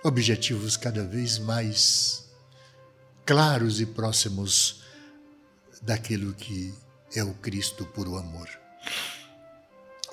objetivos 0.03 0.77
cada 0.77 1.05
vez 1.05 1.39
mais 1.39 2.29
claros 3.25 3.81
e 3.81 3.87
próximos 3.87 4.83
daquilo 5.83 6.33
que 6.35 6.75
é 7.15 7.23
o 7.23 7.35
Cristo 7.35 7.85
puro 7.85 8.17
amor. 8.17 8.49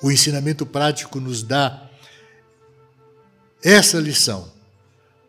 O 0.02 0.10
ensinamento 0.10 0.64
prático 0.64 1.18
nos 1.20 1.42
dá 1.42 1.88
essa 3.62 3.98
lição 3.98 4.52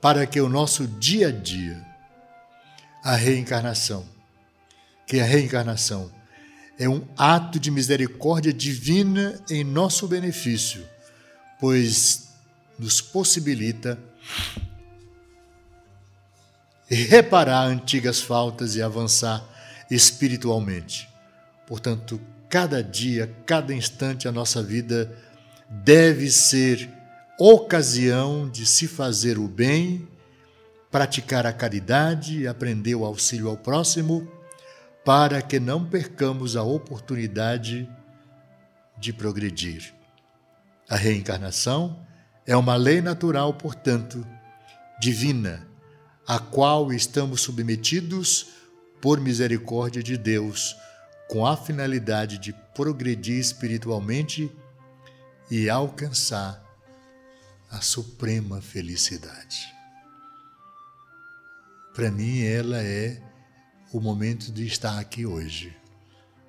para 0.01 0.26
que 0.28 0.39
o 0.39 0.47
nosso 0.47 0.88
dia 0.88 1.30
a 1.30 1.32
dia, 1.32 1.86
a 3.03 3.16
reencarnação, 3.16 4.05
que 5.07 5.20
a 5.20 5.26
reencarnação 5.26 6.12
é 6.78 6.88
um 6.88 7.05
ato 7.18 7.60
de 7.60 7.72
misericórdia 7.72 8.53
divina 8.53 9.41
em 9.49 9.64
nosso 9.64 10.07
benefício, 10.07 10.88
pois 11.60 12.30
nos 12.78 13.01
possibilita 13.01 13.99
reparar 16.89 17.65
antigas 17.65 18.19
faltas 18.19 18.75
e 18.75 18.82
avançar 18.82 19.47
espiritualmente. 19.91 21.07
Portanto, 21.67 22.19
cada 22.49 22.84
dia, 22.84 23.34
cada 23.45 23.73
instante 23.73 24.27
a 24.27 24.32
nossa 24.32 24.63
vida 24.63 25.15
deve 25.69 26.32
ser 26.32 26.89
ocasião 27.39 28.49
de 28.49 28.65
se 28.65 28.88
fazer 28.88 29.38
o 29.38 29.47
bem, 29.47 30.07
praticar 30.89 31.45
a 31.45 31.53
caridade, 31.53 32.47
aprender 32.47 32.95
o 32.95 33.05
auxílio 33.05 33.49
ao 33.49 33.57
próximo, 33.57 34.27
para 35.05 35.41
que 35.41 35.59
não 35.59 35.86
percamos 35.86 36.55
a 36.55 36.63
oportunidade 36.63 37.88
de 38.97 39.13
progredir. 39.13 39.93
A 40.89 40.95
reencarnação 40.95 42.09
é 42.49 42.57
uma 42.57 42.75
lei 42.75 42.99
natural, 42.99 43.53
portanto, 43.53 44.25
divina 44.99 45.67
a 46.27 46.39
qual 46.39 46.91
estamos 46.91 47.41
submetidos 47.41 48.47
por 48.99 49.19
misericórdia 49.19 50.01
de 50.01 50.17
Deus, 50.17 50.75
com 51.29 51.45
a 51.45 51.55
finalidade 51.55 52.39
de 52.39 52.51
progredir 52.73 53.37
espiritualmente 53.37 54.51
e 55.51 55.69
alcançar 55.69 56.59
a 57.69 57.81
suprema 57.81 58.59
felicidade. 58.59 59.71
Para 61.93 62.09
mim, 62.09 62.41
ela 62.41 62.81
é 62.81 63.21
o 63.93 63.99
momento 63.99 64.51
de 64.51 64.65
estar 64.65 64.97
aqui 64.97 65.23
hoje, 65.23 65.77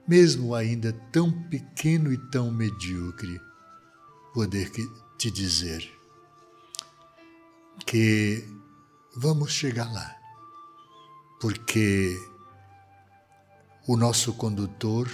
mesmo 0.08 0.54
ainda 0.54 0.94
tão 1.12 1.30
pequeno 1.50 2.10
e 2.10 2.16
tão 2.30 2.50
medíocre, 2.50 3.38
poder 4.32 4.70
te 5.20 5.30
dizer 5.30 5.86
que 7.84 8.42
vamos 9.14 9.52
chegar 9.52 9.92
lá. 9.92 10.16
Porque 11.38 12.16
o 13.86 13.98
nosso 13.98 14.32
condutor 14.32 15.10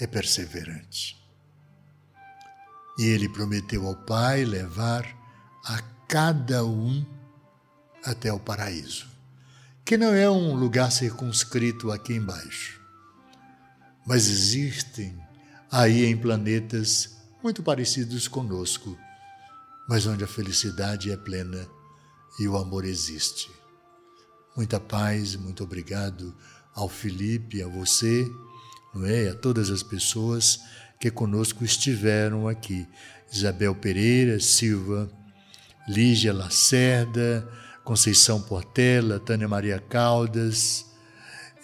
é 0.00 0.08
perseverante. 0.08 1.16
E 2.98 3.04
ele 3.04 3.28
prometeu 3.28 3.86
ao 3.86 3.94
Pai 3.94 4.44
levar 4.44 5.06
a 5.64 5.80
cada 6.08 6.64
um 6.64 7.06
até 8.04 8.32
o 8.32 8.40
paraíso, 8.40 9.06
que 9.84 9.96
não 9.96 10.12
é 10.12 10.28
um 10.28 10.56
lugar 10.56 10.90
circunscrito 10.90 11.92
aqui 11.92 12.14
embaixo, 12.14 12.80
mas 14.04 14.28
existem 14.28 15.16
aí 15.70 16.06
em 16.06 16.16
planetas 16.16 17.15
muito 17.42 17.62
parecidos 17.62 18.26
conosco, 18.28 18.96
mas 19.88 20.06
onde 20.06 20.24
a 20.24 20.26
felicidade 20.26 21.10
é 21.10 21.16
plena 21.16 21.66
e 22.40 22.48
o 22.48 22.56
amor 22.56 22.84
existe. 22.84 23.50
Muita 24.56 24.80
paz, 24.80 25.36
muito 25.36 25.62
obrigado 25.62 26.34
ao 26.74 26.88
Felipe, 26.88 27.62
a 27.62 27.68
você, 27.68 28.30
não 28.94 29.04
é? 29.06 29.28
A 29.28 29.34
todas 29.34 29.70
as 29.70 29.82
pessoas 29.82 30.60
que 30.98 31.10
conosco 31.10 31.64
estiveram 31.64 32.48
aqui. 32.48 32.86
Isabel 33.32 33.74
Pereira 33.74 34.40
Silva, 34.40 35.10
Lígia 35.88 36.32
Lacerda, 36.32 37.46
Conceição 37.84 38.40
Portela, 38.40 39.20
Tânia 39.20 39.46
Maria 39.46 39.78
Caldas, 39.78 40.86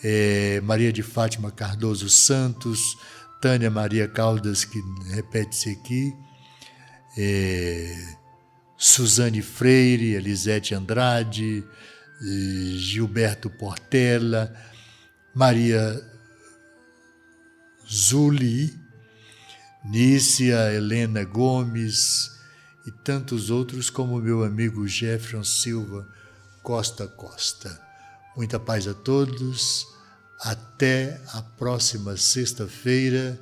é, 0.04 0.60
Maria 0.60 0.92
de 0.92 1.02
Fátima 1.02 1.50
Cardoso 1.50 2.08
Santos, 2.08 2.96
Tânia 3.43 3.68
Maria 3.68 4.07
Caldas, 4.07 4.64
que 4.64 4.80
repete-se 5.11 5.70
aqui, 5.70 6.14
é, 7.18 8.14
Suzane 8.78 9.43
Freire, 9.43 10.14
Elisete 10.14 10.76
Andrade, 10.76 11.64
eh, 12.20 12.76
Gilberto 12.78 13.51
Portela, 13.51 14.55
Maria 15.34 16.01
Zuli, 17.90 18.72
Nícia 19.84 20.72
Helena 20.72 21.24
Gomes 21.24 22.30
e 22.86 22.93
tantos 22.93 23.51
outros 23.51 23.90
como 23.90 24.20
meu 24.20 24.45
amigo 24.45 24.86
Jefferson 24.86 25.43
Silva 25.43 26.09
Costa 26.62 27.09
Costa. 27.09 27.80
Muita 28.36 28.61
paz 28.61 28.86
a 28.86 28.95
todos. 28.95 29.91
Até 30.43 31.20
a 31.32 31.40
próxima 31.40 32.16
sexta-feira, 32.16 33.38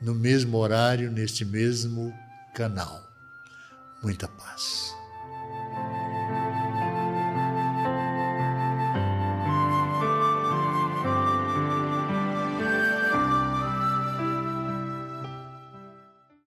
no 0.00 0.14
mesmo 0.14 0.58
horário, 0.58 1.10
neste 1.10 1.44
mesmo 1.44 2.12
canal 2.54 3.08
muita 4.02 4.28
paz. 4.28 4.97